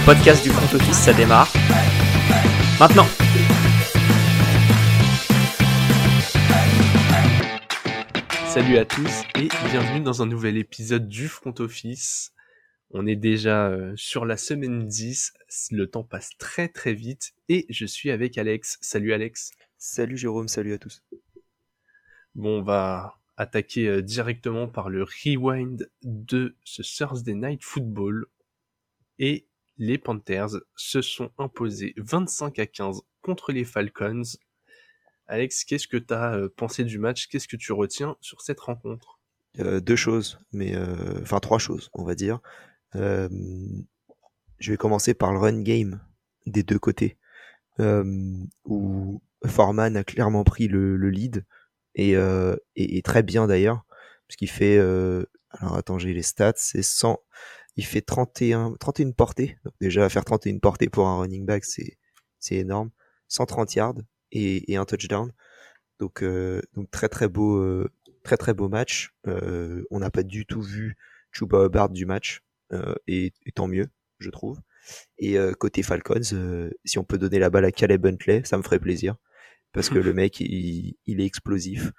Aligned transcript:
Le 0.00 0.06
podcast 0.06 0.42
du 0.42 0.48
front 0.48 0.74
office, 0.74 0.96
ça 0.96 1.12
démarre. 1.12 1.52
Maintenant. 2.80 3.04
Salut 8.48 8.78
à 8.78 8.86
tous 8.86 9.22
et 9.38 9.48
bienvenue 9.68 10.00
dans 10.00 10.22
un 10.22 10.26
nouvel 10.26 10.56
épisode 10.56 11.06
du 11.06 11.28
front 11.28 11.54
office. 11.58 12.32
On 12.92 13.06
est 13.06 13.14
déjà 13.14 13.68
euh, 13.68 13.92
sur 13.94 14.24
la 14.24 14.38
semaine 14.38 14.86
10, 14.86 15.34
le 15.72 15.86
temps 15.86 16.02
passe 16.02 16.30
très 16.38 16.68
très 16.68 16.94
vite 16.94 17.34
et 17.50 17.66
je 17.68 17.84
suis 17.84 18.10
avec 18.10 18.38
Alex. 18.38 18.78
Salut 18.80 19.12
Alex. 19.12 19.52
Salut 19.76 20.16
Jérôme, 20.16 20.48
salut 20.48 20.72
à 20.72 20.78
tous. 20.78 21.02
Bon, 22.34 22.60
on 22.60 22.62
va 22.62 23.18
attaquer 23.36 23.86
euh, 23.86 24.02
directement 24.02 24.66
par 24.66 24.88
le 24.88 25.04
rewind 25.04 25.90
de 26.02 26.56
ce 26.64 26.80
Thursday 26.80 27.34
Night 27.34 27.62
Football 27.62 28.26
et 29.18 29.46
les 29.80 29.96
Panthers 29.96 30.60
se 30.76 31.00
sont 31.00 31.30
imposés 31.38 31.94
25 31.96 32.58
à 32.58 32.66
15 32.66 33.00
contre 33.22 33.50
les 33.50 33.64
Falcons. 33.64 34.22
Alex, 35.26 35.64
qu'est-ce 35.64 35.88
que 35.88 35.96
tu 35.96 36.12
as 36.12 36.34
euh, 36.34 36.48
pensé 36.54 36.84
du 36.84 36.98
match? 36.98 37.28
Qu'est-ce 37.28 37.48
que 37.48 37.56
tu 37.56 37.72
retiens 37.72 38.16
sur 38.20 38.42
cette 38.42 38.60
rencontre? 38.60 39.18
Euh, 39.58 39.80
Deux 39.80 39.96
choses, 39.96 40.38
mais 40.52 40.76
enfin 41.22 41.40
trois 41.40 41.58
choses, 41.58 41.88
on 41.94 42.04
va 42.04 42.14
dire. 42.14 42.40
je 42.94 43.30
vais 44.60 44.76
commencer 44.76 45.14
par 45.14 45.32
le 45.32 45.38
run 45.38 45.62
game 45.62 46.00
des 46.46 46.62
deux 46.62 46.78
côtés, 46.78 47.16
où 47.78 49.22
Foreman 49.46 49.96
a 49.96 50.04
clairement 50.04 50.44
pris 50.44 50.68
le, 50.68 50.96
lead 51.08 51.46
et, 51.94 52.14
et, 52.76 53.02
très 53.02 53.22
bien 53.22 53.46
d'ailleurs, 53.46 53.86
parce 54.28 54.36
qu'il 54.36 54.50
fait, 54.50 54.78
alors 54.78 55.76
attends, 55.76 55.98
j'ai 55.98 56.12
les 56.12 56.22
stats, 56.22 56.52
c'est 56.56 56.82
100, 56.82 57.18
il 57.76 57.84
fait 57.84 58.00
31, 58.00 58.74
31 58.78 59.12
portées. 59.12 59.56
Donc 59.64 59.74
déjà, 59.80 60.08
faire 60.08 60.24
31 60.24 60.58
portées 60.58 60.88
pour 60.88 61.06
un 61.06 61.18
running 61.20 61.46
back, 61.46 61.64
c'est, 61.64 61.98
c'est 62.38 62.56
énorme. 62.56 62.90
130 63.28 63.74
yards 63.74 63.94
et, 64.32 64.72
et 64.72 64.76
un 64.76 64.84
touchdown. 64.84 65.32
Donc, 65.98 66.24
donc 66.74 66.90
très 66.90 67.08
très 67.08 67.28
beau, 67.28 67.86
très 68.22 68.36
très 68.36 68.54
beau 68.54 68.68
match. 68.68 69.14
on 69.26 69.98
n'a 69.98 70.10
pas 70.10 70.22
du 70.22 70.46
tout 70.46 70.62
vu 70.62 70.96
Chuba 71.30 71.66
Hubbard 71.66 71.90
du 71.90 72.06
match, 72.06 72.42
et, 73.06 73.32
et, 73.44 73.52
tant 73.52 73.68
mieux, 73.68 73.88
je 74.18 74.30
trouve. 74.30 74.60
Et 75.18 75.36
côté 75.58 75.82
Falcons, 75.82 76.70
si 76.84 76.98
on 76.98 77.04
peut 77.04 77.18
donner 77.18 77.38
la 77.38 77.50
balle 77.50 77.66
à 77.66 77.70
Caleb 77.70 78.06
Huntley, 78.06 78.42
ça 78.44 78.56
me 78.56 78.62
ferait 78.62 78.80
plaisir 78.80 79.16
parce 79.72 79.88
que 79.88 79.98
le 79.98 80.12
mec, 80.12 80.40
il, 80.40 80.96
il 81.06 81.20
est 81.20 81.26
explosif. 81.26 81.92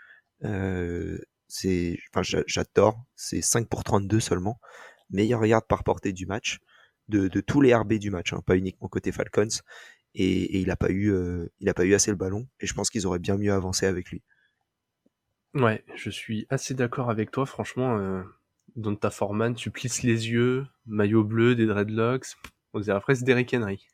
Euh, 0.43 1.17
c'est, 1.47 1.97
enfin, 2.13 2.21
j'adore. 2.47 3.03
C'est 3.15 3.41
5 3.41 3.67
pour 3.67 3.83
32 3.83 4.19
seulement. 4.19 4.59
Meilleur 5.11 5.45
yard 5.45 5.65
par 5.67 5.83
portée 5.83 6.13
du 6.13 6.25
match, 6.25 6.59
de, 7.09 7.27
de 7.27 7.41
tous 7.41 7.61
les 7.61 7.75
RB 7.75 7.93
du 7.93 8.11
match, 8.11 8.33
hein, 8.33 8.41
pas 8.45 8.55
uniquement 8.57 8.87
côté 8.87 9.11
Falcons. 9.11 9.61
Et, 10.13 10.25
et 10.25 10.59
il 10.59 10.71
a 10.71 10.75
pas 10.75 10.89
eu, 10.89 11.11
euh, 11.11 11.47
il 11.59 11.69
a 11.69 11.73
pas 11.73 11.85
eu 11.85 11.93
assez 11.93 12.11
le 12.11 12.17
ballon. 12.17 12.47
Et 12.59 12.67
je 12.67 12.73
pense 12.73 12.89
qu'ils 12.89 13.07
auraient 13.07 13.19
bien 13.19 13.37
mieux 13.37 13.53
avancé 13.53 13.85
avec 13.85 14.09
lui. 14.09 14.21
Ouais, 15.53 15.83
je 15.95 16.09
suis 16.09 16.47
assez 16.49 16.73
d'accord 16.73 17.09
avec 17.09 17.31
toi. 17.31 17.45
Franchement, 17.45 17.97
euh, 17.97 18.23
dans 18.75 18.95
ta 18.95 19.09
Foreman, 19.09 19.53
tu 19.53 19.69
plisses 19.69 20.03
les 20.03 20.29
yeux, 20.29 20.65
maillot 20.85 21.23
bleu, 21.23 21.55
des 21.55 21.65
dreadlocks. 21.65 22.37
On 22.73 22.79
dirait 22.79 23.01
presque 23.01 23.23
Derrick 23.23 23.53
Henry. 23.53 23.85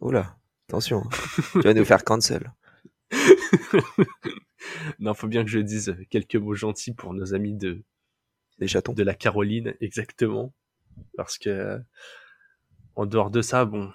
Oula, 0.00 0.36
attention, 0.68 1.02
hein. 1.04 1.08
tu 1.52 1.60
vas 1.60 1.74
nous 1.74 1.84
faire 1.84 2.02
cancel. 2.04 2.52
non, 4.98 5.14
faut 5.14 5.28
bien 5.28 5.44
que 5.44 5.50
je 5.50 5.60
dise 5.60 5.96
quelques 6.10 6.36
mots 6.36 6.54
gentils 6.54 6.94
pour 6.94 7.14
nos 7.14 7.32
amis 7.32 7.54
de 7.54 7.82
les 8.58 8.68
chatons 8.68 8.92
de 8.92 9.02
la 9.02 9.14
Caroline, 9.14 9.74
exactement, 9.80 10.52
parce 11.16 11.38
que 11.38 11.80
en 12.96 13.06
dehors 13.06 13.30
de 13.30 13.42
ça, 13.42 13.64
bon, 13.64 13.90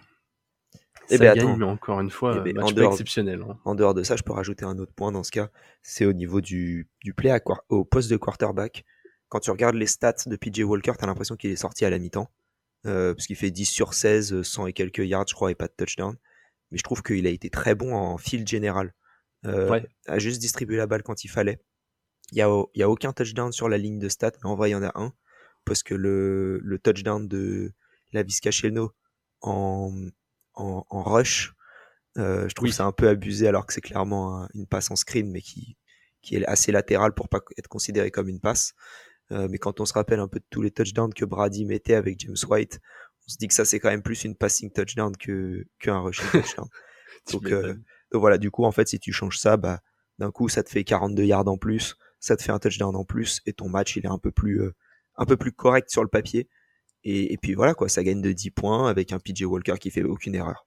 eh 1.10 1.18
ça 1.18 1.24
ben, 1.24 1.36
gagne, 1.36 1.58
mais 1.58 1.66
encore 1.66 2.00
une 2.00 2.10
fois, 2.10 2.36
eh 2.38 2.42
ben, 2.42 2.56
match 2.56 2.72
en 2.72 2.72
dehors, 2.72 2.92
exceptionnel. 2.92 3.42
Hein. 3.42 3.58
En 3.66 3.76
dehors 3.76 3.94
de 3.94 4.04
ça, 4.04 4.16
je 4.16 4.24
peux 4.24 4.34
rajouter 4.34 4.66
un 4.66 4.78
autre 4.78 4.94
point 4.94 5.12
dans 5.12 5.24
ce 5.24 5.32
cas, 5.32 5.50
c'est 5.82 6.06
au 6.06 6.14
niveau 6.14 6.42
du, 6.42 6.88
du 7.02 7.14
play 7.14 7.32
à, 7.32 7.42
au 7.70 7.84
poste 7.84 8.10
de 8.12 8.18
quarterback. 8.18 8.86
Quand 9.30 9.40
tu 9.40 9.52
regardes 9.52 9.76
les 9.76 9.88
stats 9.88 10.26
de 10.26 10.36
PJ 10.36 10.62
Walker, 10.62 10.94
t'as 10.98 11.08
l'impression 11.08 11.36
qu'il 11.36 11.52
est 11.52 11.56
sorti 11.56 11.86
à 11.86 11.90
la 11.90 12.00
mi-temps, 12.00 12.30
euh, 12.86 13.14
parce 13.14 13.28
qu'il 13.28 13.36
fait 13.36 13.52
10 13.52 13.66
sur 13.66 13.94
16, 13.94 14.42
100 14.42 14.68
et 14.68 14.74
quelques 14.74 15.00
yards, 15.00 15.28
je 15.28 15.34
crois, 15.34 15.52
et 15.52 15.56
pas 15.56 15.68
de 15.68 15.74
touchdown. 15.76 16.16
Mais 16.72 16.78
je 16.78 16.84
trouve 16.84 17.02
qu'il 17.02 17.26
a 17.26 17.30
été 17.30 17.50
très 17.50 17.76
bon 17.76 17.96
en 17.96 18.18
field 18.18 18.48
général 18.48 18.94
euh, 19.46 19.80
à 20.06 20.20
juste 20.20 20.40
distribuer 20.40 20.78
la 20.78 20.88
balle 20.88 21.04
quand 21.04 21.24
il 21.24 21.30
fallait. 21.30 21.60
Il 22.32 22.38
y 22.38 22.42
a, 22.42 22.64
y 22.76 22.84
a 22.84 22.90
aucun 22.90 23.12
touchdown 23.12 23.52
sur 23.52 23.70
la 23.70 23.78
ligne 23.78 23.98
de 23.98 24.10
stats, 24.10 24.34
mais 24.44 24.50
en 24.50 24.56
vrai 24.56 24.70
il 24.70 24.74
y 24.74 24.76
en 24.76 24.84
a 24.84 24.92
un 24.96 25.14
parce 25.70 25.84
que 25.84 25.94
le, 25.94 26.60
le 26.64 26.80
touchdown 26.80 27.28
de 27.28 27.72
la 28.12 28.24
Vizcacheno 28.24 28.92
en, 29.42 29.94
en, 30.56 30.84
en 30.90 31.04
rush, 31.04 31.54
euh, 32.18 32.50
je 32.50 32.56
trouve 32.56 32.70
que 32.70 32.76
c'est 32.76 32.82
un 32.82 32.92
peu 32.92 33.08
abusé 33.08 33.48
alors 33.48 33.68
que 33.68 33.74
c'est 33.74 33.82
clairement 33.82 34.48
une 34.56 34.66
passe 34.66 34.90
en 34.90 34.96
screen, 34.96 35.30
mais 35.32 35.42
qui, 35.42 35.78
qui 36.22 36.36
est 36.36 36.46
assez 36.46 36.72
latérale 36.72 37.14
pour 37.14 37.30
pas 37.30 37.40
être 37.56 37.68
considéré 37.68 38.10
comme 38.10 38.28
une 38.28 38.40
passe. 38.40 38.74
Euh, 39.32 39.48
mais 39.48 39.60
quand 39.60 39.80
on 39.80 39.86
se 39.86 39.94
rappelle 39.94 40.20
un 40.20 40.28
peu 40.28 40.40
de 40.40 40.46
tous 40.50 40.64
les 40.64 40.72
touchdowns 40.72 41.14
que 41.14 41.24
Brady 41.24 41.66
mettait 41.66 41.94
avec 41.94 42.20
James 42.20 42.36
White, 42.50 42.80
on 43.28 43.30
se 43.30 43.38
dit 43.38 43.48
que 43.48 43.54
ça 43.54 43.64
c'est 43.64 43.80
quand 43.80 43.90
même 43.90 44.02
plus 44.02 44.24
une 44.24 44.36
passing 44.36 44.72
touchdown 44.72 45.16
que 45.16 45.66
qu'un 45.80 46.00
rushing 46.00 46.26
touchdown. 46.32 46.68
Donc, 47.32 47.46
euh, 47.52 47.76
donc 48.12 48.22
voilà, 48.22 48.40
du 48.40 48.50
coup, 48.50 48.66
en 48.66 48.72
fait, 48.72 48.88
si 48.88 49.00
tu 49.00 49.14
changes 49.14 49.38
ça, 49.38 49.56
bah, 49.56 49.82
d'un 50.18 50.32
coup, 50.32 50.50
ça 50.50 50.64
te 50.64 50.70
fait 50.70 50.84
42 50.84 51.24
yards 51.26 51.48
en 51.48 51.58
plus, 51.58 51.96
ça 52.20 52.36
te 52.36 52.42
fait 52.42 52.52
un 52.52 52.60
touchdown 52.60 52.96
en 52.96 53.06
plus, 53.06 53.42
et 53.46 53.54
ton 53.54 53.70
match, 53.70 53.96
il 53.98 54.06
est 54.06 54.10
un 54.10 54.18
peu 54.18 54.32
plus, 54.32 54.62
euh, 54.62 54.74
un 55.20 55.26
peu 55.26 55.38
plus 55.38 55.52
correct 55.52 55.90
sur 55.92 56.02
le 56.02 56.10
papier. 56.10 56.48
Et, 57.04 57.34
et, 57.34 57.38
puis 57.38 57.54
voilà, 57.54 57.74
quoi, 57.74 57.88
ça 57.88 58.04
gagne 58.04 58.22
de 58.22 58.32
10 58.32 58.52
points 58.52 58.90
avec 58.90 59.14
un 59.14 59.20
PJ 59.20 59.44
Walker 59.44 59.76
qui 59.80 59.92
fait 59.92 60.04
aucune 60.04 60.36
erreur. 60.36 60.66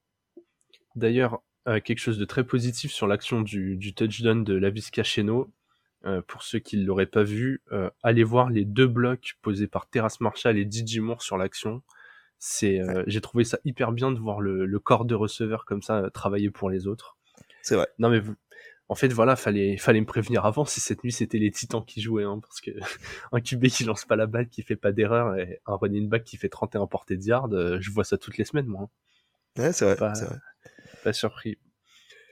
D'ailleurs, 0.95 1.43
euh, 1.69 1.81
quelque 1.81 1.99
chose 1.99 2.19
de 2.19 2.25
très 2.25 2.45
positif 2.45 2.93
sur 2.93 3.07
l'action 3.07 3.41
du, 3.41 3.77
du, 3.77 3.95
touchdown 3.95 4.45
de 4.45 4.55
Lavis 4.55 4.91
Cacheno. 4.91 5.53
Euh, 6.05 6.21
pour 6.27 6.43
ceux 6.43 6.59
qui 6.59 6.77
ne 6.79 6.85
l'auraient 6.85 7.07
pas 7.07 7.23
vu, 7.23 7.63
euh, 7.71 7.89
allez 8.03 8.25
voir 8.25 8.51
les 8.51 8.65
deux 8.65 8.89
blocs 8.89 9.39
posés 9.41 9.69
par 9.69 9.89
Terrace 9.89 10.21
Marshall 10.21 10.59
et 10.59 10.69
DJ 10.69 10.99
Moore 10.99 11.23
sur 11.23 11.37
l'action. 11.37 11.83
C'est, 12.41 12.81
j'ai 13.07 13.21
trouvé 13.21 13.45
ça 13.45 13.59
hyper 13.65 13.93
bien 13.93 14.11
de 14.11 14.19
voir 14.19 14.41
le, 14.41 14.67
le 14.67 14.79
corps 14.81 15.05
de 15.05 15.15
receveur 15.15 15.65
comme 15.65 15.81
ça 15.81 16.11
travailler 16.13 16.51
pour 16.51 16.71
les 16.71 16.89
autres. 16.89 17.17
C'est 17.63 17.77
vrai. 17.77 17.87
Non 18.01 18.11
mais 18.11 18.21
en 18.89 18.95
fait 18.95 19.09
voilà, 19.09 19.37
fallait 19.37 19.77
fallait 19.77 20.01
me 20.01 20.07
prévenir 20.07 20.45
avant 20.45 20.65
si 20.65 20.81
cette 20.81 21.03
nuit 21.05 21.13
c'était 21.13 21.39
les 21.39 21.51
Titans 21.51 21.85
qui 21.85 22.01
jouaient 22.01 22.25
hein, 22.25 22.41
parce 22.41 22.61
que 22.61 22.71
un 23.33 23.41
QB 23.41 23.67
qui 23.67 23.85
lance 23.85 24.05
pas 24.05 24.17
la 24.17 24.27
balle, 24.27 24.49
qui 24.49 24.63
fait 24.63 24.77
pas 24.77 24.93
d'erreur 24.93 25.37
et 25.37 25.61
un 25.67 25.77
running 25.77 26.09
back 26.09 26.25
qui 26.25 26.37
fait 26.37 26.49
31 26.49 26.87
portées 26.87 27.17
de 27.17 27.23
yard, 27.23 27.53
euh, 27.55 27.79
je 27.81 27.91
vois 27.91 28.05
ça 28.05 28.19
toutes 28.19 28.39
les 28.39 28.45
semaines 28.45 28.67
moi. 28.67 28.83
Hein. 28.83 29.63
Ouais, 29.63 29.73
c'est 29.73 29.85
vrai, 29.85 29.97
pas, 29.97 30.13
vrai. 30.13 30.37
Pas 31.05 31.13
surpris. 31.13 31.59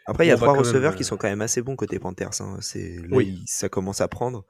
Après, 0.07 0.27
il 0.27 0.29
y 0.29 0.33
a 0.33 0.37
trois 0.37 0.57
receveurs 0.57 0.97
qui 0.97 1.03
euh, 1.03 1.07
sont 1.07 1.17
quand 1.17 1.29
même 1.29 1.43
assez 1.43 1.63
bons 1.63 1.77
côté 1.77 1.99
Panthers. 1.99 2.41
Hein. 2.41 2.59
C'est 2.61 2.99
oui. 3.11 3.43
ça 3.47 3.69
commence 3.69 4.01
à 4.01 4.09
prendre. 4.09 4.47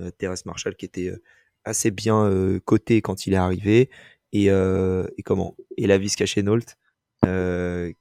Euh, 0.00 0.10
Terrence 0.10 0.44
Marshall 0.44 0.74
qui 0.74 0.86
était 0.86 1.08
euh, 1.08 1.22
assez 1.64 1.90
bien 1.90 2.24
euh, 2.24 2.58
coté 2.58 3.00
quand 3.00 3.26
il 3.26 3.34
est 3.34 3.36
arrivé 3.36 3.90
et, 4.32 4.46
et 4.46 5.22
comment? 5.24 5.56
Et 5.76 5.86
la 5.86 5.98
vis 5.98 6.16
Cachenalt 6.16 6.70
euh, 6.70 6.83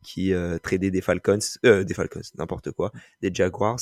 qui 0.04 0.34
euh, 0.34 0.58
tradait 0.60 0.92
des 0.92 1.02
Falcons, 1.02 1.40
euh, 1.66 1.84
des 1.84 1.94
Falcons, 1.94 2.22
n'importe 2.36 2.72
quoi, 2.72 2.92
des 3.22 3.34
Jaguars, 3.34 3.80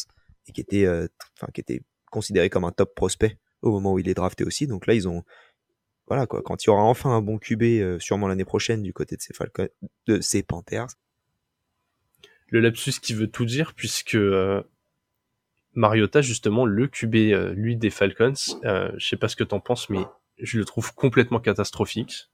et 0.48 0.52
qui 0.52 0.62
était, 0.62 0.86
euh, 0.86 1.08
enfin, 1.38 1.48
qui 1.54 1.62
était 1.62 1.82
considéré 2.12 2.50
comme 2.50 2.66
un 2.66 2.72
top 2.72 2.94
prospect 2.96 3.38
au 3.62 3.72
moment 3.72 3.94
où 3.94 4.00
il 4.00 4.10
est 4.10 4.14
drafté 4.14 4.44
aussi. 4.44 4.68
Donc 4.68 4.88
là, 4.88 4.94
ils 4.94 5.08
ont, 5.08 5.24
voilà 6.08 6.28
quoi, 6.28 6.42
quand 6.42 6.64
il 6.64 6.68
y 6.68 6.70
aura 6.70 6.84
enfin 6.84 7.12
un 7.12 7.22
bon 7.22 7.38
QB, 7.38 7.64
euh, 7.64 8.00
sûrement 8.00 8.28
l'année 8.28 8.46
prochaine 8.46 8.84
du 8.84 8.94
côté 8.94 9.16
de 9.16 9.22
ces 9.22 9.34
Falcons, 9.34 9.70
de 10.08 10.20
ces 10.22 10.44
Panthers. 10.44 10.88
Le 12.48 12.60
lapsus 12.60 13.00
qui 13.02 13.14
veut 13.14 13.28
tout 13.28 13.46
dire, 13.46 13.74
puisque 13.76 14.16
euh, 14.16 14.62
Mariota, 15.74 16.22
justement, 16.22 16.66
le 16.66 16.88
QB, 16.88 17.16
lui, 17.56 17.78
des 17.78 17.90
Falcons, 17.90 18.34
je 18.36 18.98
sais 19.00 19.16
pas 19.16 19.30
ce 19.30 19.38
que 19.38 19.46
t'en 19.46 19.62
penses, 19.62 19.90
mais 19.90 20.02
je 20.38 20.58
le 20.58 20.66
trouve 20.66 20.94
complètement 20.94 21.40
catastrophique. 21.40 22.30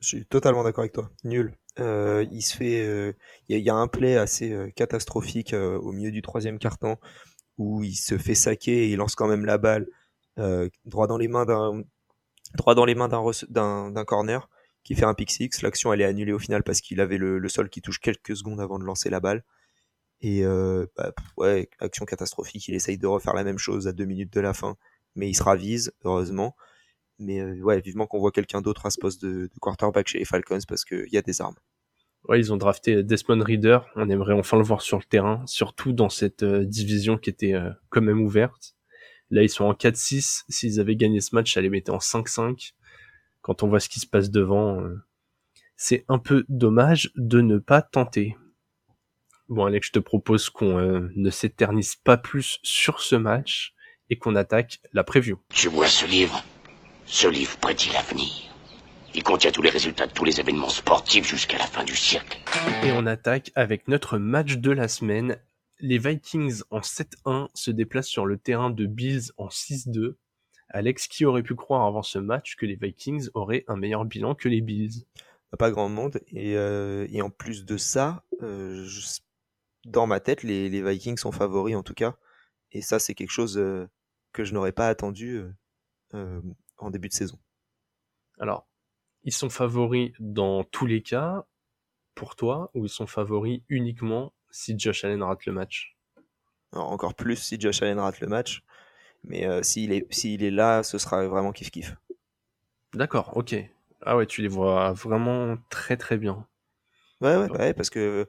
Je 0.00 0.08
suis 0.08 0.26
totalement 0.26 0.64
d'accord 0.64 0.82
avec 0.82 0.92
toi. 0.92 1.10
Nul. 1.24 1.54
Euh, 1.78 2.26
il 2.30 2.42
se 2.42 2.56
fait, 2.56 2.86
euh, 2.86 3.12
il 3.48 3.58
y, 3.58 3.70
a 3.70 3.74
un 3.74 3.86
play 3.86 4.16
assez 4.16 4.52
euh, 4.52 4.70
catastrophique 4.70 5.52
au 5.54 5.92
milieu 5.92 6.10
du 6.10 6.22
troisième 6.22 6.58
carton 6.58 6.96
où 7.58 7.84
il 7.84 7.94
se 7.94 8.18
fait 8.18 8.34
saquer 8.34 8.84
et 8.84 8.88
il 8.90 8.96
lance 8.96 9.14
quand 9.14 9.28
même 9.28 9.44
la 9.44 9.58
balle 9.58 9.86
droit 10.86 11.06
dans 11.06 11.18
les 11.18 11.28
mains 11.28 11.44
d'un 11.44 11.82
droit 12.54 12.74
dans 12.74 12.86
les 12.86 12.94
mains 12.94 13.08
d'un 13.08 14.04
corner 14.06 14.48
qui 14.82 14.94
fait 14.94 15.04
un 15.04 15.12
pick 15.12 15.30
six. 15.30 15.60
L'action 15.60 15.92
elle 15.92 16.00
est 16.00 16.06
annulée 16.06 16.32
au 16.32 16.38
final 16.38 16.62
parce 16.62 16.80
qu'il 16.80 17.00
avait 17.00 17.18
le, 17.18 17.38
le, 17.38 17.48
sol 17.50 17.68
qui 17.68 17.82
touche 17.82 18.00
quelques 18.00 18.34
secondes 18.34 18.60
avant 18.60 18.78
de 18.78 18.84
lancer 18.84 19.10
la 19.10 19.20
balle. 19.20 19.44
Et 20.22 20.42
bah, 20.96 21.12
ouais, 21.36 21.68
action 21.78 22.06
catastrophique. 22.06 22.68
Il 22.68 22.74
essaye 22.74 22.96
de 22.96 23.06
refaire 23.06 23.34
la 23.34 23.44
même 23.44 23.58
chose 23.58 23.86
à 23.86 23.92
deux 23.92 24.06
minutes 24.06 24.32
de 24.32 24.40
la 24.40 24.54
fin, 24.54 24.76
mais 25.14 25.28
il 25.28 25.34
se 25.34 25.42
ravise 25.42 25.92
heureusement. 26.04 26.56
Mais 27.20 27.40
euh, 27.40 27.54
ouais, 27.60 27.80
vivement 27.80 28.06
qu'on 28.06 28.18
voit 28.18 28.32
quelqu'un 28.32 28.60
d'autre 28.60 28.86
à 28.86 28.90
ce 28.90 28.98
poste 28.98 29.22
de, 29.22 29.42
de, 29.42 29.58
quarterback 29.60 30.08
chez 30.08 30.18
les 30.18 30.24
Falcons 30.24 30.58
parce 30.66 30.84
qu'il 30.84 31.08
y 31.12 31.18
a 31.18 31.22
des 31.22 31.40
armes. 31.40 31.56
Ouais, 32.24 32.38
ils 32.38 32.52
ont 32.52 32.56
drafté 32.56 33.02
Desmond 33.02 33.42
Reader. 33.42 33.80
On 33.96 34.08
aimerait 34.10 34.34
enfin 34.34 34.56
le 34.56 34.64
voir 34.64 34.82
sur 34.82 34.98
le 34.98 35.04
terrain, 35.04 35.42
surtout 35.46 35.92
dans 35.92 36.08
cette 36.08 36.42
euh, 36.42 36.64
division 36.64 37.16
qui 37.16 37.30
était 37.30 37.54
euh, 37.54 37.70
quand 37.88 38.02
même 38.02 38.20
ouverte. 38.20 38.74
Là, 39.30 39.42
ils 39.42 39.48
sont 39.48 39.64
en 39.64 39.72
4-6. 39.72 40.44
S'ils 40.48 40.80
avaient 40.80 40.96
gagné 40.96 41.20
ce 41.20 41.34
match, 41.34 41.54
ça 41.54 41.60
les 41.60 41.70
mettait 41.70 41.90
en 41.90 41.98
5-5. 41.98 42.72
Quand 43.42 43.62
on 43.62 43.68
voit 43.68 43.80
ce 43.80 43.88
qui 43.88 44.00
se 44.00 44.06
passe 44.06 44.30
devant, 44.30 44.82
c'est 45.76 46.04
un 46.08 46.18
peu 46.18 46.44
dommage 46.50 47.10
de 47.16 47.40
ne 47.40 47.56
pas 47.56 47.80
tenter. 47.80 48.36
Bon 49.50 49.64
Alex, 49.64 49.88
je 49.88 49.92
te 49.92 49.98
propose 49.98 50.48
qu'on 50.48 50.78
euh, 50.78 51.08
ne 51.16 51.30
s'éternise 51.30 51.96
pas 51.96 52.16
plus 52.16 52.60
sur 52.62 53.00
ce 53.00 53.16
match 53.16 53.74
et 54.08 54.16
qu'on 54.16 54.36
attaque 54.36 54.78
la 54.92 55.02
preview. 55.02 55.38
Tu 55.52 55.68
vois 55.68 55.88
ce 55.88 56.06
livre? 56.06 56.44
Ce 57.06 57.28
livre 57.28 57.56
prédit 57.58 57.90
l'avenir. 57.92 58.30
Il 59.14 59.22
contient 59.24 59.50
tous 59.50 59.62
les 59.62 59.70
résultats 59.70 60.06
de 60.06 60.12
tous 60.12 60.24
les 60.24 60.38
événements 60.38 60.68
sportifs 60.68 61.26
jusqu'à 61.26 61.58
la 61.58 61.66
fin 61.66 61.82
du 61.84 61.96
siècle. 61.96 62.38
Et 62.84 62.92
on 62.92 63.06
attaque 63.06 63.50
avec 63.56 63.88
notre 63.88 64.18
match 64.18 64.56
de 64.58 64.70
la 64.70 64.86
semaine. 64.86 65.36
Les 65.80 65.98
Vikings 65.98 66.62
en 66.70 66.80
7-1 66.80 67.48
se 67.54 67.70
déplacent 67.72 68.06
sur 68.08 68.26
le 68.26 68.36
terrain 68.38 68.70
de 68.70 68.86
Bills 68.86 69.32
en 69.36 69.48
6-2. 69.48 70.14
Alex, 70.68 71.08
qui 71.08 71.24
aurait 71.24 71.42
pu 71.42 71.56
croire 71.56 71.84
avant 71.84 72.02
ce 72.02 72.20
match 72.20 72.54
que 72.54 72.66
les 72.66 72.76
Vikings 72.76 73.28
auraient 73.34 73.64
un 73.66 73.76
meilleur 73.76 74.04
bilan 74.04 74.36
que 74.36 74.48
les 74.48 74.60
Bills? 74.60 75.04
Pas 75.58 75.72
grand 75.72 75.88
monde. 75.88 76.20
Et, 76.28 76.56
euh, 76.56 77.08
et 77.10 77.22
en 77.22 77.30
plus 77.30 77.64
de 77.64 77.76
ça, 77.76 78.22
euh, 78.42 78.84
je- 78.86 79.18
dans 79.84 80.06
ma 80.06 80.20
tête, 80.20 80.44
les, 80.44 80.68
les 80.68 80.82
Vikings 80.82 81.16
sont 81.16 81.32
favoris 81.32 81.74
en 81.74 81.82
tout 81.82 81.94
cas. 81.94 82.14
Et 82.70 82.82
ça, 82.82 83.00
c'est 83.00 83.14
quelque 83.14 83.32
chose 83.32 83.58
euh, 83.58 83.88
que 84.32 84.44
je 84.44 84.54
n'aurais 84.54 84.70
pas 84.70 84.86
attendu 84.86 85.38
euh, 85.38 85.52
euh, 86.14 86.40
en 86.84 86.90
début 86.90 87.08
de 87.08 87.14
saison. 87.14 87.38
Alors, 88.38 88.66
ils 89.24 89.32
sont 89.32 89.50
favoris 89.50 90.12
dans 90.18 90.64
tous 90.64 90.86
les 90.86 91.02
cas 91.02 91.46
pour 92.14 92.36
toi 92.36 92.70
ou 92.74 92.86
ils 92.86 92.90
sont 92.90 93.06
favoris 93.06 93.62
uniquement 93.68 94.32
si 94.50 94.78
Josh 94.78 95.04
Allen 95.04 95.22
rate 95.22 95.46
le 95.46 95.52
match? 95.52 95.96
Alors, 96.72 96.90
encore 96.90 97.14
plus 97.14 97.36
si 97.36 97.60
Josh 97.60 97.82
Allen 97.82 97.98
rate 97.98 98.20
le 98.20 98.26
match. 98.28 98.62
Mais 99.24 99.46
euh, 99.46 99.62
s'il 99.62 99.92
est, 99.92 100.12
s'il 100.12 100.42
est 100.42 100.50
là, 100.50 100.82
ce 100.82 100.98
sera 100.98 101.26
vraiment 101.26 101.52
kiff-kiff. 101.52 101.94
D'accord, 102.94 103.36
ok. 103.36 103.54
Ah 104.02 104.16
ouais, 104.16 104.26
tu 104.26 104.42
les 104.42 104.48
vois 104.48 104.92
vraiment 104.92 105.56
très 105.68 105.96
très 105.96 106.16
bien. 106.16 106.46
Ouais, 107.20 107.36
ouais, 107.36 107.50
ouais, 107.50 107.74
parce 107.74 107.90
que 107.90 108.26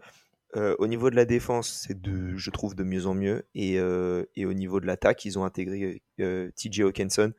euh, 0.57 0.75
au 0.79 0.87
niveau 0.87 1.09
de 1.09 1.15
la 1.15 1.25
défense, 1.25 1.85
c'est 1.87 1.99
de, 2.01 2.35
je 2.35 2.49
trouve 2.51 2.75
de 2.75 2.83
mieux 2.83 3.07
en 3.07 3.13
mieux. 3.13 3.45
Et, 3.55 3.79
euh, 3.79 4.25
et 4.35 4.45
au 4.45 4.53
niveau 4.53 4.79
de 4.79 4.85
l'attaque, 4.85 5.23
ils 5.25 5.39
ont 5.39 5.45
intégré 5.45 6.03
euh, 6.19 6.51
TJ 6.51 6.81
Hawkinson, 6.81 7.33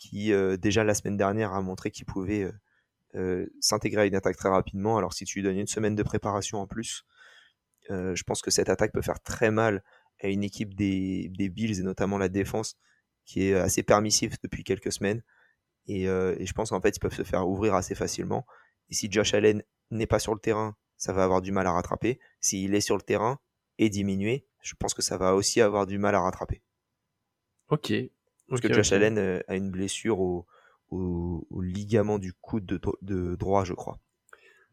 qui 0.00 0.32
euh, 0.32 0.56
déjà 0.56 0.82
la 0.82 0.94
semaine 0.94 1.18
dernière 1.18 1.52
a 1.52 1.60
montré 1.60 1.90
qu'il 1.90 2.06
pouvait 2.06 2.44
euh, 2.44 2.52
euh, 3.16 3.46
s'intégrer 3.60 4.02
à 4.02 4.06
une 4.06 4.14
attaque 4.14 4.36
très 4.36 4.48
rapidement. 4.48 4.96
Alors 4.96 5.12
si 5.12 5.26
tu 5.26 5.38
lui 5.38 5.42
donnes 5.44 5.58
une 5.58 5.66
semaine 5.66 5.94
de 5.94 6.02
préparation 6.02 6.58
en 6.58 6.66
plus, 6.66 7.04
je 7.88 8.22
pense 8.22 8.40
que 8.40 8.52
cette 8.52 8.68
attaque 8.68 8.92
peut 8.92 9.02
faire 9.02 9.18
très 9.20 9.50
mal 9.50 9.82
à 10.22 10.28
une 10.28 10.44
équipe 10.44 10.74
des, 10.74 11.28
Bills 11.28 11.80
et 11.80 11.82
notamment 11.82 12.18
la 12.18 12.28
défense 12.28 12.76
qui 13.24 13.48
est 13.48 13.54
assez 13.54 13.82
permissive 13.82 14.36
depuis 14.44 14.62
quelques 14.62 14.92
semaines. 14.92 15.24
Et, 15.88 16.04
et 16.04 16.46
je 16.46 16.52
pense 16.52 16.70
qu'en 16.70 16.80
fait, 16.80 16.96
ils 16.96 17.00
peuvent 17.00 17.12
se 17.12 17.24
faire 17.24 17.48
ouvrir 17.48 17.74
assez 17.74 17.96
facilement. 17.96 18.46
Et 18.90 18.94
si 18.94 19.10
Josh 19.10 19.34
Allen 19.34 19.64
n'est 19.90 20.06
pas 20.06 20.20
sur 20.20 20.34
le 20.34 20.38
terrain, 20.38 20.76
ça 20.98 21.12
va 21.12 21.24
avoir 21.24 21.42
du 21.42 21.50
mal 21.50 21.66
à 21.66 21.72
rattraper. 21.72 22.20
S'il 22.40 22.76
est 22.76 22.80
sur 22.80 22.96
le 22.96 23.02
terrain 23.02 23.40
et 23.78 23.88
diminué, 23.88 24.46
je 24.62 24.76
pense 24.76 24.94
que 24.94 25.02
ça 25.02 25.16
va 25.16 25.34
aussi 25.34 25.60
avoir 25.60 25.88
du 25.88 25.98
mal 25.98 26.14
à 26.14 26.20
rattraper. 26.20 26.62
Ok. 27.70 27.92
Parce 28.50 28.60
que 28.60 28.72
Josh. 28.72 28.92
Allen 28.92 29.16
euh, 29.18 29.40
a 29.48 29.56
une 29.56 29.70
blessure 29.70 30.20
au, 30.20 30.46
au, 30.90 31.46
au 31.50 31.60
ligament 31.62 32.18
du 32.18 32.32
coude 32.34 32.66
de, 32.66 32.76
dro- 32.76 32.98
de 33.02 33.36
droit, 33.36 33.64
je 33.64 33.72
crois. 33.74 33.98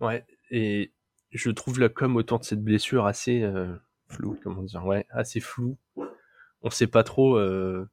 Ouais, 0.02 0.26
et 0.52 0.92
je 1.32 1.50
trouve 1.52 1.80
la 1.80 1.90
com 1.90 2.16
autour 2.16 2.40
de 2.40 2.44
cette 2.46 2.64
blessure 2.64 3.06
assez 3.06 3.42
euh, 3.44 3.76
Flou. 4.10 4.38
comment 4.44 4.64
dire, 4.64 4.86
ouais, 4.86 5.06
assez. 5.10 5.42
On 6.62 6.70
sait 6.70 6.88
pas 6.88 7.04
trop 7.04 7.38
euh, 7.38 7.88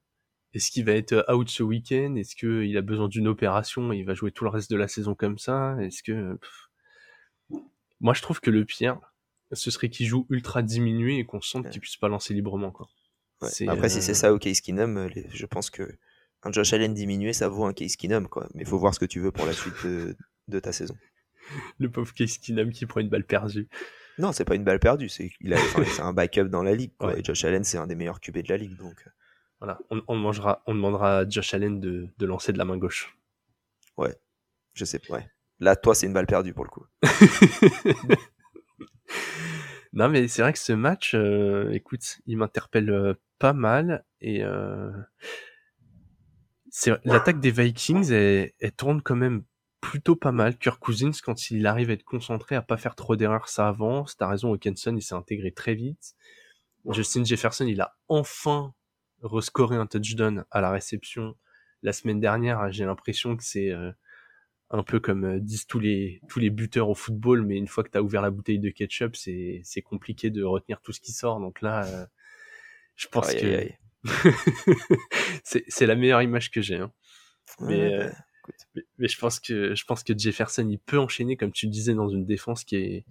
est-ce 0.54 0.70
qu'il 0.70 0.84
va 0.84 0.92
être 0.92 1.24
out 1.32 1.48
ce 1.48 1.62
week-end, 1.62 2.14
est-ce 2.16 2.34
qu'il 2.36 2.76
a 2.76 2.82
besoin 2.82 3.08
d'une 3.08 3.28
opération? 3.28 3.92
Et 3.92 3.98
il 3.98 4.04
va 4.06 4.14
jouer 4.14 4.32
tout 4.32 4.44
le 4.44 4.50
reste 4.50 4.70
de 4.70 4.76
la 4.76 4.88
saison 4.88 5.14
comme 5.14 5.38
ça, 5.38 5.76
est-ce 5.80 6.02
que 6.02 6.34
pff. 6.36 7.60
moi 8.00 8.14
je 8.14 8.22
trouve 8.22 8.40
que 8.40 8.50
le 8.50 8.64
pire 8.64 8.98
ce 9.52 9.70
serait 9.70 9.88
qu'il 9.90 10.06
joue 10.06 10.26
ultra 10.30 10.62
diminué 10.62 11.18
et 11.18 11.24
qu'on 11.26 11.40
sente 11.40 11.64
Ouais. 11.66 11.70
qu'il 11.70 11.80
puisse 11.80 11.96
pas 11.96 12.08
lancer 12.08 12.34
librement 12.34 12.70
quoi. 12.72 12.88
Ouais. 13.42 13.68
Après, 13.68 13.86
euh, 13.86 13.88
si 13.88 14.02
c'est 14.02 14.14
ça 14.14 14.32
au 14.32 14.38
Case 14.38 14.60
Keenum, 14.60 14.96
euh, 14.96 15.08
je 15.32 15.46
pense 15.46 15.70
que 15.70 15.82
un 16.42 16.52
Josh 16.52 16.72
Allen 16.72 16.94
diminué, 16.94 17.32
ça 17.32 17.48
vaut 17.48 17.64
un 17.64 17.72
Case 17.72 17.96
Keenum, 17.96 18.28
quoi. 18.28 18.48
Mais 18.54 18.62
il 18.62 18.66
faut 18.68 18.78
voir 18.78 18.94
ce 18.94 19.00
que 19.00 19.04
tu 19.06 19.20
veux 19.20 19.32
pour 19.32 19.46
la 19.46 19.52
suite 19.52 19.74
de, 19.84 20.16
de 20.48 20.60
ta 20.60 20.72
saison. 20.72 20.96
le 21.78 21.90
pauvre 21.90 22.12
Case 22.14 22.38
Keenum 22.38 22.70
qui 22.70 22.86
prend 22.86 23.00
une 23.00 23.08
balle 23.08 23.24
perdue. 23.24 23.68
Non, 24.18 24.32
c'est 24.32 24.44
pas 24.44 24.54
une 24.54 24.64
balle 24.64 24.78
perdue, 24.78 25.08
c'est 25.08 25.30
enfin, 25.76 26.06
un 26.06 26.12
backup 26.12 26.44
dans 26.44 26.62
la 26.62 26.74
ligue. 26.74 26.92
Quoi. 26.96 27.12
Ouais. 27.12 27.20
Et 27.20 27.24
Josh 27.24 27.44
Allen, 27.44 27.64
c'est 27.64 27.78
un 27.78 27.86
des 27.86 27.96
meilleurs 27.96 28.20
QB 28.20 28.38
de 28.38 28.48
la 28.48 28.56
ligue, 28.56 28.76
donc 28.76 29.02
euh, 29.06 29.10
Voilà, 29.58 29.78
on, 29.90 30.02
on 30.06 30.14
mangera, 30.14 30.62
on 30.66 30.74
demandera 30.74 31.18
à 31.18 31.28
Josh 31.28 31.52
Allen 31.54 31.80
de, 31.80 32.08
de 32.16 32.26
lancer 32.26 32.52
de 32.52 32.58
la 32.58 32.64
main 32.64 32.76
gauche. 32.76 33.16
je 34.74 34.84
sais. 34.84 35.00
Ouais. 35.10 35.28
Là, 35.60 35.76
toi, 35.76 35.94
c'est 35.94 36.06
une 36.06 36.12
balle 36.12 36.26
perdue 36.26 36.52
pour 36.52 36.64
le 36.64 36.70
coup. 36.70 36.86
non, 39.94 40.08
mais 40.08 40.28
c'est 40.28 40.42
vrai 40.42 40.52
que 40.52 40.58
ce 40.58 40.72
match, 40.72 41.14
euh, 41.14 41.70
écoute, 41.72 42.18
il 42.26 42.36
m'interpelle 42.36 42.90
euh, 42.90 43.14
pas 43.38 43.52
mal 43.52 44.04
et 44.20 44.42
euh, 44.42 44.90
l'attaque 47.04 47.40
des 47.40 47.52
Vikings, 47.52 48.10
elle, 48.10 48.50
elle 48.58 48.72
tourne 48.72 49.02
quand 49.02 49.16
même 49.16 49.44
plutôt 49.80 50.16
pas 50.16 50.32
mal. 50.32 50.58
Kirk 50.58 50.80
Cousins, 50.80 51.12
quand 51.22 51.50
il 51.50 51.66
arrive 51.66 51.90
à 51.90 51.92
être 51.92 52.04
concentré, 52.04 52.56
à 52.56 52.62
pas 52.62 52.76
faire 52.76 52.96
trop 52.96 53.16
d'erreurs, 53.16 53.48
ça 53.48 53.68
avance. 53.68 54.16
T'as 54.16 54.28
raison, 54.28 54.52
Hawkinson, 54.52 54.96
il 54.96 55.02
s'est 55.02 55.14
intégré 55.14 55.52
très 55.52 55.74
vite. 55.74 56.14
Justin 56.90 57.24
Jefferson, 57.24 57.66
il 57.66 57.80
a 57.80 57.96
enfin 58.08 58.74
rescoré 59.22 59.76
un 59.76 59.86
touchdown 59.86 60.44
à 60.50 60.60
la 60.60 60.70
réception 60.70 61.36
la 61.82 61.92
semaine 61.92 62.18
dernière. 62.18 62.72
J'ai 62.72 62.84
l'impression 62.84 63.36
que 63.36 63.44
c'est 63.44 63.70
euh, 63.70 63.92
un 64.70 64.82
peu 64.82 65.00
comme 65.00 65.24
euh, 65.24 65.40
disent 65.40 65.66
tous 65.66 65.78
les 65.78 66.20
tous 66.28 66.40
les 66.40 66.50
buteurs 66.50 66.88
au 66.88 66.94
football, 66.94 67.42
mais 67.42 67.56
une 67.56 67.68
fois 67.68 67.84
que 67.84 67.90
tu 67.90 67.98
as 67.98 68.02
ouvert 68.02 68.22
la 68.22 68.30
bouteille 68.30 68.58
de 68.58 68.70
ketchup, 68.70 69.16
c'est 69.16 69.60
c'est 69.64 69.82
compliqué 69.82 70.30
de 70.30 70.42
retenir 70.42 70.80
tout 70.80 70.92
ce 70.92 71.00
qui 71.00 71.12
sort. 71.12 71.40
Donc 71.40 71.60
là, 71.60 71.86
euh, 71.86 72.06
je 72.96 73.08
pense 73.08 73.28
Aïe, 73.28 73.40
que 73.40 73.46
aïe, 73.46 73.78
c'est 75.44 75.86
la 75.86 75.96
meilleure 75.96 76.22
image 76.22 76.50
que 76.50 76.60
j'ai. 76.60 76.76
Hein. 76.76 76.92
Mais, 77.60 77.74
Ouais, 77.74 77.94
euh, 77.94 78.08
bah, 78.08 78.14
mais, 78.74 78.82
mais 78.98 79.08
je 79.08 79.18
pense 79.18 79.40
que 79.40 79.74
je 79.74 79.84
pense 79.84 80.02
que 80.02 80.16
Jefferson 80.16 80.66
il 80.68 80.78
peut 80.78 80.98
enchaîner 80.98 81.36
comme 81.36 81.52
tu 81.52 81.66
le 81.66 81.72
disais 81.72 81.94
dans 81.94 82.08
une 82.08 82.24
défense 82.24 82.64
qui 82.64 82.76
est 82.76 83.04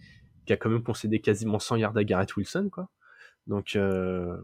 qui 0.46 0.54
a 0.54 0.58
quand 0.58 0.70
même 0.70 0.84
concédé 0.84 1.22
quasiment 1.22 1.60
100 1.60 1.78
yards 1.78 1.98
à 1.98 2.04
Garrett 2.04 2.36
Wilson 2.36 2.70
quoi. 2.72 2.90
Donc 3.48 3.76
euh, 3.76 4.38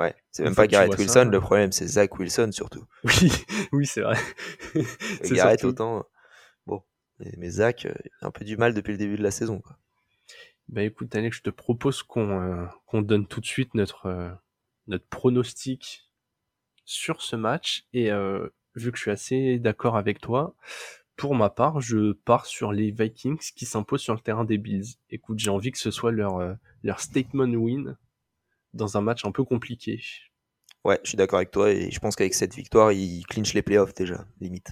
ouais. 0.00 0.14
C'est 0.30 0.44
même 0.44 0.54
pas 0.54 0.66
Garrett 0.66 0.96
Wilson, 0.96 1.12
ça, 1.12 1.24
le 1.24 1.36
euh, 1.36 1.40
problème, 1.40 1.72
c'est 1.72 1.86
Zach 1.86 2.18
Wilson 2.18 2.50
surtout. 2.52 2.84
oui 3.04 3.32
oui 3.72 3.86
c'est 3.86 4.02
vrai. 4.02 4.16
Garrett, 5.30 5.64
autant. 5.64 6.04
Bon. 6.66 6.82
Mais, 7.18 7.50
Zach, 7.50 7.86
euh, 7.86 7.94
il 8.04 8.10
a 8.22 8.26
un 8.26 8.30
peu 8.30 8.44
du 8.44 8.56
mal 8.56 8.74
depuis 8.74 8.92
le 8.92 8.98
début 8.98 9.16
de 9.16 9.22
la 9.22 9.30
saison, 9.30 9.60
quoi. 9.60 9.76
Bah 10.70 10.84
écoute 10.84 11.12
Alex, 11.16 11.38
je 11.38 11.42
te 11.42 11.50
propose 11.50 12.04
qu'on 12.04 12.40
euh, 12.40 12.64
qu'on 12.86 13.02
donne 13.02 13.26
tout 13.26 13.40
de 13.40 13.46
suite 13.46 13.74
notre 13.74 14.06
euh, 14.06 14.30
notre 14.86 15.06
pronostic 15.06 16.08
sur 16.84 17.22
ce 17.22 17.34
match 17.34 17.86
et 17.92 18.12
euh, 18.12 18.48
vu 18.76 18.92
que 18.92 18.96
je 18.96 19.02
suis 19.02 19.10
assez 19.10 19.58
d'accord 19.58 19.96
avec 19.96 20.20
toi, 20.20 20.54
pour 21.16 21.34
ma 21.34 21.50
part, 21.50 21.80
je 21.80 22.12
pars 22.12 22.46
sur 22.46 22.72
les 22.72 22.92
Vikings 22.92 23.52
qui 23.56 23.66
s'imposent 23.66 24.00
sur 24.00 24.14
le 24.14 24.20
terrain 24.20 24.44
des 24.44 24.58
Bills. 24.58 24.94
Écoute, 25.10 25.40
j'ai 25.40 25.50
envie 25.50 25.72
que 25.72 25.78
ce 25.78 25.90
soit 25.90 26.12
leur 26.12 26.36
euh, 26.36 26.54
leur 26.84 27.00
statement 27.00 27.52
win 27.52 27.96
dans 28.74 28.96
un 28.96 29.00
match 29.00 29.24
un 29.24 29.32
peu 29.32 29.44
compliqué. 29.44 30.00
Ouais, 30.84 30.98
je 31.04 31.10
suis 31.10 31.16
d'accord 31.16 31.38
avec 31.38 31.50
toi 31.50 31.70
et 31.70 31.90
je 31.90 31.98
pense 32.00 32.16
qu'avec 32.16 32.34
cette 32.34 32.54
victoire, 32.54 32.92
il 32.92 33.24
clinche 33.26 33.52
les 33.54 33.62
playoffs 33.62 33.94
déjà, 33.94 34.26
limite. 34.40 34.68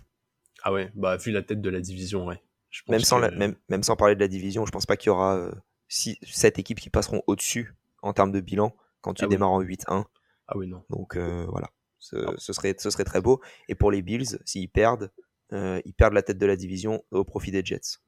Ah 0.63 0.73
ouais, 0.73 0.91
bah 0.95 1.17
vu 1.17 1.31
la 1.31 1.43
tête 1.43 1.61
de 1.61 1.71
la 1.71 1.81
division, 1.81 2.27
ouais. 2.27 2.43
Je 2.71 2.83
pense 2.83 2.93
Même 2.93 3.01
sans, 3.03 3.17
que- 3.19 3.23
la- 3.27 3.31
même, 3.31 3.57
même 3.69 3.83
sans 3.83 3.97
parler 3.97 4.15
de 4.15 4.21
la 4.21 4.29
division, 4.29 4.67
je 4.67 4.71
pense 4.73 4.87
pas 4.87 4.97
qu'il 4.97 5.09
y 5.09 5.11
aura 5.11 5.37
euh, 5.37 5.53
six, 5.89 6.17
sept 6.23 6.59
équipes 6.59 6.81
qui 6.81 6.91
passeront 6.91 7.23
au-dessus 7.27 7.75
en 8.03 8.13
termes 8.13 8.33
de 8.33 8.41
bilan 8.41 8.75
quand 9.01 9.15
tu 9.15 9.25
Ah 9.25 9.27
oui. 9.27 9.31
démarres 9.35 9.53
en 9.53 9.61
8-1. 9.63 10.05
Ah 10.49 10.57
oui 10.57 10.67
non. 10.67 10.83
Donc 10.91 11.17
euh, 11.17 11.47
voilà, 11.49 11.71
ce, 11.99 12.17
Ah. 12.17 12.35
ce 12.39 12.53
serait, 12.53 12.75
ce 12.79 12.91
serait 12.91 13.05
très 13.05 13.21
beau. 13.21 13.41
Et 13.69 13.75
pour 13.75 13.91
les 13.91 14.03
Bills, 14.03 14.39
s'ils 14.45 14.69
perdent, 14.71 15.11
euh, 15.53 15.81
ils 15.85 15.95
perdent 15.95 16.15
la 16.15 16.23
tête 16.23 16.39
de 16.39 16.47
la 16.47 16.57
division 16.57 17.03
au 17.11 17.25
profit 17.25 17.51
des 17.51 17.65
Jets. 17.65 17.99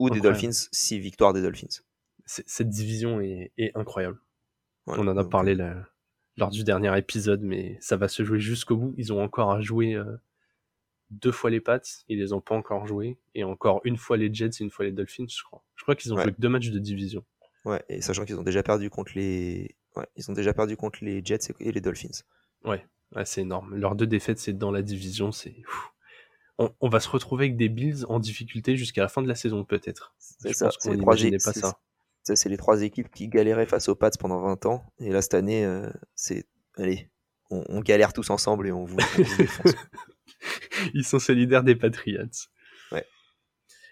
Ou 0.00 0.10
des. 0.10 0.20
Dolphins, 0.20 0.50
si 0.72 0.98
victoire 0.98 1.32
des 1.32 1.42
Dolphins. 1.42 1.82
Cette 2.26 2.68
division 2.70 3.20
est, 3.20 3.52
est 3.58 3.70
incroyable. 3.76 4.18
Voilà, 4.86 5.02
On 5.02 5.06
en 5.08 5.16
a 5.16 5.22
donc, 5.22 5.30
parlé 5.32 5.52
euh, 5.52 5.56
là- 5.56 5.88
lors 6.36 6.50
du 6.50 6.64
dernier 6.64 6.96
épisode, 6.98 7.42
mais 7.42 7.78
ça 7.80 7.96
va 7.96 8.08
se 8.08 8.24
jouer 8.24 8.40
jusqu'au 8.40 8.76
bout. 8.76 8.94
Ils 8.96 9.12
ont 9.12 9.22
encore 9.22 9.52
à 9.52 9.60
jouer 9.60 9.94
euh, 9.94 10.16
deux 11.10 11.32
fois 11.32 11.50
les 11.50 11.60
Pats, 11.60 11.80
ils 12.08 12.18
les 12.18 12.32
ont 12.32 12.40
pas 12.40 12.54
encore 12.56 12.86
joués, 12.86 13.18
et 13.34 13.44
encore 13.44 13.80
une 13.84 13.96
fois 13.96 14.16
les 14.16 14.32
Jets 14.32 14.50
et 14.60 14.62
une 14.64 14.70
fois 14.70 14.84
les 14.84 14.92
Dolphins, 14.92 15.26
je 15.28 15.42
crois. 15.44 15.62
Je 15.76 15.82
crois 15.82 15.94
qu'ils 15.94 16.12
ont 16.12 16.16
Ouais. 16.16 16.24
joué 16.24 16.32
que 16.32 16.40
deux 16.40 16.48
matchs 16.48 16.70
de 16.70 16.78
division. 16.78 17.24
Ouais, 17.64 17.82
et 17.88 18.00
sachant 18.02 18.24
qu'ils 18.24 18.38
ont 18.38 18.42
déjà 18.42 18.62
perdu 18.62 18.90
contre 18.90 19.12
les, 19.14 19.76
ouais, 19.96 20.06
ils 20.16 20.28
ont 20.30 20.34
déjà 20.34 20.52
perdu 20.52 20.76
contre 20.76 20.98
les 21.04 21.24
Jets 21.24 21.52
et 21.60 21.72
les 21.72 21.80
Dolphins. 21.80 22.22
Ouais, 22.64 22.84
ouais 23.14 23.24
c'est 23.24 23.42
énorme. 23.42 23.74
Leurs 23.76 23.94
deux 23.94 24.06
défaites, 24.06 24.38
c'est 24.38 24.52
dans 24.52 24.70
la 24.70 24.82
division, 24.82 25.30
c'est. 25.32 25.54
On, 26.58 26.72
on 26.80 26.88
va 26.88 27.00
se 27.00 27.08
retrouver 27.08 27.46
avec 27.46 27.56
des 27.56 27.68
Bills 27.68 28.04
en 28.08 28.18
difficulté 28.20 28.76
jusqu'à 28.76 29.02
la 29.02 29.08
fin 29.08 29.22
de 29.22 29.28
la 29.28 29.34
saison, 29.34 29.64
peut-être. 29.64 30.14
Je 30.44 30.52
ça, 30.52 30.66
pense 30.66 30.76
qu'on 30.78 30.94
n'imaginait 30.94 31.38
pas 31.42 31.52
ça. 31.52 31.78
Ça, 32.24 32.36
c'est 32.36 32.48
les 32.48 32.56
trois 32.56 32.82
équipes 32.82 33.10
qui 33.10 33.28
galéraient 33.28 33.66
face 33.66 33.88
aux 33.88 33.94
Pats 33.94 34.10
pendant 34.18 34.40
20 34.40 34.64
ans. 34.64 34.86
Et 34.98 35.10
là, 35.10 35.20
cette 35.20 35.34
année, 35.34 35.64
euh, 35.64 35.90
c'est, 36.14 36.46
allez, 36.78 37.10
on, 37.50 37.62
on 37.68 37.80
galère 37.80 38.14
tous 38.14 38.30
ensemble 38.30 38.66
et 38.66 38.72
on 38.72 38.86
vous, 38.86 38.96
on 38.96 39.22
vous 39.22 39.36
défonce. 39.36 39.74
Ils 40.94 41.04
sont 41.04 41.18
solidaires 41.18 41.62
des 41.62 41.76
Patriots. 41.76 42.24
Ouais. 42.92 43.06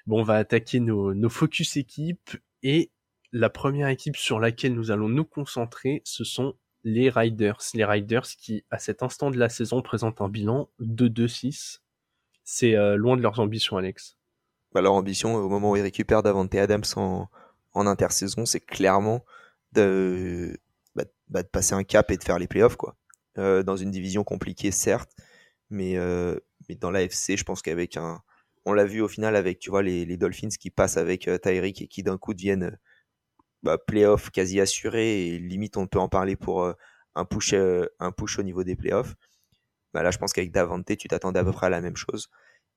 Bon, 0.07 0.21
on 0.21 0.25
va 0.25 0.37
attaquer 0.37 0.81
nos, 0.81 1.13
nos 1.13 1.29
focus 1.29 1.77
équipes 1.77 2.31
et 2.63 2.91
la 3.33 3.51
première 3.51 3.89
équipe 3.89 4.17
sur 4.17 4.41
laquelle 4.41 4.75
nous 4.75 4.91
allons 4.91 5.11
nous 5.11 5.25
concentrer, 5.27 6.01
ce 6.05 6.25
sont 6.25 6.55
les 6.85 7.11
Riders. 7.11 7.59
Les 7.75 7.85
Riders 7.85 8.27
qui, 8.27 8.65
à 8.71 8.79
cet 8.79 9.03
instant 9.03 9.31
de 9.31 9.39
la 9.39 9.51
saison, 9.51 9.83
présentent 9.83 10.23
un 10.23 10.29
bilan 10.31 10.71
de 10.79 11.07
2-6. 11.09 11.81
C'est 12.45 12.77
euh, 12.77 12.97
loin 12.97 13.17
de 13.19 13.23
leurs 13.23 13.41
ambitions, 13.41 13.77
Alex. 13.77 14.17
Bah, 14.73 14.81
leur 14.81 14.95
ambition, 14.95 15.35
au 15.35 15.51
moment 15.51 15.73
où 15.73 15.77
ils 15.77 15.83
récupèrent 15.83 16.23
Davante 16.23 16.55
Adams 16.55 16.83
en, 16.97 17.29
en 17.75 17.87
intersaison, 17.87 18.47
c'est 18.47 18.61
clairement 18.61 19.25
de, 19.73 20.59
bah, 20.95 21.05
bah, 21.29 21.43
de 21.43 21.49
passer 21.49 21.75
un 21.75 21.85
cap 21.85 22.11
et 22.11 22.17
de 22.17 22.25
faire 22.25 22.39
les 22.39 22.47
playoffs, 22.49 22.77
quoi. 22.77 22.97
Euh, 23.39 23.63
dans 23.63 23.77
une 23.77 23.91
division 23.91 24.25
compliquée, 24.25 24.71
certes, 24.71 25.13
mais, 25.71 25.97
euh, 25.97 26.39
mais 26.69 26.75
dans 26.77 26.91
l'AFC, 26.91 27.37
je 27.37 27.45
pense 27.45 27.63
qu'avec 27.63 27.97
un. 27.97 28.23
On 28.65 28.75
l'a 28.75 28.85
vu 28.85 29.01
au 29.01 29.09
final 29.09 29.35
avec, 29.37 29.59
tu 29.59 29.71
vois, 29.71 29.83
les, 29.83 30.17
Dolphins 30.17 30.49
qui 30.49 30.71
passent 30.71 30.97
avec 30.97 31.27
euh, 31.29 31.39
Tyreek 31.39 31.83
et 31.83 31.89
qui 31.89 32.03
d'un 32.03 32.19
coup 32.19 32.35
deviennent 32.35 32.79
bah, 33.63 33.79
playoffs 33.79 34.31
quasi 34.31 34.61
assurés 34.61 35.29
et 35.29 35.39
limite 35.39 35.77
on 35.77 35.87
peut 35.87 35.99
en 35.99 36.09
parler 36.09 36.37
pour 36.37 36.65
euh, 36.65 36.75
un, 37.15 37.25
push, 37.25 37.53
euh, 37.55 37.87
un 38.01 38.13
push 38.13 38.39
au 38.39 38.43
niveau 38.43 38.65
des 38.65 38.77
playoffs. 38.77 39.15
Là, 39.95 40.11
je 40.11 40.19
pense 40.19 40.33
qu'avec 40.33 40.53
Davante, 40.53 40.97
tu 40.97 41.09
t'attendais 41.09 41.41
à 41.41 41.45
peu 41.45 41.53
près 41.53 41.67
à 41.67 41.71
la 41.71 41.81
même 41.81 41.97
chose. 41.97 42.31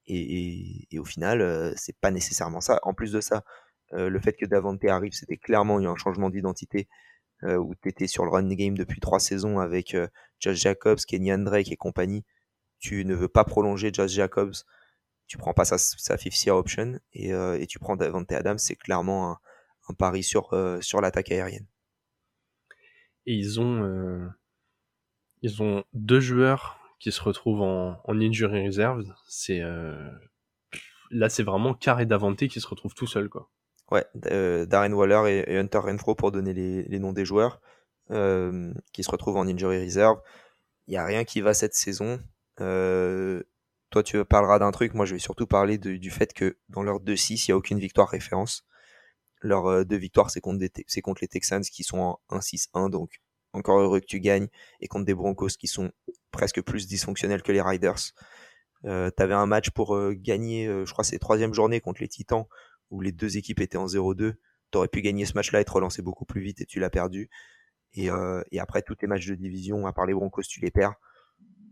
Et, 0.08 0.86
et, 0.92 1.00
au 1.00 1.06
final, 1.06 1.42
euh, 1.42 1.74
c'est 1.78 1.98
pas 2.00 2.12
nécessairement 2.12 2.62
ça. 2.62 2.80
En 2.84 2.94
plus 2.94 3.12
de 3.12 3.22
ça, 3.22 3.44
euh, 3.96 4.10
le 4.10 4.20
fait 4.20 4.34
que 4.34 4.46
Davante 4.46 4.84
arrive, 4.86 5.14
c'était 5.14 5.38
clairement 5.38 5.78
un 5.78 5.96
changement 5.96 6.30
d'identité 6.30 6.88
euh, 7.44 7.58
où 7.58 7.74
tu 7.75 7.90
étais 7.90 8.08
sur 8.08 8.25
le 8.25 8.32
run 8.32 8.48
game 8.54 8.78
depuis 8.78 9.00
trois 9.00 9.20
saisons 9.20 9.60
avec 9.60 9.94
euh, 9.94 10.08
Josh 10.40 10.58
Jacobs, 10.58 11.00
Kenyan 11.08 11.40
Drake 11.40 11.72
et 11.72 11.78
compagnie. 11.78 12.25
Tu 12.80 13.06
ne 13.06 13.16
veux 13.16 13.30
pas 13.30 13.46
prolonger 13.46 13.92
Josh 13.94 14.12
Jacobs, 14.12 14.54
tu 15.28 15.38
prends 15.38 15.54
pas 15.54 15.66
sa, 15.66 15.78
sa 15.78 16.18
fifth 16.18 16.44
year 16.46 16.56
option 16.56 17.00
et, 17.14 17.32
tu 17.68 17.80
prends 17.80 17.96
Davante 17.96 18.32
Adams, 18.32 18.58
c'est 18.58 18.75
clairement 18.75 19.40
un, 19.90 19.94
pari 19.94 20.24
sur, 20.24 20.54
l'attaque 21.02 21.32
aérienne. 21.32 21.66
Et 23.25 23.34
ils 23.34 23.60
ont, 23.62 24.34
deux 25.94 26.20
joueurs 26.20 26.80
qui 27.00 27.12
se 27.12 27.22
retrouvent 27.22 27.62
en, 27.62 28.02
injury 28.08 28.66
reserve. 28.66 29.04
Là, 31.12 31.30
c'est 31.30 31.44
vraiment 31.44 31.74
Carr 31.74 32.02
et 32.02 32.06
Davante 32.06 32.48
qui 32.48 32.60
se 32.60 32.68
retrouvent 32.68 32.94
tout 32.94 33.08
quoi. 33.32 33.50
Ouais, 33.92 34.06
euh, 34.27 34.65
Darren 34.65 34.94
Waller 34.94 35.44
et, 35.48 35.58
Hunter 35.58 35.77
Renfro 35.77 36.15
pour 36.15 36.32
donner 36.32 36.54
les, 36.54 36.84
les 36.84 37.00
noms 37.00 37.13
des 37.13 37.25
joueurs 37.25 37.62
euh, 38.12 38.74
qui 38.94 39.04
se 39.04 39.12
retrouvent 39.12 39.38
en 39.38 39.48
injury 39.48 39.84
reserve. 39.84 40.22
Il 40.88 40.92
n'y 40.92 40.98
a 40.98 41.06
rien 41.06 41.24
qui 41.24 41.42
va 41.42 41.54
cette 41.54 41.74
saison. 41.74 42.20
Euh, 42.62 43.44
toi, 43.89 44.04
tu 44.04 44.24
parleras 44.25 44.60
d'un 44.60 44.72
truc. 44.72 44.94
Moi, 44.94 45.06
je 45.06 45.13
vais 45.15 45.20
surtout 45.20 45.48
parler 45.48 45.77
du 45.77 46.12
fait 46.12 46.34
que 46.34 46.58
dans 46.70 46.84
leur 46.84 47.00
2-6, 47.00 47.46
il 47.48 47.51
n'y 47.51 47.54
a 47.54 47.58
aucune 47.58 47.80
victoire 47.80 48.10
référence. 48.10 48.65
Leurs 49.42 49.68
euh, 49.68 49.84
deux 49.86 49.98
victoires, 49.98 50.30
c'est 50.30 50.42
contre, 50.42 50.60
les 51.22 51.27
Texans 51.27 51.63
qui 51.63 51.84
sont 51.84 52.00
en 52.30 52.38
1-6-1. 52.38 52.89
Donc, 52.89 53.22
encore 53.54 53.80
heureux 53.80 54.01
que 54.01 54.06
tu 54.06 54.20
gagnes. 54.20 54.48
Et 54.82 54.88
contre 54.88 55.06
des 55.06 55.13
Broncos 55.13 55.50
qui 55.60 55.68
sont 55.68 55.92
presque 56.32 56.62
plus 56.62 56.88
dysfonctionnels 56.88 57.42
que 57.42 57.51
les 57.51 57.62
Riders. 57.62 58.12
Euh, 58.86 59.10
tu 59.15 59.24
avais 59.24 59.34
un 59.34 59.46
match 59.48 59.72
pour 59.72 59.96
euh, 59.96 60.13
gagner, 60.13 60.68
je 60.68 60.92
crois, 60.92 61.04
c'est 61.04 61.18
troisième 61.18 61.54
journée 61.54 61.80
contre 61.80 62.01
les 62.01 62.08
Titans 62.08 62.46
où 62.89 63.01
les 63.01 63.12
deux 63.12 63.38
équipes 63.38 63.60
étaient 63.60 63.77
en 63.77 63.86
0-2. 63.86 64.36
T'aurais 64.72 64.88
pu 64.88 65.01
gagner 65.01 65.25
ce 65.25 65.34
match-là 65.34 65.62
et 65.62 65.65
te 65.65 65.72
relancer 65.72 66.01
beaucoup 66.01 66.25
plus 66.25 66.42
vite 66.42 66.62
et 66.62 66.65
tu 66.65 66.80
l'as 66.80 66.89
perdu. 66.89 67.30
Et, 67.94 68.10
euh, 68.10 68.44
et 68.51 68.60
après, 68.60 68.82
tous 68.82 68.96
tes 68.96 69.08
matchs 69.08 69.27
de 69.27 69.36
division, 69.36 69.88
à 69.88 69.94
part 69.94 70.06
les 70.06 70.13
Broncos, 70.13 70.44
tu 70.44 70.60
les 70.60 70.72
perds. 70.72 70.96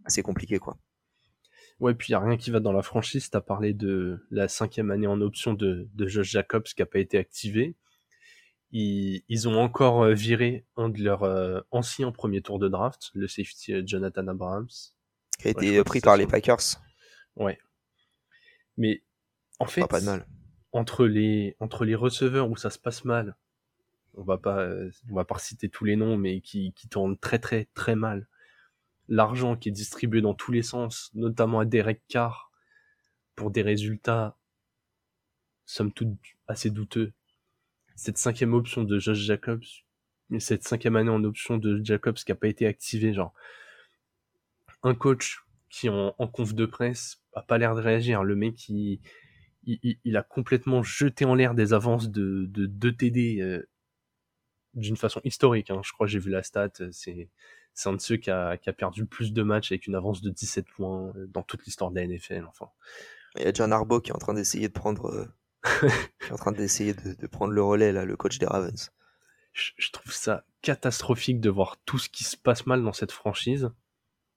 C'est 0.08 0.22
compliqué, 0.22 0.60
quoi. 0.60 0.78
Ouais, 1.80 1.94
puis 1.94 2.10
il 2.10 2.12
n'y 2.12 2.16
a 2.16 2.20
rien 2.20 2.38
qui 2.38 2.52
va 2.52 2.60
dans 2.60 2.72
la 2.72 2.82
franchise. 2.82 3.30
Tu 3.30 3.38
as 3.38 3.42
parlé 3.42 3.74
de 3.74 4.26
la 4.32 4.48
cinquième 4.48 4.92
année 4.92 5.08
en 5.08 5.20
option 5.22 5.54
de, 5.54 5.90
de 5.94 6.08
Josh 6.08 6.30
Jacobs 6.30 6.64
qui 6.64 6.82
n'a 6.82 6.86
pas 6.86 7.00
été 7.00 7.18
activé. 7.18 7.76
Ils, 8.72 9.24
ils 9.28 9.48
ont 9.48 9.60
encore 9.60 10.04
euh, 10.04 10.14
viré 10.14 10.66
un 10.78 10.90
de 10.90 11.04
leurs 11.04 11.24
euh, 11.24 11.62
anciens 11.72 12.12
premiers 12.12 12.42
tours 12.42 12.60
de 12.60 12.70
draft, 12.70 13.12
le 13.14 13.28
safety 13.28 13.86
Jonathan 13.86 14.28
Abrahams. 14.28 14.70
Qui 15.40 15.48
a 15.50 15.52
été 15.52 15.84
pris 15.84 16.00
par 16.00 16.16
les 16.16 16.26
Packers. 16.26 16.82
Ouais. 17.36 17.60
Mais 18.78 19.04
en 19.60 19.66
fait, 19.66 19.86
pas 19.88 20.00
de 20.00 20.06
mal. 20.06 20.26
Entre 20.74 21.06
les 21.06 21.56
entre 21.60 21.86
les 21.86 21.96
receveurs 21.96 22.50
où 22.50 22.58
ça 22.58 22.70
se 22.72 22.80
passe 22.80 23.06
mal, 23.06 23.36
on 24.16 24.24
va 24.24 24.38
pas 24.38 24.68
on 25.10 25.16
va 25.16 25.24
pas 25.24 25.38
citer 25.40 25.70
tous 25.70 25.86
les 25.86 25.96
noms, 25.96 26.18
mais 26.18 26.42
qui 26.42 26.74
qui 26.74 26.90
tournent 26.90 27.18
très 27.18 27.40
très 27.40 27.70
très 27.76 27.96
mal. 27.96 28.28
L'argent 29.08 29.56
qui 29.56 29.70
est 29.70 29.74
distribué 29.74 30.22
dans 30.22 30.34
tous 30.34 30.52
les 30.52 30.64
sens, 30.64 31.12
notamment 31.14 31.60
à 31.60 31.66
Derek 31.66 32.02
Carr, 32.08 32.52
pour 33.36 33.52
des 33.52 33.62
résultats 33.62 34.38
somme 35.66 35.92
toute 35.94 36.18
assez 36.48 36.70
douteux. 36.72 37.14
Cette 37.96 38.18
cinquième 38.18 38.54
option 38.54 38.84
de 38.84 39.00
Josh 39.00 39.20
Jacobs, 39.20 39.64
cette 40.40 40.64
cinquième 40.64 40.96
année 40.96 41.10
en 41.10 41.24
option 41.24 41.58
de 41.58 41.84
Jacobs 41.84 42.16
qui 42.16 42.32
a 42.32 42.36
pas 42.36 42.48
été 42.48 42.66
activée, 42.66 43.14
genre 43.14 43.34
un 44.82 44.96
coach 44.96 45.44
qui 45.70 45.90
en, 45.90 46.16
en 46.18 46.28
conf 46.28 46.54
de 46.56 46.66
presse 46.66 47.22
a 47.34 47.42
pas 47.42 47.58
l'air 47.58 47.76
de 47.76 47.82
réagir. 47.82 48.24
Le 48.24 48.36
mec, 48.36 48.70
il, 48.70 49.00
il, 49.66 49.80
il- 49.84 50.00
il 50.06 50.18
a 50.18 50.24
complètement 50.24 50.84
jeté 50.84 51.26
en 51.26 51.36
l'air 51.36 51.54
des 51.56 51.74
avances 51.74 52.10
de, 52.10 52.46
de 52.50 52.66
2 52.66 52.94
TD 52.96 53.42
euh, 53.42 53.68
d'une 54.74 54.98
façon 54.98 55.22
historique. 55.24 55.70
Hein. 55.70 55.82
Je 55.84 55.92
crois 55.94 56.08
que 56.08 56.12
j'ai 56.12 56.20
vu 56.20 56.32
la 56.32 56.44
stat. 56.44 56.70
euh, 56.82 56.90
C'est 56.92 57.30
c'est 57.76 57.90
un 57.90 57.94
de 57.94 58.02
ceux 58.02 58.18
qui 58.18 58.30
a, 58.30 58.56
qui 58.58 58.70
a 58.70 58.74
perdu 58.74 59.02
le 59.02 59.08
plus 59.08 59.34
de 59.34 59.42
matchs 59.42 59.72
avec 59.72 59.88
une 59.88 59.96
avance 59.96 60.22
de 60.22 60.30
17 60.30 60.68
points 60.76 61.08
euh, 61.16 61.26
dans 61.28 61.42
toute 61.42 61.66
l'histoire 61.66 61.90
de 61.92 61.96
la 61.96 62.04
NFL. 62.04 62.46
Enfin, 62.48 62.70
Il 63.38 63.44
y 63.44 63.48
a 63.48 63.54
John 63.54 63.74
Harbaugh 63.74 64.02
qui 64.02 64.12
est 64.12 64.16
en 64.16 64.20
train 64.20 64.34
d'essayer 64.36 64.68
de 64.70 64.74
prendre, 64.74 65.08
euh, 65.12 65.28
qui 66.20 66.28
est 66.30 66.34
en 66.34 66.38
train 66.38 66.52
d'essayer 66.54 66.94
de, 66.94 67.14
de 67.16 67.28
prendre 67.28 67.54
le 67.54 67.64
relais, 67.64 67.92
là, 67.94 68.06
le 68.06 68.18
coach 68.18 68.40
des 68.40 68.46
Ravens. 68.48 68.92
je, 69.54 69.72
je 69.78 69.92
trouve 69.92 70.14
ça 70.14 70.46
catastrophique 70.64 71.42
de 71.42 71.50
voir 71.52 71.78
tout 71.86 72.00
ce 72.00 72.10
qui 72.10 72.24
se 72.26 72.38
passe 72.38 72.66
mal 72.68 72.84
dans 72.84 72.94
cette 72.94 73.12
franchise 73.14 73.72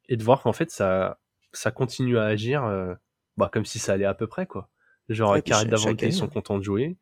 et 0.09 0.17
de 0.17 0.25
voir 0.25 0.43
qu'en 0.43 0.53
fait 0.55 0.71
ça 0.71 1.21
ça 1.53 1.71
continue 1.73 2.19
à 2.19 2.25
agir 2.27 2.65
euh, 2.65 2.95
bah, 3.39 3.51
comme 3.53 3.65
si 3.67 3.79
ça 3.81 3.95
allait 3.95 4.05
à 4.07 4.15
peu 4.15 4.27
près 4.29 4.47
quoi. 4.47 4.71
Genre 5.09 5.33
Ouais, 5.33 5.43
ils 5.45 6.13
sont 6.13 6.29
contents 6.29 6.59
de 6.59 6.63
jouer. 6.63 6.97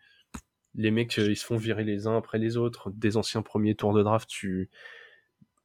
Les 0.75 0.91
mecs 0.91 1.19
euh, 1.19 1.31
ils 1.31 1.37
se 1.37 1.45
font 1.45 1.57
virer 1.57 1.85
les 1.85 2.07
uns 2.07 2.17
après 2.17 2.39
les 2.39 2.57
autres. 2.57 2.91
Des 2.91 3.17
anciens 3.17 3.43
premiers 3.43 3.75
tours 3.75 3.95
de 3.95 4.03
draft, 4.03 4.29
tu 4.29 4.71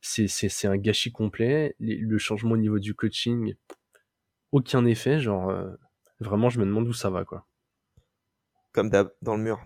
c'est 0.01 0.27
c'est 0.27 0.49
c'est 0.49 0.67
un 0.67 0.77
gâchis 0.77 1.11
complet. 1.11 1.75
Le 1.79 2.17
changement 2.17 2.51
au 2.51 2.57
niveau 2.57 2.79
du 2.79 2.93
coaching, 2.93 3.55
aucun 4.51 4.85
effet. 4.85 5.19
Genre 5.19 5.49
euh, 5.49 5.71
vraiment 6.19 6.49
je 6.49 6.59
me 6.59 6.65
demande 6.65 6.87
où 6.87 6.93
ça 6.93 7.09
va 7.09 7.25
quoi. 7.25 7.45
Comme 8.71 8.89
d'hab, 8.89 9.11
dans 9.21 9.35
le 9.35 9.43
mur. 9.43 9.65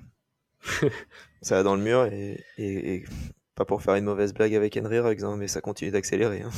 ça 1.41 1.55
va 1.55 1.63
dans 1.63 1.75
le 1.75 1.81
mur 1.81 2.05
et, 2.05 2.41
et, 2.57 2.95
et 2.95 3.05
pas 3.55 3.65
pour 3.65 3.81
faire 3.81 3.95
une 3.95 4.05
mauvaise 4.05 4.33
blague 4.33 4.55
avec 4.55 4.77
Henry 4.77 4.99
Ruggs, 4.99 5.23
hein, 5.23 5.35
mais 5.37 5.47
ça 5.47 5.61
continue 5.61 5.91
d'accélérer. 5.91 6.41
Hein. 6.41 6.51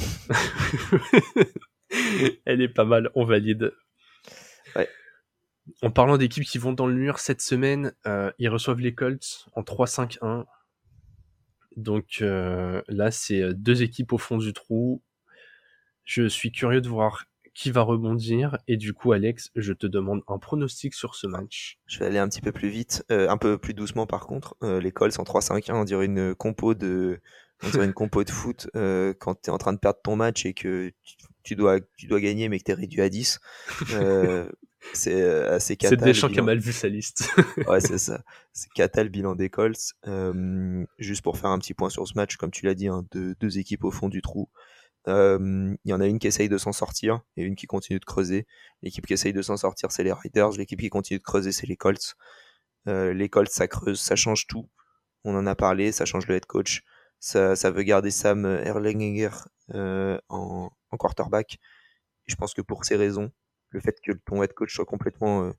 Elle 2.45 2.61
est 2.61 2.69
pas 2.69 2.85
mal, 2.85 3.09
on 3.15 3.25
valide. 3.25 3.73
En 5.81 5.91
parlant 5.91 6.17
d'équipes 6.17 6.43
qui 6.43 6.57
vont 6.57 6.73
dans 6.73 6.87
le 6.87 6.93
mur, 6.93 7.19
cette 7.19 7.41
semaine, 7.41 7.93
euh, 8.05 8.31
ils 8.37 8.49
reçoivent 8.49 8.79
les 8.79 8.93
Colts 8.93 9.47
en 9.55 9.63
3-5-1. 9.63 10.45
Donc 11.75 12.19
euh, 12.21 12.81
là, 12.87 13.11
c'est 13.11 13.41
euh, 13.41 13.53
deux 13.53 13.81
équipes 13.81 14.13
au 14.13 14.17
fond 14.17 14.37
du 14.37 14.53
trou. 14.53 15.01
Je 16.03 16.27
suis 16.27 16.51
curieux 16.51 16.81
de 16.81 16.87
voir 16.87 17.25
qui 17.55 17.71
va 17.71 17.81
rebondir. 17.81 18.57
Et 18.67 18.77
du 18.77 18.93
coup, 18.93 19.11
Alex, 19.11 19.49
je 19.55 19.73
te 19.73 19.87
demande 19.87 20.21
un 20.27 20.37
pronostic 20.37 20.93
sur 20.93 21.15
ce 21.15 21.25
match. 21.25 21.79
Je 21.87 21.99
vais 21.99 22.05
aller 22.05 22.19
un 22.19 22.27
petit 22.27 22.41
peu 22.41 22.51
plus 22.51 22.69
vite, 22.69 23.03
un 23.09 23.37
peu 23.37 23.57
plus 23.57 23.73
doucement 23.73 24.05
par 24.05 24.27
contre. 24.27 24.55
Les 24.61 24.91
Colts 24.91 25.17
en 25.19 25.23
3-5-1, 25.23 25.73
on 25.73 25.83
dirait 25.85 26.05
une 26.05 26.35
compo 26.35 26.75
de, 26.75 27.21
compo 27.95 28.23
de 28.23 28.29
foot 28.29 28.67
quand 28.73 29.41
tu 29.41 29.49
es 29.49 29.53
en 29.53 29.57
train 29.57 29.71
de 29.71 29.79
perdre 29.79 29.99
ton 30.03 30.17
match 30.17 30.45
et 30.45 30.53
que 30.53 30.91
tu, 31.03 31.15
tu 31.43 31.55
dois, 31.55 31.79
tu 31.97 32.07
dois 32.07 32.19
gagner 32.19 32.49
mais 32.49 32.59
que 32.59 32.65
tu 32.65 32.71
es 32.71 32.75
réduit 32.75 33.01
à 33.01 33.07
10. 33.07 33.39
C'est 34.93 35.21
euh, 35.21 35.55
assez 35.55 35.77
C'est 35.79 35.97
Deschamps 35.97 36.29
qui 36.29 36.39
a 36.39 36.43
mal 36.43 36.59
vu 36.59 36.71
sa 36.71 36.87
liste. 36.87 37.29
Ouais, 37.67 37.79
c'est 37.79 37.97
ça. 37.97 38.21
C'est 38.53 38.69
cata 38.73 39.03
le 39.03 39.09
bilan 39.09 39.35
des 39.35 39.49
Colts. 39.49 39.93
Euh, 40.07 40.85
juste 40.99 41.21
pour 41.21 41.37
faire 41.37 41.49
un 41.49 41.59
petit 41.59 41.73
point 41.73 41.89
sur 41.89 42.07
ce 42.07 42.13
match, 42.15 42.37
comme 42.37 42.51
tu 42.51 42.65
l'as 42.65 42.75
dit, 42.75 42.87
hein, 42.87 43.05
deux, 43.11 43.35
deux 43.35 43.57
équipes 43.57 43.83
au 43.83 43.91
fond 43.91 44.09
du 44.09 44.21
trou. 44.21 44.49
Euh, 45.07 45.75
Il 45.83 45.91
y 45.91 45.93
en 45.93 46.01
a 46.01 46.07
une 46.07 46.19
qui 46.19 46.27
essaye 46.27 46.49
de 46.49 46.57
s'en 46.57 46.71
sortir 46.71 47.21
et 47.37 47.43
une 47.43 47.55
qui 47.55 47.67
continue 47.67 47.99
de 47.99 48.05
creuser. 48.05 48.47
L'équipe 48.81 49.05
qui 49.05 49.13
essaye 49.13 49.33
de 49.33 49.41
s'en 49.41 49.57
sortir, 49.57 49.91
c'est 49.91 50.03
les 50.03 50.13
Riders. 50.13 50.51
L'équipe 50.51 50.79
qui 50.79 50.89
continue 50.89 51.19
de 51.19 51.23
creuser, 51.23 51.51
c'est 51.51 51.67
les 51.67 51.77
Colts. 51.77 52.15
Euh, 52.87 53.13
les 53.13 53.29
Colts, 53.29 53.51
ça 53.51 53.67
creuse, 53.67 53.99
ça 53.99 54.15
change 54.15 54.47
tout. 54.47 54.69
On 55.23 55.35
en 55.35 55.47
a 55.47 55.55
parlé, 55.55 55.91
ça 55.91 56.05
change 56.05 56.27
le 56.27 56.35
head 56.35 56.45
coach. 56.45 56.83
Ça, 57.19 57.55
ça 57.55 57.71
veut 57.71 57.83
garder 57.83 58.11
Sam 58.11 58.45
Erlinger 58.45 59.29
euh, 59.73 60.19
en, 60.29 60.69
en 60.91 60.97
quarterback. 60.97 61.55
Et 62.27 62.31
je 62.31 62.35
pense 62.35 62.53
que 62.53 62.61
pour 62.61 62.85
ces 62.85 62.95
raisons, 62.95 63.31
le 63.75 63.81
fait 63.81 63.99
que 64.01 64.13
ton 64.13 64.41
head 64.41 64.53
coach 64.53 64.73
soit 64.73 64.85
complètement 64.85 65.43
euh, 65.43 65.51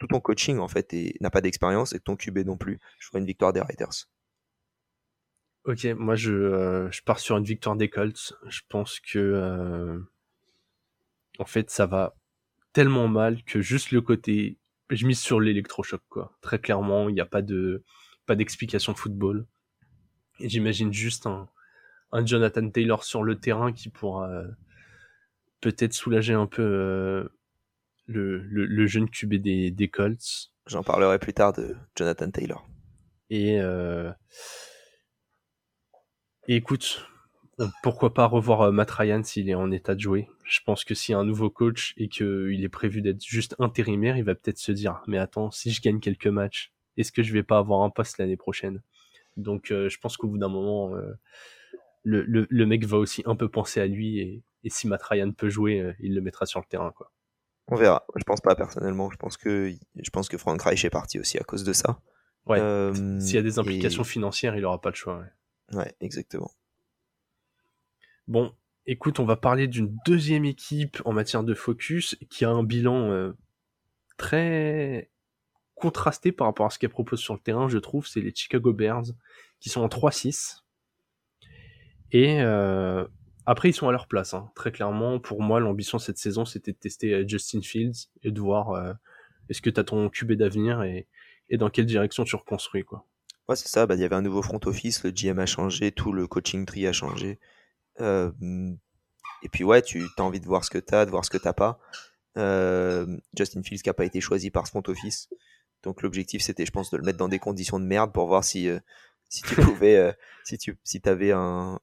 tout 0.00 0.06
ton 0.06 0.18
coaching 0.18 0.58
en 0.58 0.68
fait 0.68 0.94
et 0.94 1.14
n'a 1.20 1.30
pas 1.30 1.42
d'expérience 1.42 1.92
et 1.92 2.00
ton 2.00 2.16
QB 2.16 2.38
non 2.38 2.56
plus. 2.56 2.80
Je 2.98 3.10
vois 3.10 3.20
une 3.20 3.26
victoire 3.26 3.52
des 3.52 3.60
Raiders. 3.60 4.08
Ok, 5.64 5.84
moi 5.96 6.14
je, 6.14 6.32
euh, 6.32 6.90
je 6.90 7.02
pars 7.02 7.20
sur 7.20 7.36
une 7.36 7.44
victoire 7.44 7.76
des 7.76 7.90
Colts. 7.90 8.34
Je 8.48 8.60
pense 8.68 8.98
que 8.98 9.18
euh, 9.18 9.98
en 11.38 11.44
fait 11.44 11.70
ça 11.70 11.84
va 11.86 12.16
tellement 12.72 13.08
mal 13.08 13.44
que 13.44 13.60
juste 13.60 13.90
le 13.90 14.00
côté 14.00 14.58
je 14.90 15.06
mise 15.06 15.18
sur 15.20 15.40
l'électrochoc, 15.40 16.02
quoi. 16.08 16.36
Très 16.40 16.58
clairement, 16.58 17.08
il 17.08 17.14
n'y 17.14 17.20
a 17.20 17.26
pas 17.26 17.42
de, 17.42 17.82
pas 18.26 18.36
d'explication 18.36 18.92
de 18.92 18.98
football. 18.98 19.46
J'imagine 20.40 20.92
juste 20.92 21.26
un, 21.26 21.48
un 22.12 22.24
Jonathan 22.24 22.68
Taylor 22.70 23.02
sur 23.02 23.22
le 23.22 23.38
terrain 23.38 23.72
qui 23.72 23.88
pourra 23.88 24.44
peut-être 25.64 25.94
soulager 25.94 26.34
un 26.34 26.46
peu 26.46 26.62
euh, 26.62 27.28
le, 28.06 28.38
le, 28.38 28.86
jeune 28.86 29.08
QB 29.08 29.36
des, 29.36 29.70
des 29.70 29.88
Colts. 29.88 30.52
J'en 30.66 30.82
parlerai 30.82 31.18
plus 31.18 31.32
tard 31.32 31.54
de 31.54 31.74
Jonathan 31.96 32.30
Taylor. 32.30 32.68
Et, 33.30 33.58
euh, 33.62 34.10
et 36.48 36.56
écoute, 36.56 37.08
pourquoi 37.82 38.12
pas 38.12 38.26
revoir 38.26 38.70
Matt 38.72 38.90
Ryan 38.90 39.22
s'il 39.22 39.48
est 39.48 39.54
en 39.54 39.70
état 39.70 39.94
de 39.94 40.00
jouer. 40.00 40.28
Je 40.44 40.60
pense 40.66 40.84
que 40.84 40.94
s'il 40.94 41.14
y 41.14 41.16
a 41.16 41.18
un 41.18 41.24
nouveau 41.24 41.48
coach 41.48 41.94
et 41.96 42.08
qu'il 42.08 42.62
est 42.62 42.68
prévu 42.68 43.00
d'être 43.00 43.24
juste 43.24 43.56
intérimaire, 43.58 44.18
il 44.18 44.24
va 44.24 44.34
peut-être 44.34 44.58
se 44.58 44.72
dire, 44.72 45.02
mais 45.06 45.16
attends, 45.16 45.50
si 45.50 45.70
je 45.70 45.80
gagne 45.80 45.98
quelques 45.98 46.26
matchs, 46.26 46.72
est-ce 46.98 47.10
que 47.10 47.22
je 47.22 47.32
vais 47.32 47.42
pas 47.42 47.56
avoir 47.56 47.80
un 47.80 47.90
poste 47.90 48.18
l'année 48.18 48.36
prochaine? 48.36 48.82
Donc 49.38 49.68
je 49.68 49.98
pense 49.98 50.18
qu'au 50.18 50.28
bout 50.28 50.38
d'un 50.38 50.48
moment, 50.48 50.94
le, 52.04 52.22
le, 52.22 52.46
le, 52.48 52.66
mec 52.66 52.84
va 52.84 52.98
aussi 52.98 53.22
un 53.26 53.34
peu 53.34 53.48
penser 53.48 53.80
à 53.80 53.86
lui 53.86 54.20
et, 54.20 54.44
et 54.62 54.70
si 54.70 54.86
Matt 54.86 55.02
Ryan 55.02 55.32
peut 55.32 55.48
jouer, 55.48 55.80
euh, 55.80 55.92
il 56.00 56.14
le 56.14 56.20
mettra 56.20 56.46
sur 56.46 56.60
le 56.60 56.66
terrain. 56.66 56.92
Quoi. 56.92 57.10
On 57.68 57.76
verra. 57.76 58.06
Je 58.16 58.24
pense 58.24 58.40
pas 58.40 58.54
personnellement. 58.54 59.10
Je 59.10 59.16
pense 59.16 59.36
que 59.36 59.74
je 59.96 60.10
pense 60.10 60.28
que 60.28 60.38
Frank 60.38 60.60
Reich 60.62 60.84
est 60.84 60.90
parti 60.90 61.18
aussi 61.18 61.38
à 61.38 61.42
cause 61.42 61.64
de 61.64 61.72
ça. 61.72 62.00
Ouais. 62.46 62.60
Euh, 62.60 63.20
S'il 63.20 63.34
y 63.34 63.38
a 63.38 63.42
des 63.42 63.58
implications 63.58 64.04
financières, 64.04 64.56
il 64.56 64.64
aura 64.64 64.80
pas 64.80 64.90
le 64.90 64.94
choix. 64.94 65.24
Ouais, 65.72 65.78
ouais 65.78 65.94
exactement. 66.00 66.50
Bon, 68.28 68.54
écoute, 68.86 69.18
on 69.18 69.24
va 69.24 69.36
parler 69.36 69.66
d'une 69.66 69.96
deuxième 70.06 70.44
équipe 70.44 71.00
en 71.04 71.12
matière 71.12 71.42
de 71.42 71.54
focus 71.54 72.16
qui 72.30 72.44
a 72.44 72.50
un 72.50 72.62
bilan 72.62 73.10
euh, 73.10 73.32
très 74.18 75.10
contrasté 75.74 76.32
par 76.32 76.46
rapport 76.46 76.66
à 76.66 76.70
ce 76.70 76.78
qu'elle 76.78 76.90
propose 76.90 77.20
sur 77.20 77.34
le 77.34 77.40
terrain, 77.40 77.68
je 77.68 77.78
trouve. 77.78 78.06
C'est 78.06 78.20
les 78.20 78.34
Chicago 78.34 78.72
Bears 78.72 79.04
qui 79.60 79.70
sont 79.70 79.80
en 79.80 79.88
3-6 79.88 80.63
et 82.14 82.40
euh, 82.40 83.04
après, 83.44 83.70
ils 83.70 83.72
sont 83.72 83.88
à 83.88 83.92
leur 83.92 84.06
place. 84.06 84.34
Hein. 84.34 84.48
Très 84.54 84.70
clairement, 84.70 85.18
pour 85.18 85.42
moi, 85.42 85.58
l'ambition 85.58 85.98
cette 85.98 86.16
saison, 86.16 86.44
c'était 86.44 86.70
de 86.70 86.76
tester 86.76 87.12
euh, 87.12 87.24
Justin 87.26 87.60
Fields 87.60 88.08
et 88.22 88.30
de 88.30 88.40
voir 88.40 88.70
euh, 88.70 88.92
est-ce 89.48 89.60
que 89.60 89.68
tu 89.68 89.80
as 89.80 89.84
ton 89.84 90.08
QB 90.08 90.34
d'avenir 90.34 90.84
et, 90.84 91.08
et, 91.50 91.58
dans 91.58 91.70
quelle 91.70 91.86
direction 91.86 92.22
tu 92.22 92.36
reconstruis. 92.36 92.84
Quoi. 92.84 93.04
Ouais, 93.48 93.56
c'est 93.56 93.66
ça. 93.66 93.86
Bah, 93.86 93.96
il 93.96 94.00
y 94.00 94.04
avait 94.04 94.14
un 94.14 94.22
nouveau 94.22 94.42
front 94.42 94.60
office, 94.64 95.02
le 95.02 95.10
GM 95.10 95.40
a 95.40 95.46
changé, 95.46 95.90
tout 95.90 96.12
le 96.12 96.28
coaching 96.28 96.64
tree 96.66 96.86
a 96.86 96.92
changé. 96.92 97.40
Euh, 98.00 98.30
et 99.42 99.48
puis, 99.48 99.64
ouais, 99.64 99.82
tu 99.82 100.06
as 100.16 100.22
envie 100.22 100.40
de 100.40 100.46
voir 100.46 100.64
ce 100.64 100.70
que 100.70 100.78
tu 100.78 100.94
as, 100.94 101.06
de 101.06 101.10
voir 101.10 101.24
ce 101.24 101.30
que 101.30 101.38
tu 101.38 101.52
pas. 101.52 101.80
Euh, 102.38 103.06
Justin 103.36 103.64
Fields 103.64 103.82
qui 103.82 103.88
n'a 103.88 103.94
pas 103.94 104.04
été 104.04 104.20
choisi 104.20 104.52
par 104.52 104.68
ce 104.68 104.70
front 104.70 104.84
office. 104.86 105.28
Donc, 105.82 106.00
l'objectif, 106.00 106.42
c'était, 106.42 106.64
je 106.64 106.70
pense, 106.70 106.92
de 106.92 106.96
le 106.96 107.02
mettre 107.02 107.18
dans 107.18 107.28
des 107.28 107.40
conditions 107.40 107.80
de 107.80 107.84
merde 107.84 108.12
pour 108.12 108.28
voir 108.28 108.44
si, 108.44 108.68
si 109.28 109.42
tu 109.42 109.56
pouvais, 109.56 110.16
si 110.44 110.58
tu 110.58 110.78
si 110.84 111.02
avais 111.04 111.32
un, 111.32 111.80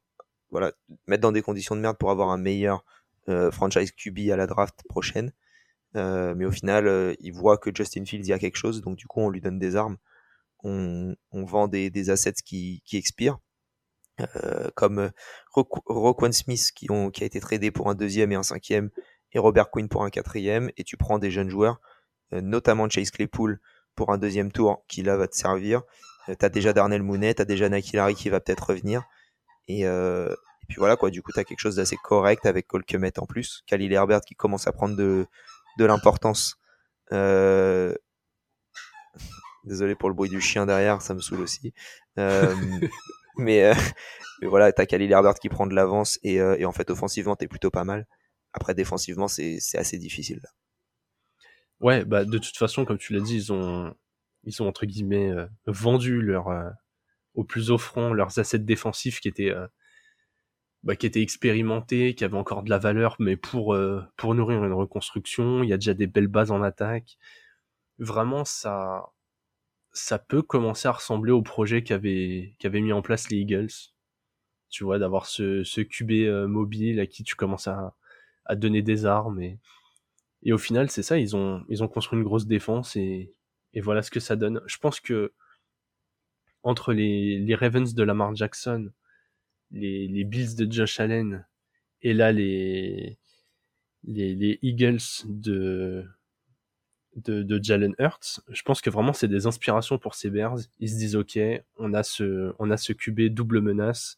voilà, 0.51 0.73
mettre 1.07 1.21
dans 1.21 1.31
des 1.31 1.41
conditions 1.41 1.75
de 1.75 1.81
merde 1.81 1.97
pour 1.97 2.11
avoir 2.11 2.29
un 2.29 2.37
meilleur 2.37 2.83
euh, 3.29 3.51
franchise 3.51 3.91
QB 3.91 4.31
à 4.31 4.35
la 4.35 4.47
draft 4.47 4.83
prochaine. 4.89 5.31
Euh, 5.95 6.33
mais 6.35 6.45
au 6.45 6.51
final, 6.51 6.87
euh, 6.87 7.13
il 7.19 7.33
voit 7.33 7.57
que 7.57 7.69
Justin 7.73 8.05
Fields 8.05 8.27
y 8.27 8.33
a 8.33 8.39
quelque 8.39 8.57
chose, 8.57 8.81
donc 8.81 8.97
du 8.97 9.07
coup, 9.07 9.21
on 9.21 9.29
lui 9.29 9.41
donne 9.41 9.59
des 9.59 9.75
armes. 9.75 9.97
On, 10.63 11.15
on 11.31 11.45
vend 11.45 11.67
des, 11.67 11.89
des, 11.89 12.09
assets 12.09 12.33
qui, 12.45 12.81
qui 12.85 12.97
expirent, 12.97 13.39
comme 14.75 15.11
Roquan 15.53 16.31
Smith 16.31 16.71
qui, 16.75 16.91
ont, 16.91 17.09
qui 17.09 17.23
a 17.23 17.25
été 17.25 17.39
tradé 17.39 17.71
pour 17.71 17.89
un 17.89 17.95
deuxième 17.95 18.31
et 18.31 18.35
un 18.35 18.43
cinquième, 18.43 18.91
et 19.31 19.39
Robert 19.39 19.71
Quinn 19.71 19.89
pour 19.89 20.03
un 20.03 20.11
quatrième, 20.11 20.69
et 20.77 20.83
tu 20.83 20.97
prends 20.97 21.17
des 21.17 21.31
jeunes 21.31 21.49
joueurs, 21.49 21.81
notamment 22.31 22.87
Chase 22.87 23.09
Claypool 23.09 23.59
pour 23.95 24.11
un 24.11 24.19
deuxième 24.19 24.51
tour 24.51 24.85
qui 24.87 25.01
là 25.01 25.17
va 25.17 25.27
te 25.27 25.35
servir. 25.35 25.81
t'as 26.37 26.49
déjà 26.49 26.73
Darnell 26.73 27.01
Mooney, 27.01 27.33
t'as 27.33 27.45
déjà 27.45 27.67
Nakilari 27.67 28.13
qui 28.13 28.29
va 28.29 28.39
peut-être 28.39 28.69
revenir. 28.69 29.03
Euh, 29.81 30.31
et, 30.31 30.65
puis 30.67 30.77
voilà, 30.77 30.95
quoi. 30.95 31.09
Du 31.09 31.21
coup, 31.21 31.31
tu 31.31 31.39
as 31.39 31.43
quelque 31.43 31.59
chose 31.59 31.75
d'assez 31.75 31.97
correct 31.97 32.45
avec 32.45 32.67
Colquemet 32.67 33.19
en 33.19 33.25
plus. 33.25 33.63
Khalil 33.67 33.91
Herbert 33.93 34.21
qui 34.21 34.35
commence 34.35 34.67
à 34.67 34.71
prendre 34.71 34.95
de, 34.95 35.25
de 35.77 35.85
l'importance. 35.85 36.57
Euh, 37.11 37.93
désolé 39.63 39.95
pour 39.95 40.09
le 40.09 40.15
bruit 40.15 40.29
du 40.29 40.41
chien 40.41 40.65
derrière, 40.65 41.01
ça 41.01 41.13
me 41.13 41.19
saoule 41.19 41.41
aussi. 41.41 41.73
Euh, 42.17 42.55
mais, 43.37 43.73
mais, 44.41 44.47
voilà, 44.47 44.71
t'as 44.71 44.85
Khalil 44.85 45.11
Herbert 45.11 45.35
qui 45.35 45.49
prend 45.49 45.67
de 45.67 45.75
l'avance 45.75 46.19
et, 46.23 46.35
et, 46.35 46.65
en 46.65 46.71
fait, 46.71 46.89
offensivement, 46.89 47.35
t'es 47.35 47.47
plutôt 47.47 47.71
pas 47.71 47.83
mal. 47.83 48.07
Après, 48.53 48.73
défensivement, 48.73 49.27
c'est 49.27 49.59
assez 49.75 49.97
difficile. 49.97 50.41
Ouais, 51.79 52.05
bah 52.05 52.25
de 52.25 52.37
toute 52.37 52.57
façon, 52.57 52.85
comme 52.85 52.99
tu 52.99 53.13
l'as 53.13 53.21
dit, 53.21 53.35
ils 53.35 53.53
ont, 53.53 53.95
ils 54.43 54.61
ont 54.61 54.67
entre 54.67 54.85
guillemets 54.85 55.31
vendu 55.65 56.21
leur, 56.21 56.49
au 57.35 57.43
plus 57.43 57.71
offrant 57.71 58.13
leurs 58.13 58.39
assets 58.39 58.59
défensifs 58.59 59.19
qui 59.19 59.27
étaient 59.27 59.51
euh, 59.51 59.67
bah, 60.83 60.95
qui 60.95 61.05
étaient 61.05 61.21
expérimentés, 61.21 62.15
qui 62.15 62.23
avaient 62.23 62.37
encore 62.37 62.63
de 62.63 62.69
la 62.69 62.79
valeur, 62.79 63.15
mais 63.19 63.37
pour 63.37 63.73
euh, 63.75 64.01
pour 64.17 64.33
nourrir 64.35 64.63
une 64.65 64.73
reconstruction, 64.73 65.63
il 65.63 65.69
y 65.69 65.73
a 65.73 65.77
déjà 65.77 65.93
des 65.93 66.07
belles 66.07 66.27
bases 66.27 66.51
en 66.51 66.63
attaque. 66.63 67.17
Vraiment, 67.99 68.45
ça 68.45 69.11
ça 69.93 70.19
peut 70.19 70.41
commencer 70.41 70.87
à 70.87 70.93
ressembler 70.93 71.31
au 71.31 71.41
projet 71.41 71.83
qu'avaient 71.83 72.55
qu'avaient 72.59 72.81
mis 72.81 72.93
en 72.93 73.01
place 73.01 73.29
les 73.29 73.37
Eagles. 73.37 73.69
Tu 74.69 74.83
vois, 74.85 74.99
d'avoir 74.99 75.25
ce, 75.25 75.63
ce 75.63 75.81
QB 75.81 76.11
euh, 76.11 76.47
mobile 76.47 76.99
à 77.01 77.05
qui 77.07 77.23
tu 77.23 77.35
commences 77.35 77.67
à, 77.67 77.95
à 78.45 78.55
donner 78.55 78.81
des 78.81 79.05
armes 79.05 79.41
et, 79.41 79.59
et 80.43 80.53
au 80.53 80.57
final, 80.57 80.89
c'est 80.89 81.03
ça, 81.03 81.17
ils 81.19 81.35
ont, 81.35 81.63
ils 81.69 81.83
ont 81.83 81.87
construit 81.87 82.17
une 82.17 82.25
grosse 82.25 82.47
défense 82.47 82.95
et, 82.95 83.33
et 83.73 83.81
voilà 83.81 84.01
ce 84.01 84.11
que 84.11 84.19
ça 84.19 84.35
donne. 84.35 84.61
Je 84.65 84.77
pense 84.77 84.99
que 84.99 85.33
entre 86.63 86.93
les, 86.93 87.39
les 87.39 87.55
Ravens 87.55 87.93
de 87.93 88.03
Lamar 88.03 88.35
Jackson, 88.35 88.91
les, 89.71 90.07
les 90.07 90.23
Bills 90.23 90.55
de 90.55 90.71
Josh 90.71 90.99
Allen, 90.99 91.45
et 92.01 92.13
là 92.13 92.31
les, 92.31 93.17
les, 94.03 94.35
les 94.35 94.59
Eagles 94.61 94.99
de, 95.25 96.05
de, 97.15 97.43
de 97.43 97.63
Jalen 97.63 97.95
Hurts, 97.99 98.41
je 98.49 98.61
pense 98.63 98.81
que 98.81 98.89
vraiment 98.89 99.13
c'est 99.13 99.27
des 99.27 99.47
inspirations 99.47 99.97
pour 99.97 100.15
ces 100.15 100.29
Bears. 100.29 100.59
Ils 100.79 100.89
se 100.89 100.97
disent 100.97 101.15
ok, 101.15 101.39
on 101.77 101.93
a 101.93 102.03
ce, 102.03 102.53
on 102.59 102.71
a 102.71 102.77
ce 102.77 102.93
QB 102.93 103.33
double 103.33 103.61
menace 103.61 104.17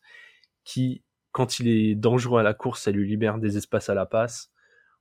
qui, 0.63 1.03
quand 1.31 1.59
il 1.59 1.67
est 1.67 1.95
dangereux 1.95 2.39
à 2.39 2.43
la 2.43 2.53
course, 2.53 2.83
ça 2.83 2.91
lui 2.91 3.07
libère 3.07 3.39
des 3.39 3.57
espaces 3.57 3.89
à 3.89 3.93
la 3.93 4.05
passe. 4.05 4.51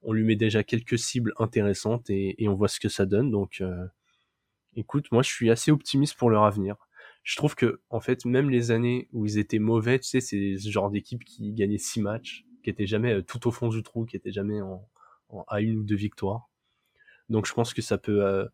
On 0.03 0.13
lui 0.13 0.25
met 0.25 0.37
déjà 0.37 0.65
quelques 0.65 0.99
cibles 0.99 1.33
intéressantes 1.39 2.11
et, 2.11 2.43
et 2.43 2.49
on 2.49 2.55
voit 2.55 2.69
ce 2.69 2.81
que 2.81 2.89
ça 2.89 3.07
donne. 3.07 3.31
Donc, 3.31 3.61
euh, 3.61 3.87
écoute, 4.75 5.13
moi 5.13 5.23
je 5.23 5.31
suis 5.31 5.51
assez 5.51 5.71
optimiste 5.71 6.17
pour 6.17 6.31
leur 6.31 6.45
avenir 6.45 6.77
je 7.23 7.37
trouve 7.37 7.55
que 7.55 7.81
en 7.89 8.01
fait 8.01 8.25
même 8.25 8.51
les 8.51 8.71
années 8.71 9.09
où 9.13 9.27
ils 9.27 9.39
étaient 9.39 9.59
mauvais, 9.59 9.99
tu 9.99 10.09
sais, 10.09 10.21
c'est 10.21 10.57
ce 10.59 10.71
genre 10.71 10.91
d'équipe 10.91 11.25
qui 11.25 11.53
gagnait 11.53 11.79
six 11.79 12.01
matchs, 12.01 12.45
qui 12.63 12.71
était 12.71 12.87
jamais 12.87 13.15
euh, 13.15 13.23
tout 13.23 13.47
au 13.47 13.51
fond 13.51 13.69
du 13.69 13.83
trou, 13.83 14.05
qui 14.05 14.17
était 14.17 14.33
jamais 14.33 14.61
en, 14.61 14.89
à 15.49 15.61
une 15.61 15.77
ou 15.77 15.85
deux 15.85 15.97
victoires. 15.97 16.51
Donc 17.29 17.47
je 17.47 17.53
pense 17.53 17.75
que 17.75 17.83
ça 17.83 17.97
peut 17.97 18.25
euh, 18.25 18.47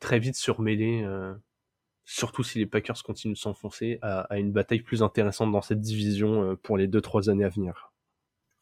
très 0.00 0.18
vite 0.18 0.34
surmêler, 0.34 1.02
euh, 1.04 1.32
surtout 2.04 2.42
si 2.42 2.58
les 2.58 2.66
Packers 2.66 3.02
continuent 3.04 3.34
de 3.34 3.38
s'enfoncer, 3.38 3.98
à, 4.02 4.38
une 4.38 4.52
bataille 4.52 4.82
plus 4.82 5.02
intéressante 5.02 5.52
dans 5.52 5.62
cette 5.62 5.80
division 5.80 6.56
pour 6.62 6.76
les 6.76 6.88
deux 6.88 7.00
trois 7.00 7.30
années 7.30 7.44
à 7.44 7.48
venir. 7.48 7.92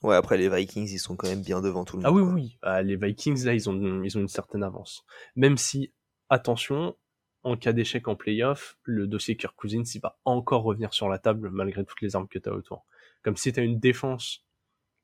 Ouais, 0.03 0.17
après 0.17 0.39
les 0.39 0.49
Vikings, 0.49 0.89
ils 0.91 0.99
sont 0.99 1.17
quand 1.17 1.29
même 1.29 1.43
bien 1.43 1.61
devant 1.61 1.85
tout 1.85 1.99
le 1.99 2.03
ah 2.05 2.11
monde. 2.11 2.21
Ah 2.21 2.25
oui, 2.25 2.33
oui, 2.33 2.59
ah, 2.63 2.83
les 2.83 2.97
Vikings 2.97 3.45
là, 3.45 3.55
ils 3.55 3.69
ont 3.69 4.03
ils 4.03 4.17
ont 4.17 4.21
une 4.21 4.29
certaine 4.29 4.63
avance. 4.63 5.05
Même 5.37 5.57
si 5.57 5.93
attention, 6.29 6.97
en 7.43 7.57
cas 7.57 7.73
d'échec 7.73 8.07
en 8.09 8.17
playoff, 8.17 8.79
le 8.85 9.07
dossier 9.07 9.37
Kirk 9.37 9.57
Cousins, 9.57 9.83
il 9.95 10.01
va 10.01 10.19
encore 10.25 10.63
revenir 10.63 10.93
sur 10.93 11.09
la 11.09 11.19
table 11.19 11.51
malgré 11.51 11.85
toutes 11.85 12.01
les 12.03 12.15
armes 12.15 12.29
que 12.29 12.39
tu 12.39 12.49
as 12.49 12.53
autour. 12.53 12.85
Comme 13.23 13.37
si 13.37 13.53
tu 13.53 13.61
une 13.63 13.79
défense 13.79 14.45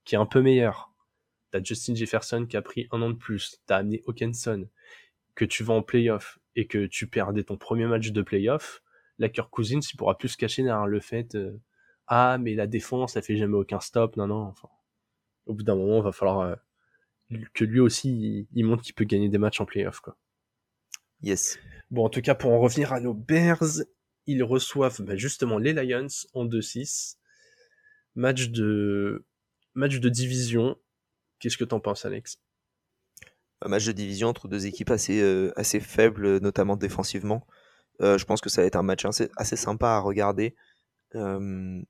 qui 0.05 0.15
est 0.15 0.19
un 0.19 0.27
peu 0.27 0.41
meilleure. 0.41 0.93
Tu 1.53 1.59
as 1.59 1.63
Justin 1.63 1.95
Jefferson 1.95 2.47
qui 2.49 2.57
a 2.57 2.63
pris 2.63 2.89
un 2.93 3.03
an 3.03 3.11
de 3.11 3.17
plus. 3.17 3.61
Tu 3.67 3.73
as 3.73 3.77
amené 3.77 4.03
Hawkinson, 4.07 4.69
que 5.35 5.45
tu 5.45 5.65
vas 5.65 5.75
en 5.75 5.83
playoff 5.83 6.39
et 6.55 6.67
que 6.67 6.87
tu 6.87 7.07
perdais 7.07 7.45
ton 7.45 7.57
premier 7.57 7.87
match 7.87 8.11
de 8.11 8.23
playoff. 8.23 8.83
La 9.19 9.29
Kirk 9.29 9.51
Cousins, 9.51 9.81
il 9.81 9.97
pourra 9.97 10.17
plus 10.17 10.29
se 10.29 10.37
cacher 10.37 10.63
derrière 10.63 10.87
le 10.87 11.01
fait 11.01 11.35
euh, 11.35 11.59
Ah, 12.07 12.39
mais 12.39 12.55
la 12.55 12.67
défense, 12.67 13.15
ça 13.15 13.23
fait 13.23 13.37
jamais 13.37 13.57
aucun 13.57 13.81
stop. 13.81 14.17
Non, 14.17 14.27
non. 14.27 14.43
Enfin, 14.43 14.69
au 15.47 15.55
bout 15.55 15.63
d'un 15.63 15.75
moment, 15.75 15.99
il 15.99 16.05
va 16.05 16.13
falloir 16.13 16.41
euh, 16.41 16.55
que 17.55 17.65
lui 17.65 17.81
aussi, 17.81 18.11
il, 18.11 18.47
il 18.53 18.65
montre 18.65 18.83
qu'il 18.83 18.95
peut 18.95 19.05
gagner 19.05 19.29
des 19.29 19.39
matchs 19.39 19.61
en 19.61 19.67
playoff. 19.67 20.01
Quoi. 20.01 20.17
Yes. 21.23 21.59
Bon, 21.91 22.05
en 22.05 22.09
tout 22.09 22.21
cas, 22.21 22.35
pour 22.35 22.53
en 22.53 22.61
revenir 22.61 22.93
à 22.93 23.01
nos 23.01 23.15
Bears, 23.15 23.83
ils 24.27 24.43
reçoivent 24.43 25.03
bah, 25.03 25.17
justement 25.17 25.59
les 25.59 25.73
Lions 25.73 26.09
en 26.35 26.47
2-6. 26.47 27.17
Match 28.15 28.49
de, 28.49 29.25
match 29.75 29.99
de 29.99 30.09
division. 30.09 30.77
Qu'est-ce 31.39 31.57
que 31.57 31.65
t'en 31.65 31.81
penses, 31.81 32.05
Alex? 32.05 32.41
Un 33.63 33.69
match 33.69 33.87
de 33.87 33.93
division 33.93 34.29
entre 34.29 34.49
deux 34.49 34.67
équipes 34.67 34.91
assez, 34.91 35.21
euh, 35.21 35.53
assez 35.57 35.81
faibles, 35.81 36.39
notamment 36.41 36.77
défensivement. 36.77 37.47
Euh, 38.03 38.19
je 38.19 38.25
pense 38.25 38.41
que 38.41 38.51
ça 38.51 38.63
va 38.63 38.67
être 38.67 38.77
un 38.77 38.83
match 38.83 39.05
assez, 39.05 39.31
assez 39.37 39.57
sympa 39.57 39.91
à 39.91 40.01
regarder. 40.01 40.55
Euh, 41.15 41.81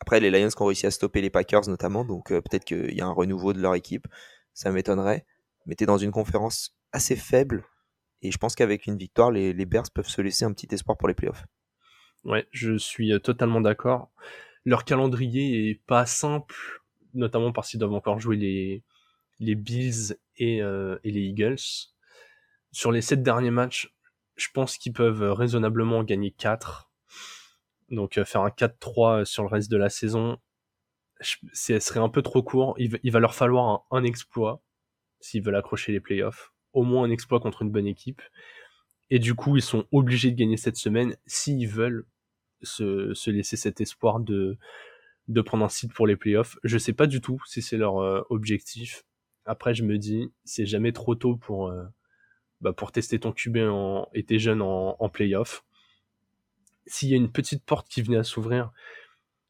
après, 0.00 0.20
les 0.20 0.30
Lions 0.30 0.48
qui 0.48 0.62
ont 0.62 0.66
réussi 0.66 0.86
à 0.86 0.90
stopper 0.90 1.20
les 1.20 1.28
Packers 1.28 1.68
notamment, 1.68 2.06
donc 2.06 2.28
peut-être 2.28 2.64
qu'il 2.64 2.94
y 2.94 3.02
a 3.02 3.06
un 3.06 3.12
renouveau 3.12 3.52
de 3.52 3.60
leur 3.60 3.74
équipe. 3.74 4.06
Ça 4.54 4.72
m'étonnerait. 4.72 5.26
Mais 5.66 5.74
t'es 5.74 5.84
dans 5.84 5.98
une 5.98 6.10
conférence 6.10 6.74
assez 6.92 7.16
faible 7.16 7.64
Et 8.22 8.30
je 8.30 8.38
pense 8.38 8.54
qu'avec 8.54 8.86
une 8.86 8.98
victoire, 8.98 9.30
les, 9.30 9.52
Bears 9.66 9.90
peuvent 9.94 10.08
se 10.08 10.20
laisser 10.20 10.44
un 10.44 10.52
petit 10.52 10.68
espoir 10.72 10.98
pour 10.98 11.08
les 11.08 11.14
playoffs. 11.14 11.46
Ouais, 12.24 12.46
je 12.50 12.76
suis 12.76 13.18
totalement 13.20 13.60
d'accord. 13.60 14.10
Leur 14.64 14.84
calendrier 14.84 15.70
est 15.70 15.80
pas 15.86 16.04
simple, 16.04 16.54
notamment 17.14 17.52
parce 17.52 17.70
qu'ils 17.70 17.80
doivent 17.80 17.94
encore 17.94 18.20
jouer 18.20 18.36
les, 18.36 18.84
les 19.38 19.54
Bills 19.54 20.16
et, 20.36 20.58
et 20.58 21.10
les 21.10 21.20
Eagles. 21.20 21.56
Sur 22.72 22.92
les 22.92 23.00
sept 23.00 23.22
derniers 23.22 23.50
matchs, 23.50 23.94
je 24.36 24.48
pense 24.52 24.76
qu'ils 24.76 24.92
peuvent 24.92 25.32
raisonnablement 25.32 26.04
gagner 26.04 26.30
4. 26.30 26.90
Donc 27.90 28.22
faire 28.22 28.42
un 28.42 28.50
4-3 28.50 29.24
sur 29.24 29.42
le 29.42 29.48
reste 29.48 29.70
de 29.70 29.76
la 29.76 29.88
saison, 29.88 30.38
ce 31.20 31.78
serait 31.78 32.00
un 32.00 32.08
peu 32.08 32.22
trop 32.22 32.42
court. 32.42 32.74
Il, 32.78 33.10
va 33.10 33.20
leur 33.20 33.34
falloir 33.34 33.84
un, 33.90 34.04
exploit 34.04 34.62
s'ils 35.20 35.42
veulent 35.42 35.56
accrocher 35.56 35.92
les 35.92 36.00
playoffs. 36.00 36.52
Au 36.72 36.82
moins 36.82 37.04
un 37.04 37.10
exploit 37.10 37.40
contre 37.40 37.62
une 37.62 37.70
bonne 37.70 37.86
équipe. 37.86 38.22
Et 39.10 39.18
du 39.18 39.34
coup, 39.34 39.56
ils 39.56 39.62
sont 39.62 39.86
obligés 39.90 40.30
de 40.30 40.36
gagner 40.36 40.56
cette 40.56 40.76
semaine 40.76 41.16
s'ils 41.26 41.68
veulent 41.68 42.06
se, 42.62 43.30
laisser 43.30 43.56
cet 43.56 43.80
espoir 43.80 44.20
de, 44.20 44.56
de 45.28 45.40
prendre 45.40 45.64
un 45.64 45.68
site 45.68 45.92
pour 45.92 46.06
les 46.06 46.16
playoffs. 46.16 46.58
Je 46.62 46.78
sais 46.78 46.92
pas 46.92 47.06
du 47.06 47.20
tout 47.20 47.42
si 47.46 47.60
c'est 47.60 47.76
leur 47.76 47.98
euh, 47.98 48.22
objectif. 48.30 49.04
Après, 49.46 49.74
je 49.74 49.84
me 49.84 49.98
dis, 49.98 50.30
c'est 50.44 50.66
jamais 50.66 50.92
trop 50.92 51.14
tôt 51.16 51.36
pour, 51.36 51.68
euh, 51.68 51.84
bah, 52.60 52.72
pour 52.72 52.92
tester 52.92 53.18
ton 53.18 53.32
QB 53.32 53.56
en, 53.68 54.08
et 54.14 54.22
tes 54.22 54.38
jeunes 54.38 54.62
en, 54.62 54.96
en 54.98 55.08
playoff. 55.08 55.64
S'il 56.86 57.08
y 57.08 57.14
a 57.14 57.16
une 57.16 57.32
petite 57.32 57.64
porte 57.64 57.88
qui 57.88 58.02
venait 58.02 58.18
à 58.18 58.24
s'ouvrir, 58.24 58.72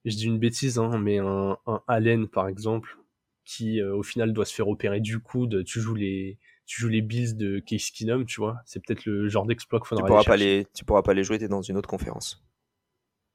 je 0.04 0.16
dis 0.16 0.26
une 0.26 0.38
bêtise, 0.38 0.78
hein, 0.78 0.98
mais 0.98 1.18
un, 1.18 1.59
Allen 1.87 2.28
par 2.28 2.48
exemple, 2.48 2.98
qui 3.44 3.80
euh, 3.80 3.94
au 3.94 4.02
final 4.02 4.33
doit 4.33 4.44
se 4.44 4.54
faire 4.54 4.68
opérer 4.68 5.00
du 5.00 5.20
coude, 5.20 5.64
tu 5.64 5.80
joues 5.80 5.94
les, 5.94 6.38
tu 6.70 6.80
joues 6.83 6.88
les 6.88 7.02
Bills 7.02 7.37
de 7.37 7.59
Case 7.59 7.90
Keenum, 7.90 8.24
tu 8.24 8.40
vois, 8.40 8.61
c'est 8.64 8.80
peut-être 8.80 9.04
le 9.04 9.28
genre 9.28 9.44
d'exploit 9.44 9.80
qu'il 9.80 9.88
faudra 9.88 10.04
tu 10.04 10.09
pourras 10.09 10.22
pas 10.22 10.37
les, 10.37 10.68
Tu 10.72 10.85
pourras 10.85 11.02
pas 11.02 11.14
les 11.14 11.24
jouer, 11.24 11.37
t'es 11.37 11.48
dans 11.48 11.62
une 11.62 11.76
autre 11.76 11.88
conférence. 11.88 12.44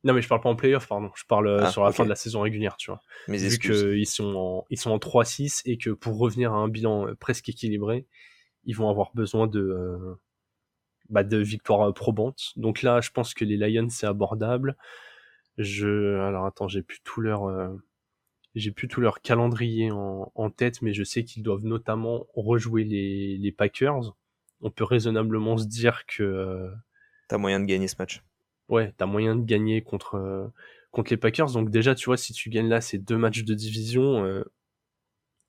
Non, 0.05 0.13
mais 0.13 0.21
je 0.21 0.29
parle 0.29 0.39
pas 0.39 0.47
en 0.47 0.55
playoff, 0.55 0.87
pardon. 0.87 1.11
Je 1.15 1.25
parle 1.25 1.47
euh, 1.49 1.63
ah, 1.63 1.69
sur 1.69 1.83
la 1.83 1.91
fin 1.91 2.05
de 2.05 2.09
la 2.09 2.15
saison 2.15 2.39
régulière, 2.39 2.77
tu 2.77 2.91
vois. 2.91 3.01
Mais 3.27 3.37
Vu 3.37 3.59
qu'ils 3.59 4.07
sont 4.07 4.35
en, 4.37 4.65
ils 4.69 4.79
sont 4.79 4.91
en 4.91 4.99
3-6 4.99 5.63
et 5.65 5.77
que 5.77 5.89
pour 5.89 6.17
revenir 6.17 6.53
à 6.53 6.55
un 6.55 6.69
bilan 6.69 7.09
euh, 7.09 7.15
presque 7.15 7.49
équilibré, 7.49 8.07
ils 8.63 8.73
vont 8.73 8.89
avoir 8.89 9.11
besoin 9.13 9.47
de, 9.47 10.17
bah, 11.09 11.25
de 11.25 11.35
victoires 11.35 11.93
probantes. 11.93 12.53
Donc 12.55 12.83
là, 12.83 13.01
je 13.01 13.11
pense 13.11 13.33
que 13.33 13.43
les 13.43 13.57
Lions, 13.57 13.89
c'est 13.89 14.07
abordable. 14.07 14.77
Je, 15.57 16.21
alors 16.21 16.45
attends, 16.45 16.69
j'ai 16.69 16.83
plus 16.83 17.01
tout 17.03 17.19
leur, 17.19 17.49
euh, 17.49 17.67
j'ai 18.55 18.71
plus 18.71 18.87
tout 18.87 19.01
leur 19.01 19.21
calendrier 19.21 19.91
en, 19.91 20.31
en 20.33 20.49
tête, 20.49 20.81
mais 20.81 20.93
je 20.93 21.03
sais 21.03 21.23
qu'ils 21.23 21.43
doivent 21.43 21.65
notamment 21.65 22.27
rejouer 22.33 22.85
les, 22.85 23.37
les 23.37 23.51
Packers. 23.51 24.15
On 24.61 24.71
peut 24.71 24.85
raisonnablement 24.85 25.57
se 25.57 25.65
dire 25.65 26.05
que 26.07 26.23
euh, 26.23 26.71
t'as 27.27 27.37
moyen 27.37 27.59
de 27.59 27.65
gagner 27.65 27.87
ce 27.87 27.95
match. 27.99 28.23
Ouais, 28.69 28.93
t'as 28.97 29.05
moyen 29.05 29.35
de 29.35 29.43
gagner 29.43 29.81
contre 29.81 30.15
euh, 30.15 30.47
contre 30.91 31.11
les 31.11 31.17
Packers. 31.17 31.51
Donc 31.51 31.69
déjà, 31.69 31.93
tu 31.93 32.05
vois, 32.05 32.17
si 32.17 32.33
tu 32.33 32.49
gagnes 32.49 32.69
là 32.69 32.79
ces 32.79 32.97
deux 32.97 33.17
matchs 33.17 33.43
de 33.43 33.53
division, 33.53 34.23
euh, 34.23 34.43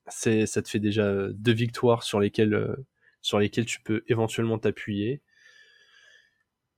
c'est 0.07 0.45
ça 0.45 0.61
te 0.61 0.69
fait 0.69 0.79
déjà 0.79 1.29
deux 1.31 1.53
victoires 1.53 2.03
sur 2.03 2.19
lesquelles 2.19 2.75
sur 3.21 3.39
lesquelles 3.39 3.65
tu 3.65 3.81
peux 3.81 4.03
éventuellement 4.07 4.59
t'appuyer. 4.59 5.21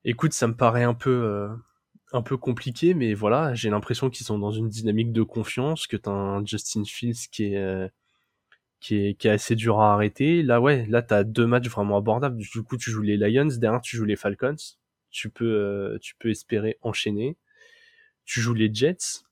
Écoute, 0.06 0.34
ça 0.34 0.48
me 0.48 0.56
paraît 0.56 0.84
un 0.84 0.94
peu 0.94 1.50
un 2.12 2.22
peu 2.22 2.38
compliqué, 2.38 2.94
mais 2.94 3.14
voilà, 3.14 3.54
j'ai 3.54 3.70
l'impression 3.70 4.10
qu'ils 4.10 4.26
sont 4.26 4.40
dans 4.40 4.52
une 4.52 4.70
dynamique 4.70 5.12
de 5.12 5.24
confiance, 5.24 5.88
que 5.88 5.98
t'as 5.98 6.12
un 6.12 6.46
Justin 6.46 6.84
Fields 6.86 7.28
qui 7.32 7.54
est, 7.54 7.58
euh, 7.58 7.88
qui 8.80 8.96
est, 8.98 9.14
qui 9.16 9.28
est 9.28 9.32
assez 9.32 9.56
dur 9.56 9.80
à 9.80 9.94
arrêter. 9.94 10.42
Là, 10.44 10.62
ouais, 10.62 10.86
là, 10.88 11.02
t'as 11.02 11.24
deux 11.24 11.48
matchs 11.48 11.70
vraiment 11.70 11.98
abordables. 11.98 12.38
Du 12.38 12.64
coup, 12.64 12.78
tu 12.78 12.92
joues 12.92 13.02
les 13.02 13.18
Lions, 13.18 13.48
derrière, 13.58 13.82
tu 13.82 13.98
joues 13.98 14.06
les 14.06 14.16
Falcons. 14.16 14.56
Tu 15.12 15.30
peux, 15.30 15.46
euh, 15.46 15.98
tu 16.02 16.16
peux 16.20 16.30
espérer 16.30 16.78
enchaîner. 16.82 17.38
Tu 18.26 18.42
joues 18.42 18.54
les 18.54 18.74
Jets. 18.74 19.24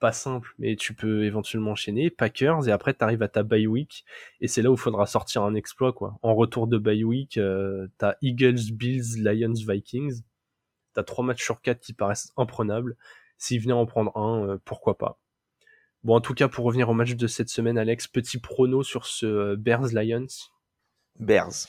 Pas 0.00 0.12
simple, 0.12 0.54
mais 0.58 0.76
tu 0.76 0.94
peux 0.94 1.24
éventuellement 1.24 1.72
enchaîner. 1.72 2.10
Packers, 2.10 2.68
et 2.68 2.72
après, 2.72 2.94
t'arrives 2.94 3.22
à 3.22 3.28
ta 3.28 3.44
bye 3.44 3.66
week. 3.68 4.04
Et 4.40 4.48
c'est 4.48 4.62
là 4.62 4.70
où 4.70 4.76
faudra 4.76 5.06
sortir 5.06 5.44
un 5.44 5.54
exploit, 5.54 5.92
quoi. 5.92 6.18
En 6.22 6.34
retour 6.34 6.66
de 6.66 6.78
bye 6.78 7.04
week, 7.04 7.38
euh, 7.38 7.86
t'as 7.98 8.14
Eagles, 8.20 8.72
Bills, 8.72 9.22
Lions, 9.22 9.54
Vikings 9.54 10.22
T'as 10.94 11.02
trois 11.02 11.24
matchs 11.24 11.44
sur 11.44 11.60
quatre 11.60 11.80
qui 11.80 11.92
paraissent 11.92 12.32
imprenables. 12.36 12.96
S'il 13.38 13.60
venait 13.60 13.72
en 13.72 13.86
prendre 13.86 14.16
un, 14.16 14.46
euh, 14.48 14.58
pourquoi 14.64 14.98
pas? 14.98 15.18
Bon, 16.04 16.16
en 16.16 16.20
tout 16.20 16.34
cas, 16.34 16.48
pour 16.48 16.64
revenir 16.64 16.88
au 16.88 16.94
match 16.94 17.14
de 17.14 17.26
cette 17.26 17.48
semaine, 17.48 17.78
Alex, 17.78 18.08
petit 18.08 18.38
prono 18.38 18.82
sur 18.82 19.06
ce 19.06 19.26
euh, 19.26 19.56
Bears 19.56 19.92
Lions. 19.92 20.26
Bears. 21.18 21.68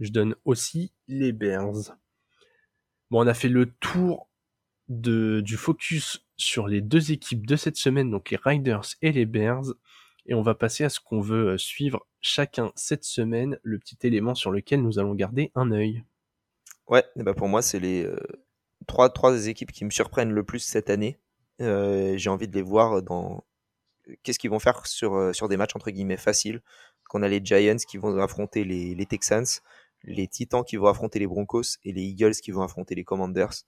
Je 0.00 0.10
donne 0.10 0.34
aussi 0.44 0.92
les 1.08 1.32
Bears. 1.32 1.96
Bon, 3.10 3.24
on 3.24 3.26
a 3.26 3.34
fait 3.34 3.48
le 3.48 3.72
tour 3.80 4.28
de, 4.88 5.40
du 5.40 5.56
focus 5.56 6.26
sur 6.36 6.68
les 6.68 6.80
deux 6.80 7.10
équipes 7.12 7.46
de 7.46 7.56
cette 7.56 7.76
semaine, 7.76 8.10
donc 8.10 8.30
les 8.30 8.38
Riders 8.42 8.86
et 9.02 9.12
les 9.12 9.26
Bears. 9.26 9.74
Et 10.26 10.34
on 10.34 10.42
va 10.42 10.54
passer 10.54 10.84
à 10.84 10.90
ce 10.90 11.00
qu'on 11.00 11.20
veut 11.20 11.54
euh, 11.54 11.58
suivre 11.58 12.06
chacun 12.20 12.70
cette 12.76 13.04
semaine, 13.04 13.58
le 13.62 13.78
petit 13.78 13.96
élément 14.02 14.34
sur 14.34 14.50
lequel 14.50 14.82
nous 14.82 14.98
allons 14.98 15.14
garder 15.14 15.50
un 15.54 15.70
œil. 15.72 16.04
Ouais, 16.88 17.04
bah 17.16 17.34
pour 17.34 17.48
moi, 17.48 17.60
c'est 17.60 17.80
les 17.80 18.04
euh, 18.04 18.18
trois, 18.86 19.10
trois 19.10 19.46
équipes 19.46 19.72
qui 19.72 19.84
me 19.84 19.90
surprennent 19.90 20.32
le 20.32 20.42
plus 20.44 20.60
cette 20.60 20.88
année. 20.88 21.18
Euh, 21.60 22.16
j'ai 22.16 22.30
envie 22.30 22.48
de 22.48 22.54
les 22.54 22.62
voir 22.62 23.02
dans 23.02 23.44
qu'est-ce 24.22 24.38
qu'ils 24.38 24.50
vont 24.50 24.58
faire 24.58 24.86
sur, 24.86 25.14
euh, 25.14 25.32
sur 25.34 25.48
des 25.48 25.58
matchs 25.58 25.76
entre 25.76 25.90
guillemets 25.90 26.16
faciles. 26.16 26.62
Qu'on 27.10 27.22
a 27.22 27.28
les 27.28 27.40
Giants 27.44 27.76
qui 27.76 27.98
vont 27.98 28.18
affronter 28.20 28.64
les, 28.64 28.94
les, 28.94 29.06
Texans, 29.06 29.44
les 30.04 30.28
Titans 30.28 30.64
qui 30.64 30.76
vont 30.76 30.86
affronter 30.88 31.18
les 31.18 31.26
Broncos 31.26 31.76
et 31.84 31.92
les 31.92 32.02
Eagles 32.02 32.34
qui 32.36 32.52
vont 32.52 32.62
affronter 32.62 32.94
les 32.94 33.04
Commanders. 33.04 33.64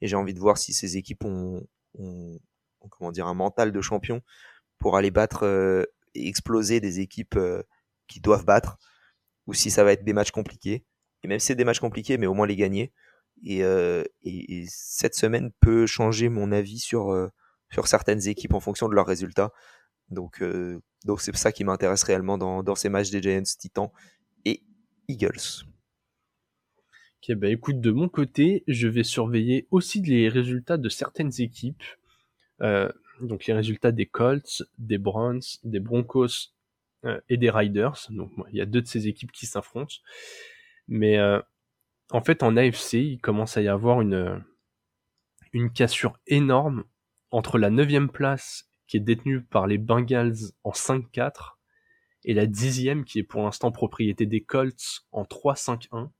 Et 0.00 0.08
j'ai 0.08 0.16
envie 0.16 0.34
de 0.34 0.40
voir 0.40 0.58
si 0.58 0.72
ces 0.72 0.96
équipes 0.96 1.24
ont, 1.24 1.66
ont, 1.98 2.38
comment 2.90 3.12
dire 3.12 3.26
un 3.26 3.34
mental 3.34 3.72
de 3.72 3.80
champion 3.80 4.22
pour 4.78 4.96
aller 4.96 5.10
battre 5.10 5.86
et 6.14 6.28
exploser 6.28 6.80
des 6.80 7.00
équipes 7.00 7.38
qui 8.08 8.20
doivent 8.20 8.44
battre 8.44 8.78
ou 9.46 9.54
si 9.54 9.70
ça 9.70 9.84
va 9.84 9.92
être 9.92 10.04
des 10.04 10.12
matchs 10.12 10.32
compliqués. 10.32 10.84
Et 11.22 11.28
même 11.28 11.38
si 11.38 11.46
c'est 11.46 11.54
des 11.54 11.64
matchs 11.64 11.80
compliqués, 11.80 12.18
mais 12.18 12.26
au 12.26 12.34
moins 12.34 12.46
les 12.46 12.56
gagner. 12.56 12.92
Et, 13.44 13.64
euh, 13.64 14.04
et, 14.22 14.64
cette 14.68 15.14
semaine 15.14 15.50
peut 15.60 15.86
changer 15.86 16.28
mon 16.28 16.52
avis 16.52 16.78
sur, 16.78 17.12
euh, 17.12 17.28
sur 17.72 17.88
certaines 17.88 18.28
équipes 18.28 18.54
en 18.54 18.60
fonction 18.60 18.88
de 18.88 18.94
leurs 18.94 19.06
résultats. 19.06 19.52
Donc 20.10 20.42
euh, 20.42 20.80
donc 21.04 21.20
c'est 21.20 21.34
ça 21.36 21.52
qui 21.52 21.64
m'intéresse 21.64 22.02
réellement 22.02 22.38
dans, 22.38 22.62
dans 22.62 22.74
ces 22.74 22.88
matchs 22.88 23.10
des 23.10 23.22
Giants, 23.22 23.42
Titans 23.58 23.88
et 24.44 24.62
Eagles. 25.08 25.64
Ok, 27.22 27.36
bah 27.36 27.48
écoute, 27.48 27.80
de 27.80 27.90
mon 27.90 28.08
côté, 28.08 28.64
je 28.66 28.88
vais 28.88 29.04
surveiller 29.04 29.66
aussi 29.70 30.02
les 30.02 30.28
résultats 30.28 30.76
de 30.76 30.88
certaines 30.88 31.32
équipes. 31.40 31.82
donc 33.20 33.46
les 33.46 33.54
résultats 33.54 33.92
des 33.92 34.06
Colts, 34.06 34.62
des 34.78 34.98
Browns, 34.98 35.42
des 35.64 35.80
Broncos 35.80 36.52
et 37.28 37.36
des 37.36 37.50
Riders. 37.50 38.06
Donc 38.10 38.30
il 38.50 38.58
y 38.58 38.60
a 38.60 38.66
deux 38.66 38.82
de 38.82 38.86
ces 38.86 39.08
équipes 39.08 39.32
qui 39.32 39.46
s'affrontent. 39.46 39.94
Mais 40.88 41.18
euh, 41.18 41.40
en 42.10 42.22
fait, 42.22 42.42
en 42.42 42.56
AFC, 42.56 42.94
il 42.94 43.20
commence 43.20 43.56
à 43.56 43.62
y 43.62 43.68
avoir 43.68 44.00
une, 44.00 44.44
une 45.52 45.72
cassure 45.72 46.18
énorme 46.26 46.84
entre 47.30 47.58
la 47.58 47.70
neuvième 47.70 48.10
place 48.10 48.68
qui 48.86 48.98
est 48.98 49.00
détenue 49.00 49.42
par 49.42 49.66
les 49.66 49.78
Bengals 49.78 50.52
en 50.64 50.72
5-4 50.72 51.56
et 52.24 52.34
la 52.34 52.46
dixième 52.46 53.04
qui 53.04 53.18
est 53.18 53.24
pour 53.24 53.42
l'instant 53.42 53.72
propriété 53.72 54.26
des 54.26 54.42
Colts 54.42 55.06
en 55.12 55.22
3-5-1. 55.22 56.10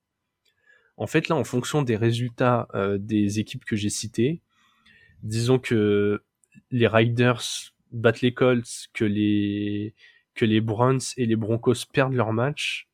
En 0.97 1.07
fait, 1.07 1.29
là, 1.29 1.37
en 1.37 1.45
fonction 1.45 1.83
des 1.83 1.97
résultats 1.97 2.69
euh, 2.75 2.99
des 2.99 3.39
équipes 3.39 3.65
que 3.65 3.77
j'ai 3.77 3.91
citées, 3.91 4.41
disons 5.23 5.59
que 5.59 6.23
les 6.71 6.87
Riders 6.87 7.43
battent 7.93 8.21
les 8.21 8.35
Colts, 8.35 8.89
que 8.93 9.05
les 9.05 9.95
que 10.35 10.45
les 10.47 10.63
Browns 10.63 11.01
et 11.19 11.27
les 11.27 11.37
Broncos 11.37 11.85
perdent 11.93 12.15
leur 12.15 12.33
match, 12.33 12.89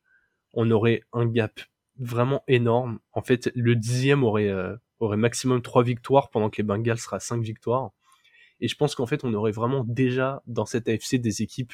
on 0.53 0.69
aurait 0.71 1.03
un 1.13 1.25
gap 1.25 1.59
vraiment 1.99 2.43
énorme. 2.47 2.99
En 3.13 3.21
fait, 3.21 3.51
le 3.55 3.75
dixième 3.75 4.23
aurait, 4.23 4.49
euh, 4.49 4.75
aurait 4.99 5.17
maximum 5.17 5.61
trois 5.61 5.83
victoires 5.83 6.29
pendant 6.29 6.49
que 6.49 6.57
les 6.57 6.63
Bengals 6.63 6.97
sera 6.97 7.17
à 7.17 7.19
cinq 7.19 7.41
victoires. 7.41 7.91
Et 8.61 8.67
je 8.67 8.75
pense 8.75 8.95
qu'en 8.95 9.05
fait, 9.05 9.23
on 9.23 9.33
aurait 9.33 9.51
vraiment 9.51 9.83
déjà 9.83 10.41
dans 10.47 10.65
cette 10.65 10.87
AFC 10.87 11.15
des 11.15 11.41
équipes 11.41 11.73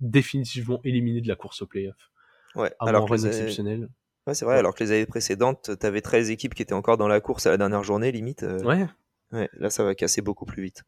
définitivement 0.00 0.80
éliminées 0.84 1.20
de 1.20 1.28
la 1.28 1.36
course 1.36 1.62
au 1.62 1.66
playoff. 1.66 2.10
Ouais, 2.54 2.72
alors 2.80 3.08
que 3.08 3.14
exceptionnel. 3.14 3.88
Ouais, 4.26 4.34
c'est 4.34 4.44
vrai, 4.44 4.58
alors 4.58 4.74
que 4.74 4.84
les 4.84 4.92
années 4.92 5.06
précédentes, 5.06 5.78
t'avais 5.78 6.00
13 6.00 6.30
équipes 6.30 6.54
qui 6.54 6.62
étaient 6.62 6.74
encore 6.74 6.96
dans 6.96 7.08
la 7.08 7.20
course 7.20 7.46
à 7.46 7.50
la 7.50 7.56
dernière 7.56 7.82
journée, 7.82 8.12
limite. 8.12 8.44
Euh, 8.44 8.62
ouais. 8.62 8.86
Ouais, 9.32 9.48
là, 9.54 9.70
ça 9.70 9.82
va 9.82 9.94
casser 9.94 10.22
beaucoup 10.22 10.44
plus 10.44 10.62
vite. 10.62 10.84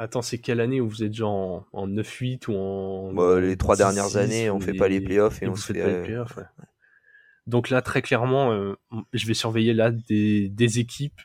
Attends, 0.00 0.22
c'est 0.22 0.38
quelle 0.38 0.60
année 0.60 0.80
où 0.80 0.88
vous 0.88 1.04
êtes 1.04 1.12
genre 1.12 1.68
en, 1.74 1.86
9-8 1.86 2.48
ou 2.48 2.54
en. 2.56 3.12
Bah, 3.12 3.38
les 3.38 3.58
trois 3.58 3.76
dernières 3.76 4.16
années, 4.16 4.48
on 4.48 4.58
fait 4.58 4.72
pas 4.72 4.88
les 4.88 5.02
playoffs 5.02 5.42
et, 5.42 5.46
on 5.46 5.54
se 5.54 5.74
fait. 5.74 5.78
Pas 5.78 5.88
les 5.88 6.02
playoffs, 6.02 6.38
ouais. 6.38 6.44
Donc 7.46 7.68
là, 7.68 7.82
très 7.82 8.00
clairement, 8.00 8.50
euh, 8.50 8.76
je 9.12 9.26
vais 9.26 9.34
surveiller 9.34 9.74
là 9.74 9.90
des, 9.90 10.78
équipes. 10.78 11.20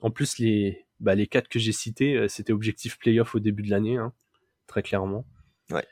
En 0.00 0.12
plus, 0.12 0.38
les, 0.38 0.86
bah, 1.00 1.16
les 1.16 1.26
quatre 1.26 1.48
que 1.48 1.58
j'ai 1.58 1.72
cités, 1.72 2.14
euh, 2.14 2.28
c'était 2.28 2.52
objectif 2.52 3.00
playoff 3.00 3.34
au 3.34 3.40
début 3.40 3.64
de 3.64 3.70
l'année, 3.70 3.96
hein, 3.96 4.12
très 4.68 4.84
clairement. 4.84 5.26
Ouais. 5.72 5.84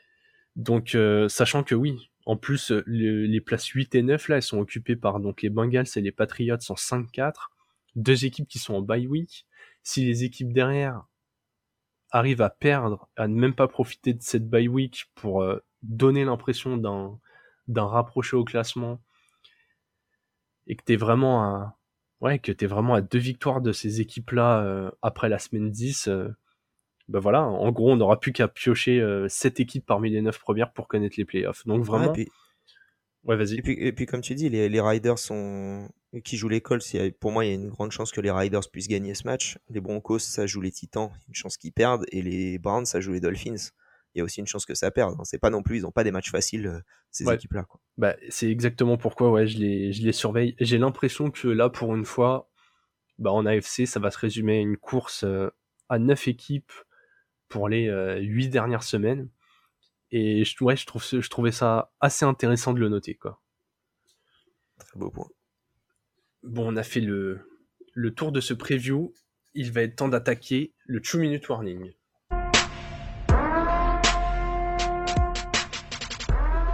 Donc, 0.55 0.95
euh, 0.95 1.27
sachant 1.27 1.63
que 1.63 1.75
oui, 1.75 2.09
En 2.25 2.37
plus, 2.37 2.71
euh, 2.71 2.83
le- 2.85 3.25
les 3.25 3.41
places 3.41 3.65
8 3.65 3.95
et 3.95 4.01
9, 4.01 4.29
là, 4.29 4.37
elles 4.37 4.43
sont 4.43 4.59
occupées 4.59 4.95
par 4.95 5.19
donc, 5.19 5.41
les 5.41 5.49
Bengals 5.49 5.87
et 5.97 5.99
les 5.99 6.13
Patriots 6.13 6.55
en 6.69 6.75
5-4. 6.77 7.51
Deux 7.97 8.23
équipes 8.23 8.47
qui 8.47 8.59
sont 8.59 8.75
en 8.75 8.81
bye 8.81 9.07
week. 9.07 9.45
Si 9.81 10.05
les 10.05 10.23
équipes 10.23 10.53
derrière 10.53 11.03
arrivent 12.13 12.41
à 12.41 12.49
perdre, 12.49 13.09
à 13.17 13.27
ne 13.27 13.35
même 13.35 13.53
pas 13.53 13.67
profiter 13.67 14.13
de 14.13 14.21
cette 14.21 14.49
bye 14.49 14.69
week 14.69 15.11
pour 15.15 15.41
euh, 15.41 15.59
donner 15.81 16.23
l'impression 16.23 16.77
d'un 16.77 17.19
d'un 17.67 17.85
rapproché 17.85 18.35
au 18.35 18.43
classement 18.43 19.01
et 20.67 20.75
que 20.75 20.83
t'es 20.83 20.95
vraiment 20.95 21.43
à 21.43 21.77
ouais 22.21 22.39
que 22.39 22.51
t'es 22.51 22.67
vraiment 22.67 22.93
à 22.93 23.01
deux 23.01 23.19
victoires 23.19 23.61
de 23.61 23.71
ces 23.71 24.01
équipes 24.01 24.31
là 24.31 24.91
après 25.01 25.29
la 25.29 25.39
semaine 25.39 25.71
10 25.71 26.07
euh, 26.07 26.27
bah 27.07 27.19
voilà 27.19 27.43
en 27.43 27.71
gros 27.71 27.91
on 27.91 27.97
n'aura 27.97 28.19
plus 28.19 28.31
qu'à 28.31 28.47
piocher 28.47 28.99
euh, 28.99 29.27
sept 29.27 29.59
équipes 29.59 29.85
parmi 29.85 30.09
les 30.09 30.21
neuf 30.21 30.39
premières 30.39 30.71
pour 30.71 30.87
connaître 30.87 31.15
les 31.17 31.25
playoffs. 31.25 31.65
Donc 31.65 31.83
vraiment 31.83 32.13
et, 32.13 32.25
puis, 32.25 32.29
ouais 33.23 33.35
vas-y. 33.35 33.55
et, 33.55 33.61
puis, 33.61 33.73
et 33.73 33.91
puis, 33.91 34.05
comme 34.05 34.21
tu 34.21 34.35
dis, 34.35 34.49
les, 34.49 34.69
les 34.69 34.81
Riders 34.81 35.19
sont... 35.19 35.89
qui 36.23 36.37
jouent 36.37 36.49
l'école. 36.49 36.79
Pour 37.19 37.31
moi, 37.31 37.45
il 37.45 37.47
y 37.49 37.51
a 37.51 37.55
une 37.55 37.69
grande 37.69 37.91
chance 37.91 38.11
que 38.11 38.21
les 38.21 38.31
Riders 38.31 38.69
puissent 38.71 38.87
gagner 38.87 39.13
ce 39.15 39.25
match. 39.25 39.57
Les 39.69 39.79
Broncos, 39.81 40.19
ça 40.19 40.45
joue 40.45 40.61
les 40.61 40.71
Titans. 40.71 41.09
Il 41.13 41.19
y 41.19 41.23
a 41.23 41.27
une 41.29 41.35
chance 41.35 41.57
qu'ils 41.57 41.73
perdent. 41.73 42.05
Et 42.11 42.21
les 42.21 42.59
Browns, 42.59 42.85
ça 42.85 42.99
joue 43.01 43.13
les 43.13 43.19
Dolphins. 43.19 43.55
Il 44.15 44.19
y 44.19 44.21
a 44.21 44.23
aussi 44.23 44.39
une 44.39 44.45
chance 44.47 44.65
que 44.67 44.75
ça 44.75 44.91
perde. 44.91 45.15
C'est 45.23 45.39
pas 45.39 45.49
non 45.49 45.63
plus, 45.63 45.77
ils 45.77 45.81
n'ont 45.81 45.91
pas 45.91 46.03
des 46.03 46.11
matchs 46.11 46.29
faciles, 46.29 46.67
euh, 46.67 46.79
ces 47.09 47.25
Ouais. 47.25 47.33
équipes-là. 47.35 47.65
Bah, 47.97 48.15
c'est 48.29 48.47
exactement 48.49 48.95
pourquoi 48.95 49.31
ouais, 49.31 49.47
je, 49.47 49.57
les, 49.57 49.91
je 49.91 50.03
les 50.03 50.11
surveille. 50.11 50.55
J'ai 50.59 50.77
l'impression 50.77 51.31
que 51.31 51.47
là, 51.47 51.69
pour 51.69 51.95
une 51.95 52.05
fois, 52.05 52.51
bah, 53.17 53.31
en 53.31 53.45
AFC, 53.47 53.87
ça 53.87 53.99
va 53.99 54.11
se 54.11 54.19
résumer 54.19 54.57
à 54.57 54.61
une 54.61 54.77
course 54.77 55.23
euh, 55.23 55.49
à 55.89 55.97
9 55.97 56.27
équipes 56.27 56.71
pour 57.49 57.69
les 57.69 57.87
euh, 57.87 58.19
8 58.19 58.49
dernières 58.49 58.83
semaines. 58.83 59.29
Et 60.11 60.43
je, 60.45 60.63
ouais, 60.63 60.75
je, 60.75 60.85
trouve, 60.85 61.03
je 61.03 61.27
trouvais 61.29 61.51
ça 61.51 61.91
assez 61.99 62.23
intéressant 62.23 62.73
de 62.73 62.79
le 62.79 62.89
noter. 62.89 63.15
Quoi. 63.15 63.41
Très 64.77 64.99
beau 64.99 65.09
point. 65.09 65.27
Bon, 66.43 66.73
on 66.73 66.75
a 66.75 66.83
fait 66.83 66.99
le, 66.99 67.39
le 67.93 68.13
tour 68.13 68.33
de 68.33 68.41
ce 68.41 68.53
preview. 68.53 69.13
Il 69.53 69.71
va 69.71 69.81
être 69.81 69.95
temps 69.95 70.09
d'attaquer 70.09 70.73
le 70.85 70.99
2 70.99 71.17
minute 71.17 71.47
warning. 71.47 71.93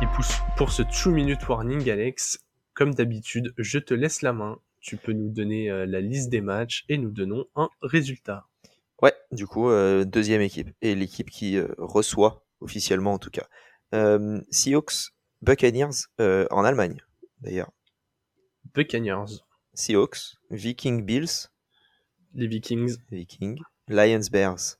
Et 0.01 0.07
pour, 0.15 0.25
pour 0.57 0.71
ce 0.71 0.81
2 0.81 1.11
minute 1.11 1.47
warning, 1.47 1.87
Alex, 1.87 2.39
comme 2.73 2.95
d'habitude, 2.95 3.53
je 3.59 3.77
te 3.77 3.93
laisse 3.93 4.23
la 4.23 4.33
main. 4.33 4.57
Tu 4.79 4.97
peux 4.97 5.13
nous 5.13 5.29
donner 5.29 5.69
euh, 5.69 5.85
la 5.85 6.01
liste 6.01 6.31
des 6.31 6.41
matchs 6.41 6.83
et 6.89 6.97
nous 6.97 7.11
donnons 7.11 7.45
un 7.55 7.69
résultat. 7.83 8.47
Ouais, 9.03 9.13
du 9.31 9.45
coup, 9.45 9.69
euh, 9.69 10.03
deuxième 10.03 10.41
équipe. 10.41 10.71
Et 10.81 10.95
l'équipe 10.95 11.29
qui 11.29 11.57
euh, 11.57 11.67
reçoit, 11.77 12.43
officiellement 12.59 13.13
en 13.13 13.19
tout 13.19 13.29
cas. 13.29 13.47
Seahawks, 14.49 15.11
Buccaneers 15.43 16.07
en 16.17 16.63
Allemagne, 16.63 17.03
d'ailleurs. 17.41 17.71
Buccaneers, 18.73 19.41
Seahawks, 19.79 20.35
Viking 20.51 21.05
Bills, 21.05 21.49
les 22.33 22.47
Vikings, 22.47 22.97
Viking, 23.11 23.57
Lions 23.87 24.29
Bears, 24.29 24.77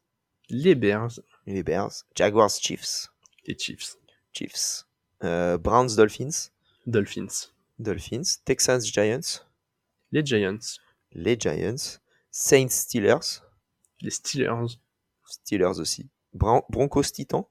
les 0.49 0.75
Bears, 0.75 1.21
les 1.47 1.63
Bears, 1.63 2.03
Jaguars 2.15 2.49
Chiefs, 2.51 3.09
les 3.47 3.57
Chiefs, 3.57 3.97
Chiefs, 4.33 4.85
euh, 5.23 5.57
Browns 5.57 5.95
Dolphins, 5.95 6.51
Dolphins, 6.85 7.53
Dolphins, 7.79 8.41
Texans 8.43 8.81
Giants, 8.81 9.45
les 10.11 10.25
Giants, 10.25 10.79
les 11.13 11.39
Giants, 11.39 11.99
Saints 12.31 12.69
Steelers, 12.69 13.41
les 14.01 14.11
Steelers, 14.11 14.67
Steelers 15.25 15.79
aussi, 15.79 16.09
Bron- 16.33 16.63
Broncos 16.69 17.03
Titans, 17.13 17.45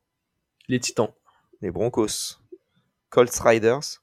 les 0.69 0.81
Titans, 0.81 1.15
les 1.63 1.71
Broncos, 1.71 2.39
Colts 3.09 3.39
Riders, 3.41 4.03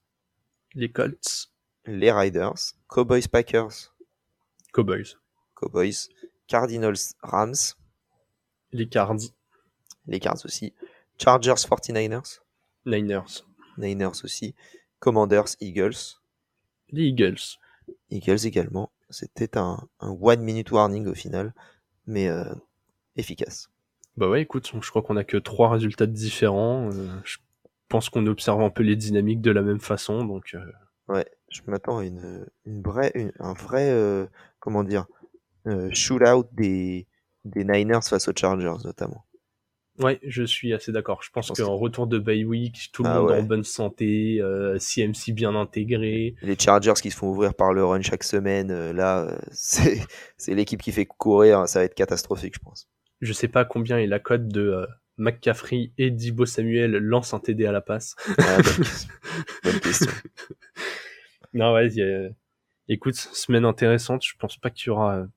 les 0.73 0.91
Colts, 0.91 1.51
les 1.87 2.11
Riders, 2.11 2.73
Cowboys 2.89 3.27
Packers, 3.31 3.93
Cowboys, 4.73 5.15
Cowboys, 5.55 6.09
Cardinals 6.47 7.15
Rams, 7.21 7.55
les 8.71 8.87
Cards, 8.87 9.17
les 10.07 10.19
Cards 10.19 10.43
aussi, 10.45 10.73
Chargers 11.17 11.53
49ers, 11.67 12.39
Niners, 12.85 13.45
Niners 13.77 14.23
aussi, 14.23 14.53
Commanders 14.99 15.55
Eagles, 15.61 16.17
les 16.89 17.03
Eagles, 17.07 17.57
Eagles 18.09 18.45
également. 18.45 18.91
C'était 19.09 19.57
un, 19.57 19.87
un 19.99 20.09
one 20.19 20.41
minute 20.41 20.71
warning 20.71 21.07
au 21.07 21.13
final, 21.13 21.53
mais 22.07 22.27
euh, 22.27 22.53
efficace. 23.15 23.69
Bah 24.17 24.29
ouais, 24.29 24.41
écoute, 24.41 24.71
je 24.81 24.89
crois 24.89 25.01
qu'on 25.01 25.17
a 25.17 25.23
que 25.23 25.37
trois 25.37 25.69
résultats 25.69 26.05
différents. 26.07 26.89
euh, 26.91 27.07
je 27.23 27.37
pense 27.87 28.09
qu'on 28.09 28.25
observe 28.27 28.61
un 28.61 28.69
peu 28.69 28.83
les 28.83 28.95
dynamiques 28.95 29.41
de 29.41 29.51
la 29.51 29.61
même 29.61 29.79
façon, 29.79 30.25
donc 30.25 30.55
euh, 30.55 30.71
Ouais, 31.07 31.25
je 31.49 31.61
m'attends 31.67 31.99
à 31.99 32.05
une, 32.05 32.45
une 32.65 32.81
vraie, 32.81 33.11
une- 33.15 33.31
un 33.39 33.53
vrai, 33.53 33.89
euh, 33.89 34.25
comment 34.59 34.83
dire, 34.83 35.05
euh, 35.67 35.89
shootout 35.93 36.45
des, 36.53 37.07
des 37.45 37.63
Niners 37.63 38.03
face 38.07 38.27
aux 38.27 38.33
Chargers 38.35 38.83
notamment. 38.83 39.25
ouais, 39.99 40.19
je 40.23 40.43
suis 40.43 40.73
assez 40.73 40.91
d'accord. 40.91 41.23
Je 41.23 41.29
pense 41.31 41.47
pense 41.47 41.59
qu'en 41.59 41.75
retour 41.75 42.07
de 42.07 42.19
bye 42.19 42.43
week, 42.45 42.89
tout 42.93 43.03
le 43.03 43.09
Ah 43.09 43.19
monde 43.21 43.29
ouais. 43.31 43.39
en 43.39 43.43
bonne 43.43 43.63
santé, 43.63 44.39
euh, 44.41 44.77
CMC 44.79 45.31
bien 45.33 45.55
intégré. 45.55 46.35
Les 46.41 46.57
Chargers 46.59 46.93
qui 47.01 47.11
se 47.11 47.15
font 47.17 47.29
ouvrir 47.29 47.53
par 47.53 47.73
le 47.73 47.85
run 47.85 48.01
chaque 48.01 48.23
semaine, 48.23 48.71
euh, 48.71 48.91
là, 48.93 49.21
euh, 49.29 49.37
c'est 49.51 50.53
l'équipe 50.53 50.81
qui 50.81 50.91
fait 50.91 51.05
courir, 51.05 51.59
hein, 51.59 51.67
ça 51.67 51.79
va 51.79 51.85
être 51.85 51.95
catastrophique, 51.95 52.55
je 52.55 52.59
pense. 52.59 52.87
Je 53.21 53.31
sais 53.33 53.47
pas 53.47 53.63
combien 53.65 53.97
est 53.97 54.07
la 54.07 54.19
cote 54.19 54.47
de 54.49 54.61
euh, 54.61 54.85
McCaffrey 55.17 55.91
et 55.97 56.11
Dibo 56.11 56.45
Samuel 56.45 56.91
lance 56.97 57.33
un 57.33 57.39
TD 57.39 57.65
à 57.65 57.71
la 57.71 57.79
passe. 57.81 58.15
Ah, 58.37 58.57
bonne 58.57 58.63
question. 58.83 59.09
Bonne 59.63 59.79
question. 59.79 60.11
Non, 61.55 61.73
ouais, 61.73 61.89
y 61.89 62.01
a- 62.03 62.29
écoute, 62.89 63.15
semaine 63.15 63.65
intéressante. 63.65 64.23
Je 64.25 64.35
pense 64.37 64.57
pas 64.57 64.69
qu'il 64.71 64.87
y 64.87 64.91
aura 64.91 65.17
euh, 65.19 65.27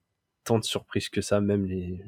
tant 0.44 0.58
de 0.58 0.64
surprises 0.64 1.08
que 1.10 1.20
ça, 1.22 1.40
même 1.40 1.66
les. 1.66 2.02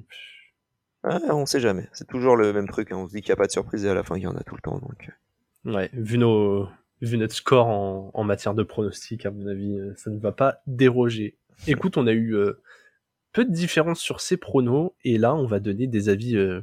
Ah, 1.03 1.18
on 1.31 1.46
sait 1.46 1.61
jamais. 1.61 1.88
C'est 1.92 2.07
toujours 2.07 2.37
le 2.37 2.53
même 2.53 2.68
truc. 2.68 2.92
hein. 2.92 2.96
On 2.99 3.09
se 3.09 3.12
dit 3.14 3.23
qu'il 3.23 3.31
n'y 3.31 3.35
a 3.35 3.37
pas 3.37 3.46
de 3.46 3.53
surprise 3.53 3.85
et 3.85 3.88
à 3.88 3.94
la 3.94 4.03
fin, 4.05 4.16
il 4.16 4.23
y 4.23 4.27
en 4.27 4.37
a 4.37 4.42
tout 4.42 4.55
le 4.55 4.61
temps. 4.61 4.79
Donc, 4.79 5.09
euh, 5.09 5.73
Ouais, 5.73 5.90
vu 5.92 6.18
nos, 6.18 6.68
vu 7.01 7.16
notre 7.18 7.35
score 7.35 7.66
en, 7.68 8.11
en 8.14 8.25
matière 8.25 8.55
de 8.55 8.62
pronostic, 8.62 9.27
à 9.27 9.31
mon 9.31 9.46
avis, 9.46 9.79
euh, 9.79 9.94
ça 9.96 10.11
ne 10.11 10.18
va 10.18 10.33
pas 10.33 10.61
déroger. 10.66 11.37
Écoute, 11.66 11.96
on 11.96 12.07
a 12.07 12.12
eu 12.12 12.35
euh, 12.35 12.62
peu 13.33 13.44
de 13.44 13.53
différences 13.53 14.01
sur 14.01 14.20
ces 14.20 14.37
pronos, 14.38 14.92
et 15.05 15.18
là, 15.18 15.35
on 15.35 15.46
va 15.46 15.61
donner 15.61 15.87
des 15.87 16.09
avis 16.11 16.37
euh, 16.37 16.62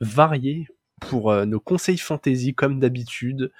variés 0.00 0.68
pour 1.00 1.30
euh, 1.30 1.44
nos 1.44 1.60
conseils 1.60 1.98
fantasy, 1.98 2.54
comme 2.54 2.80
d'habitude. 2.80 3.52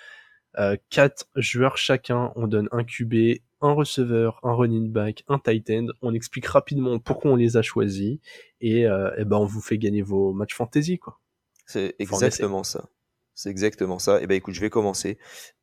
Euh, 0.59 0.77
quatre 0.91 1.27
joueurs 1.37 1.77
chacun, 1.77 2.33
on 2.37 2.47
donne 2.47 2.69
un 2.73 2.85
QB, 2.85 3.41
un 3.61 3.73
receveur, 3.73 4.39
un 4.43 4.55
running 4.55 4.93
back, 4.93 5.25
un 5.29 5.39
tight 5.39 5.69
end. 5.71 5.87
On 6.03 6.15
explique 6.15 6.47
rapidement 6.47 6.99
pourquoi 6.99 7.33
on 7.33 7.37
les 7.37 7.57
a 7.57 7.63
choisis, 7.63 8.19
et, 8.61 8.87
euh, 8.87 9.11
eh 9.19 9.25
ben, 9.25 9.37
on 9.37 9.47
vous 9.47 9.61
fait 9.61 9.79
gagner 9.79 10.03
vos 10.03 10.33
matchs 10.33 10.55
fantasy, 10.55 10.99
quoi. 10.99 11.21
c'est 11.67 11.95
exactement 11.99 12.63
ça. 12.63 12.89
C'est 13.35 13.51
exactement 13.51 13.99
ça. 13.99 14.23
Et 14.23 14.27
ben 14.27 14.37
écoute, 14.37 14.55
je 14.55 14.61
vais 14.61 14.71
commencer 14.71 15.19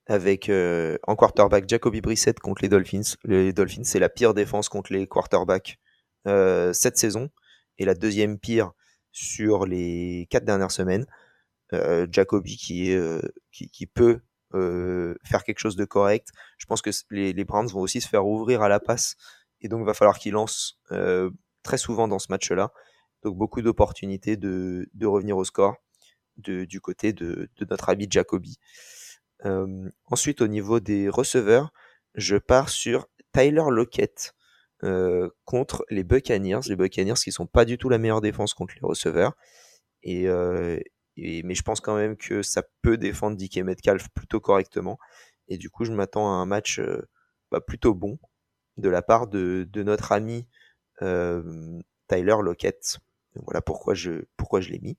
avec 0.05 0.49
euh, 0.49 0.97
en 1.07 1.15
quarterback 1.15 1.69
Jacoby 1.69 2.01
Brissett 2.01 2.39
contre 2.39 2.61
les 2.61 2.69
Dolphins. 2.69 3.15
Les 3.23 3.53
Dolphins, 3.53 3.83
c'est 3.83 3.99
la 3.99 4.09
pire 4.09 4.33
défense 4.33 4.67
contre 4.67 4.91
les 4.91 5.07
quarterbacks 5.07 5.79
euh, 6.27 6.73
cette 6.73 6.97
saison 6.97 7.29
et 7.77 7.85
la 7.85 7.93
deuxième 7.93 8.37
pire 8.37 8.73
sur 9.11 9.65
les 9.65 10.27
quatre 10.29 10.45
dernières 10.45 10.71
semaines. 10.71 11.05
Euh, 11.73 12.05
Jacoby 12.11 12.57
qui 12.57 12.91
est 12.91 12.95
euh, 12.95 13.21
qui, 13.53 13.69
qui 13.69 13.87
peut 13.87 14.19
euh, 14.53 15.15
faire 15.23 15.43
quelque 15.43 15.59
chose 15.59 15.75
de 15.75 15.85
correct. 15.85 16.29
Je 16.57 16.65
pense 16.65 16.81
que 16.81 16.89
les, 17.09 17.33
les 17.33 17.45
Browns 17.45 17.67
vont 17.67 17.81
aussi 17.81 18.01
se 18.01 18.07
faire 18.07 18.25
ouvrir 18.25 18.61
à 18.61 18.69
la 18.69 18.79
passe 18.79 19.15
et 19.61 19.67
donc 19.67 19.85
va 19.85 19.93
falloir 19.93 20.17
qu'ils 20.19 20.33
lancent 20.33 20.79
euh, 20.91 21.29
très 21.63 21.77
souvent 21.77 22.07
dans 22.07 22.19
ce 22.19 22.27
match-là. 22.29 22.71
Donc 23.23 23.37
beaucoup 23.37 23.61
d'opportunités 23.61 24.37
de, 24.37 24.89
de 24.93 25.05
revenir 25.05 25.37
au 25.37 25.43
score 25.43 25.75
du 26.37 26.81
côté 26.81 27.13
de, 27.13 27.49
notre 27.69 27.89
ami 27.89 28.07
Jacoby. 28.09 28.57
Euh, 29.45 29.89
ensuite, 30.05 30.41
au 30.41 30.47
niveau 30.47 30.79
des 30.79 31.07
receveurs, 31.07 31.71
je 32.15 32.35
pars 32.37 32.69
sur 32.69 33.07
Tyler 33.31 33.63
Lockett 33.69 34.33
contre 35.45 35.85
les 35.91 36.03
Buccaneers. 36.03 36.61
Les 36.67 36.75
Buccaneers 36.75 37.13
qui 37.13 37.31
sont 37.31 37.45
pas 37.45 37.65
du 37.65 37.77
tout 37.77 37.89
la 37.89 37.99
meilleure 37.99 38.21
défense 38.21 38.55
contre 38.55 38.73
les 38.73 38.87
receveurs. 38.87 39.33
Et, 40.01 40.27
et- 41.17 41.43
mais 41.43 41.55
je 41.55 41.63
pense 41.63 41.79
quand 41.81 41.95
même 41.95 42.17
que 42.17 42.41
ça 42.43 42.63
peut 42.81 42.97
défendre 42.97 43.37
DK 43.37 43.63
Metcalf 43.63 44.07
plutôt 44.15 44.39
correctement. 44.39 44.97
Et 45.47 45.57
du 45.57 45.69
coup, 45.69 45.85
je 45.85 45.93
m'attends 45.93 46.27
à 46.27 46.35
un 46.35 46.45
match 46.45 46.79
euh, 46.79 47.07
bah, 47.51 47.61
plutôt 47.61 47.93
bon 47.93 48.19
de 48.77 48.89
la 48.89 49.01
part 49.01 49.27
de, 49.27 49.67
de 49.71 49.83
notre 49.83 50.11
ami 50.13 50.47
euh, 51.03 51.79
Tyler 52.07 52.37
Lockett. 52.43 52.99
Donc 53.35 53.45
Voilà 53.45 53.61
pourquoi 53.61 53.93
je, 53.95 54.25
pourquoi 54.37 54.61
je 54.61 54.69
l'ai 54.71 54.79
mis. 54.79 54.97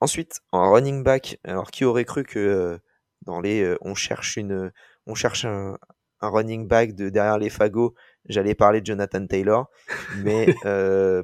Ensuite, 0.00 0.40
en 0.52 0.72
running 0.72 1.02
back, 1.02 1.38
alors 1.44 1.70
qui 1.70 1.84
aurait 1.84 2.04
cru 2.04 2.24
que 2.24 2.38
euh, 2.38 2.78
dans 3.22 3.40
les, 3.40 3.62
euh, 3.62 3.76
on 3.82 3.94
cherche 3.94 4.36
une, 4.36 4.72
on 5.06 5.14
cherche 5.14 5.44
un, 5.44 5.78
un 6.20 6.28
running 6.30 6.66
back 6.68 6.94
de 6.94 7.10
derrière 7.10 7.38
les 7.38 7.50
fagots, 7.50 7.94
j'allais 8.26 8.54
parler 8.54 8.80
de 8.80 8.86
Jonathan 8.86 9.26
Taylor, 9.26 9.70
mais 10.10 10.56
euh, 10.64 11.22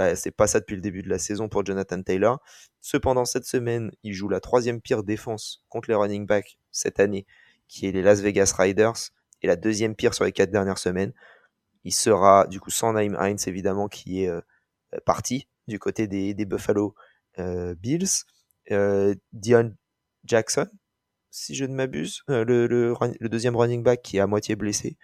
Bah, 0.00 0.16
c'est 0.16 0.30
pas 0.30 0.46
ça 0.46 0.60
depuis 0.60 0.76
le 0.76 0.80
début 0.80 1.02
de 1.02 1.10
la 1.10 1.18
saison 1.18 1.50
pour 1.50 1.62
Jonathan 1.62 2.02
Taylor. 2.02 2.40
Cependant, 2.80 3.26
cette 3.26 3.44
semaine, 3.44 3.90
il 4.02 4.14
joue 4.14 4.30
la 4.30 4.40
troisième 4.40 4.80
pire 4.80 5.02
défense 5.02 5.62
contre 5.68 5.90
les 5.90 5.94
running 5.94 6.24
backs 6.24 6.56
cette 6.70 7.00
année, 7.00 7.26
qui 7.68 7.86
est 7.86 7.92
les 7.92 8.00
Las 8.00 8.22
Vegas 8.22 8.54
Riders, 8.56 8.94
et 9.42 9.46
la 9.46 9.56
deuxième 9.56 9.94
pire 9.94 10.14
sur 10.14 10.24
les 10.24 10.32
quatre 10.32 10.50
dernières 10.50 10.78
semaines. 10.78 11.12
Il 11.84 11.92
sera 11.92 12.46
du 12.46 12.60
coup 12.60 12.70
sans 12.70 12.94
Naim 12.94 13.14
Hines 13.20 13.36
évidemment 13.46 13.88
qui 13.88 14.22
est 14.22 14.28
euh, 14.28 14.40
parti 15.04 15.48
du 15.68 15.78
côté 15.78 16.06
des, 16.06 16.32
Buffalo 16.46 16.94
euh, 17.38 17.74
Bills. 17.74 18.24
Euh, 18.70 19.14
Dion 19.34 19.74
Jackson, 20.24 20.70
si 21.30 21.54
je 21.54 21.66
ne 21.66 21.74
m'abuse, 21.74 22.22
le, 22.26 23.28
deuxième 23.28 23.54
running 23.54 23.82
back 23.82 24.00
qui 24.00 24.16
est 24.16 24.20
à 24.20 24.26
moitié 24.26 24.56
blessé. 24.56 24.96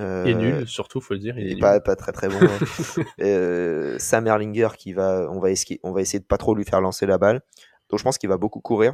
Euh, 0.00 0.24
et 0.26 0.34
nul, 0.34 0.66
surtout, 0.68 1.00
faut 1.00 1.14
le 1.14 1.20
dire. 1.20 1.36
Il 1.38 1.50
est 1.56 1.60
pas, 1.60 1.80
pas, 1.80 1.96
très 1.96 2.12
très 2.12 2.28
bon. 2.28 2.38
hein. 2.40 3.02
euh, 3.20 3.98
Sam 3.98 4.26
Erlinger 4.26 4.68
qui 4.76 4.92
va, 4.92 5.28
on 5.30 5.40
va, 5.40 5.50
essayer, 5.50 5.80
on 5.82 5.90
va 5.92 6.00
essayer 6.00 6.20
de 6.20 6.24
pas 6.24 6.38
trop 6.38 6.54
lui 6.54 6.64
faire 6.64 6.80
lancer 6.80 7.04
la 7.06 7.18
balle. 7.18 7.42
Donc 7.88 7.98
je 7.98 8.04
pense 8.04 8.16
qu'il 8.18 8.28
va 8.28 8.36
beaucoup 8.36 8.60
courir. 8.60 8.92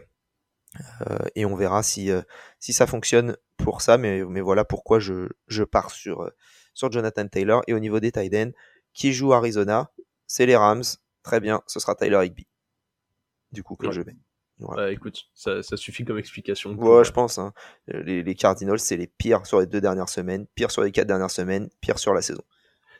Euh, 1.08 1.18
et 1.34 1.44
on 1.44 1.54
verra 1.54 1.82
si, 1.82 2.10
euh, 2.10 2.22
si 2.58 2.72
ça 2.72 2.86
fonctionne 2.86 3.36
pour 3.58 3.82
ça. 3.82 3.98
Mais, 3.98 4.24
mais 4.24 4.40
voilà 4.40 4.64
pourquoi 4.64 4.98
je, 4.98 5.28
je 5.46 5.62
pars 5.62 5.90
sur, 5.90 6.22
euh, 6.22 6.30
sur 6.72 6.90
Jonathan 6.90 7.26
Taylor. 7.28 7.62
Et 7.66 7.74
au 7.74 7.78
niveau 7.80 8.00
des 8.00 8.10
tight 8.10 8.34
ends, 8.34 8.50
qui 8.92 9.12
joue 9.12 9.32
Arizona, 9.34 9.90
c'est 10.26 10.46
les 10.46 10.56
Rams. 10.56 10.82
Très 11.22 11.40
bien, 11.40 11.62
ce 11.66 11.80
sera 11.80 11.94
Tyler 11.94 12.20
Higby. 12.24 12.46
Du 13.52 13.62
coup, 13.62 13.76
que 13.76 13.86
Ouais. 13.88 13.92
je 13.92 14.00
mets. 14.00 14.16
Bah, 14.60 14.92
écoute, 14.92 15.24
ça, 15.34 15.62
ça 15.62 15.76
suffit 15.76 16.04
comme 16.04 16.18
explication. 16.18 16.72
Ouais, 16.74 17.04
je 17.04 17.10
pense. 17.12 17.38
Hein. 17.38 17.52
Les, 17.88 18.22
les 18.22 18.34
Cardinals, 18.34 18.78
c'est 18.78 18.96
les 18.96 19.06
pires 19.08 19.44
sur 19.46 19.60
les 19.60 19.66
deux 19.66 19.80
dernières 19.80 20.08
semaines, 20.08 20.46
pires 20.54 20.70
sur 20.70 20.82
les 20.82 20.92
quatre 20.92 21.08
dernières 21.08 21.30
semaines, 21.30 21.68
pires 21.80 21.98
sur 21.98 22.14
la 22.14 22.22
saison. 22.22 22.42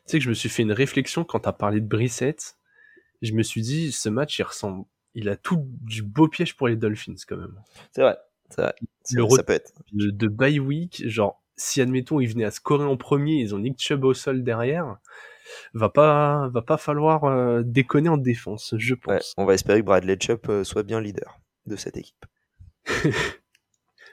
Tu 0.06 0.12
sais 0.12 0.18
que 0.18 0.24
je 0.24 0.28
me 0.28 0.34
suis 0.34 0.48
fait 0.48 0.62
une 0.62 0.72
réflexion 0.72 1.24
quand 1.24 1.40
t'as 1.40 1.52
parlé 1.52 1.80
de 1.80 1.86
Brissette. 1.86 2.56
Je 3.22 3.32
me 3.32 3.42
suis 3.42 3.62
dit, 3.62 3.92
ce 3.92 4.08
match, 4.08 4.38
il 4.38 4.42
ressemble. 4.42 4.84
Il 5.14 5.28
a 5.28 5.36
tout 5.36 5.64
du 5.80 6.02
beau 6.02 6.26
piège 6.28 6.56
pour 6.56 6.66
les 6.68 6.76
Dolphins, 6.76 7.14
quand 7.26 7.36
même. 7.36 7.54
C'est 7.92 8.02
vrai. 8.02 8.16
Vrai. 8.58 8.74
Le 9.12 9.28
Ça- 9.30 9.42
peut 9.44 9.52
être. 9.52 9.72
De, 9.92 10.10
de 10.10 10.28
bye 10.28 10.58
week, 10.58 11.08
genre, 11.08 11.40
si 11.56 11.80
admettons, 11.80 12.20
ils 12.20 12.26
venaient 12.28 12.44
à 12.44 12.50
scorer 12.50 12.84
en 12.84 12.96
premier, 12.96 13.36
ils 13.36 13.54
ont 13.54 13.58
Nick 13.60 13.78
Chubb 13.80 14.04
au 14.04 14.12
sol 14.12 14.42
derrière, 14.42 14.98
va 15.72 15.88
pas, 15.88 16.48
va 16.52 16.62
pas 16.62 16.76
falloir 16.76 17.24
euh, 17.24 17.62
déconner 17.64 18.08
en 18.08 18.16
défense, 18.16 18.74
je 18.76 18.94
Ouais, 18.94 19.00
pense. 19.00 19.34
on 19.36 19.44
va 19.44 19.54
espérer 19.54 19.80
que 19.80 19.86
Bradley 19.86 20.16
Chubb 20.20 20.40
euh, 20.48 20.64
soit 20.64 20.82
bien 20.82 21.00
leader 21.00 21.38
de 21.66 21.76
cette 21.76 21.96
équipe. 21.96 22.26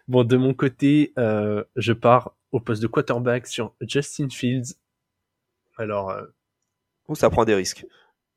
Bon, 0.07 0.23
de 0.23 0.35
mon 0.35 0.53
côté, 0.53 1.13
euh, 1.17 1.63
je 1.75 1.93
pars 1.93 2.35
au 2.51 2.59
poste 2.59 2.81
de 2.81 2.87
quarterback 2.87 3.47
sur 3.47 3.73
Justin 3.81 4.29
Fields. 4.29 4.75
Alors, 5.77 6.09
euh, 6.09 6.25
ça 7.13 7.29
prend 7.29 7.45
des 7.45 7.55
risques. 7.55 7.85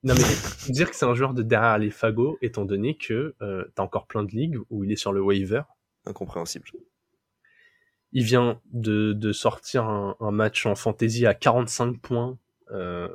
non 0.03 0.14
mais 0.14 0.72
dire 0.72 0.90
que 0.90 0.96
c'est 0.96 1.05
un 1.07 1.14
joueur 1.14 1.35
de 1.35 1.42
derrière 1.42 1.79
les 1.79 1.90
fagots, 1.90 2.38
étant 2.42 2.64
donné 2.64 2.96
que 2.96 3.35
euh, 3.42 3.64
t'as 3.74 3.83
encore 3.83 4.07
plein 4.07 4.22
de 4.22 4.31
ligues 4.31 4.59
où 4.70 4.85
il 4.85 4.92
est 4.92 4.96
sur 4.96 5.12
le 5.12 5.20
waiver. 5.20 5.62
Incompréhensible. 6.07 6.66
Il 8.12 8.22
vient 8.22 8.61
de, 8.72 9.12
de 9.12 9.33
sortir 9.33 9.85
un, 9.85 10.16
un 10.20 10.31
match 10.31 10.66
en 10.66 10.74
fantasy 10.74 11.27
à 11.27 11.35
45 11.35 11.98
points 11.98 12.38
euh, 12.70 13.09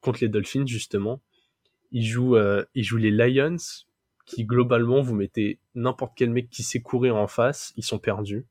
contre 0.00 0.20
les 0.20 0.28
Dolphins 0.28 0.66
justement. 0.66 1.20
Il 1.90 2.04
joue, 2.04 2.36
il 2.74 2.82
joue 2.82 2.96
les 2.96 3.12
Lions, 3.12 3.56
qui 4.24 4.44
globalement 4.44 5.02
vous 5.02 5.14
mettez 5.14 5.60
n'importe 5.74 6.14
quel 6.16 6.30
mec 6.30 6.48
qui 6.50 6.62
sait 6.62 6.80
courir 6.80 7.16
en 7.16 7.26
face, 7.26 7.72
ils 7.76 7.84
sont 7.84 7.98
perdus. 7.98 8.46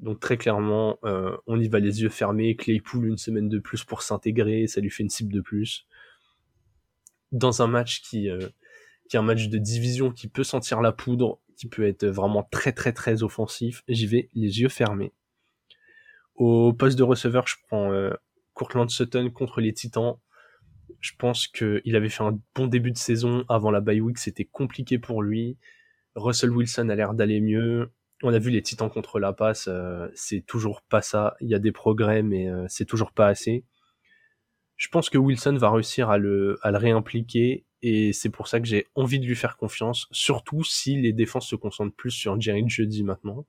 Donc 0.00 0.18
très 0.18 0.38
clairement, 0.38 0.98
euh, 1.04 1.36
on 1.46 1.60
y 1.60 1.68
va 1.68 1.78
les 1.78 2.02
yeux 2.02 2.08
fermés. 2.08 2.56
Claypool 2.56 3.06
une 3.06 3.18
semaine 3.18 3.48
de 3.48 3.58
plus 3.58 3.84
pour 3.84 4.02
s'intégrer, 4.02 4.66
ça 4.66 4.80
lui 4.80 4.90
fait 4.90 5.02
une 5.02 5.10
cible 5.10 5.32
de 5.32 5.40
plus. 5.40 5.86
Dans 7.32 7.62
un 7.62 7.66
match 7.66 8.02
qui, 8.02 8.28
euh, 8.28 8.48
est 9.12 9.16
un 9.16 9.22
match 9.22 9.48
de 9.48 9.58
division 9.58 10.10
qui 10.10 10.28
peut 10.28 10.44
sentir 10.44 10.80
la 10.80 10.92
poudre, 10.92 11.40
qui 11.56 11.68
peut 11.68 11.86
être 11.86 12.06
vraiment 12.06 12.44
très 12.50 12.72
très 12.72 12.92
très 12.92 13.22
offensif, 13.22 13.82
j'y 13.88 14.06
vais 14.06 14.28
les 14.34 14.60
yeux 14.60 14.68
fermés. 14.68 15.12
Au 16.36 16.72
poste 16.72 16.96
de 16.96 17.02
receveur, 17.02 17.46
je 17.46 17.56
prends 17.68 17.92
euh, 17.92 18.12
Courtland 18.54 18.88
Sutton 18.88 19.30
contre 19.30 19.60
les 19.60 19.74
Titans. 19.74 20.16
Je 21.00 21.12
pense 21.18 21.46
qu'il 21.46 21.96
avait 21.96 22.08
fait 22.08 22.22
un 22.22 22.38
bon 22.54 22.66
début 22.66 22.90
de 22.90 22.98
saison 22.98 23.44
avant 23.48 23.70
la 23.70 23.80
bye 23.80 24.00
week, 24.00 24.18
c'était 24.18 24.44
compliqué 24.44 24.98
pour 24.98 25.22
lui. 25.22 25.58
Russell 26.14 26.50
Wilson 26.50 26.88
a 26.88 26.94
l'air 26.94 27.14
d'aller 27.14 27.40
mieux. 27.40 27.92
On 28.22 28.34
a 28.34 28.38
vu 28.38 28.50
les 28.50 28.62
Titans 28.62 28.90
contre 28.90 29.18
la 29.18 29.32
passe, 29.32 29.68
euh, 29.68 30.08
c'est 30.14 30.44
toujours 30.44 30.82
pas 30.82 31.00
ça. 31.00 31.36
Il 31.40 31.48
y 31.48 31.54
a 31.54 31.58
des 31.58 31.72
progrès, 31.72 32.22
mais 32.22 32.50
euh, 32.50 32.66
c'est 32.68 32.84
toujours 32.84 33.12
pas 33.12 33.28
assez. 33.28 33.64
Je 34.76 34.88
pense 34.88 35.10
que 35.10 35.18
Wilson 35.18 35.56
va 35.56 35.70
réussir 35.70 36.10
à 36.10 36.18
le, 36.18 36.58
à 36.62 36.70
le 36.70 36.78
réimpliquer 36.78 37.64
et 37.82 38.12
c'est 38.12 38.28
pour 38.28 38.48
ça 38.48 38.60
que 38.60 38.66
j'ai 38.66 38.86
envie 38.94 39.20
de 39.20 39.26
lui 39.26 39.36
faire 39.36 39.56
confiance, 39.56 40.06
surtout 40.10 40.64
si 40.64 41.00
les 41.00 41.12
défenses 41.12 41.48
se 41.48 41.56
concentrent 41.56 41.94
plus 41.94 42.10
sur 42.10 42.38
Jerry 42.40 42.68
Jeudi 42.68 43.02
maintenant. 43.02 43.46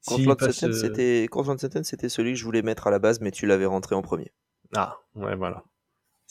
Sutton, 0.00 0.36
euh, 0.40 1.82
c'était 1.84 2.08
celui 2.08 2.32
que 2.32 2.38
je 2.38 2.44
voulais 2.44 2.62
mettre 2.62 2.88
à 2.88 2.90
la 2.90 2.98
base, 2.98 3.20
mais 3.20 3.30
tu 3.30 3.46
l'avais 3.46 3.66
rentré 3.66 3.94
en 3.94 4.02
premier. 4.02 4.32
Ah, 4.74 4.98
ouais, 5.14 5.36
voilà. 5.36 5.64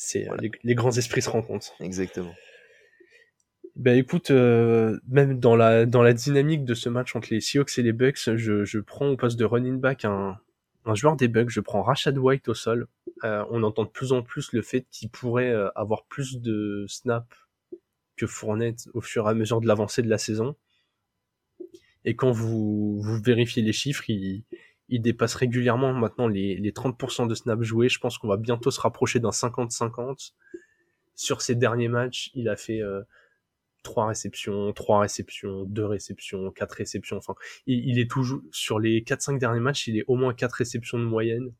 C'est 0.03 0.23
Voilà. 0.25 0.41
les, 0.41 0.51
les 0.63 0.73
grands 0.73 0.97
esprits 0.97 1.21
se 1.21 1.29
rencontrent. 1.29 1.75
Exactement. 1.79 2.33
Ben 3.75 3.95
écoute, 3.95 4.31
euh, 4.31 4.99
même 5.07 5.39
dans 5.39 5.55
la 5.55 5.85
dans 5.85 6.01
la 6.01 6.13
dynamique 6.13 6.65
de 6.65 6.73
ce 6.73 6.89
match 6.89 7.15
entre 7.15 7.27
les 7.31 7.39
Seahawks 7.39 7.77
et 7.77 7.83
les 7.83 7.93
Bucks, 7.93 8.35
je, 8.35 8.65
je 8.65 8.79
prends 8.79 9.07
au 9.09 9.15
poste 9.15 9.37
de 9.37 9.45
running 9.45 9.79
back 9.79 10.03
un, 10.03 10.39
un 10.85 10.95
joueur 10.95 11.15
des 11.15 11.27
Bucks, 11.27 11.51
je 11.51 11.59
prends 11.59 11.83
Rashad 11.83 12.17
White 12.17 12.49
au 12.49 12.55
sol. 12.55 12.87
Euh, 13.23 13.45
on 13.51 13.61
entend 13.61 13.83
de 13.83 13.89
plus 13.89 14.11
en 14.11 14.23
plus 14.23 14.53
le 14.53 14.63
fait 14.63 14.87
qu'il 14.89 15.09
pourrait 15.11 15.51
euh, 15.51 15.69
avoir 15.75 16.05
plus 16.05 16.39
de 16.41 16.85
snaps 16.87 17.27
que 18.17 18.25
Fournette 18.25 18.89
au 18.95 19.01
fur 19.01 19.27
et 19.27 19.29
à 19.29 19.33
mesure 19.35 19.61
de 19.61 19.67
l'avancée 19.67 20.01
de 20.01 20.09
la 20.09 20.17
saison. 20.17 20.55
Et 22.05 22.15
quand 22.15 22.31
vous, 22.31 22.99
vous 22.99 23.21
vérifiez 23.21 23.61
les 23.61 23.73
chiffres, 23.73 24.09
il, 24.09 24.43
il 24.91 25.01
dépasse 25.01 25.35
régulièrement 25.35 25.93
maintenant 25.93 26.27
les, 26.27 26.57
les 26.57 26.71
30% 26.71 27.27
de 27.27 27.33
snaps 27.33 27.63
joués. 27.63 27.89
Je 27.89 27.99
pense 27.99 28.17
qu'on 28.17 28.27
va 28.27 28.37
bientôt 28.37 28.71
se 28.71 28.79
rapprocher 28.79 29.19
d'un 29.19 29.29
50-50. 29.29 30.33
Sur 31.15 31.41
ses 31.41 31.55
derniers 31.55 31.87
matchs, 31.87 32.29
il 32.33 32.49
a 32.49 32.57
fait 32.57 32.81
euh, 32.81 33.01
3 33.83 34.07
réceptions, 34.07 34.73
3 34.73 34.99
réceptions, 34.99 35.63
2 35.63 35.85
réceptions, 35.85 36.51
4 36.51 36.71
réceptions. 36.73 37.17
Enfin, 37.17 37.35
il, 37.67 37.99
est 37.99 38.11
toujours 38.11 38.41
sur 38.51 38.79
les 38.79 39.01
4-5 39.01 39.39
derniers 39.39 39.61
matchs, 39.61 39.87
il 39.87 39.97
est 39.97 40.03
au 40.07 40.15
moins 40.15 40.33
4 40.33 40.51
réceptions 40.51 40.99
de 40.99 41.05
moyenne. 41.05 41.53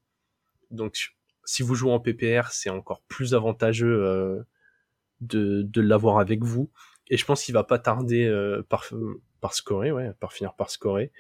Donc, 0.70 1.14
si 1.46 1.64
vous 1.64 1.74
jouez 1.74 1.92
en 1.92 2.02
PPR, 2.02 2.52
c'est 2.52 2.70
encore 2.70 3.02
plus 3.08 3.34
avantageux 3.34 4.04
euh, 4.04 4.44
de, 5.22 5.64
de 5.64 5.82
l'avoir 5.82 6.20
avec 6.20 6.44
vous. 6.44 6.70
Et 7.08 7.16
je 7.16 7.26
pense 7.26 7.44
qu'il 7.46 7.54
va 7.54 7.64
pas 7.64 7.80
tarder 7.80 8.26
euh, 8.26 8.62
par, 8.68 8.86
par 9.40 9.54
scorer, 9.54 9.94
ouais, 9.94 10.12
par 10.20 10.34
finir 10.34 10.54
par 10.54 10.70
scorer. 10.70 11.14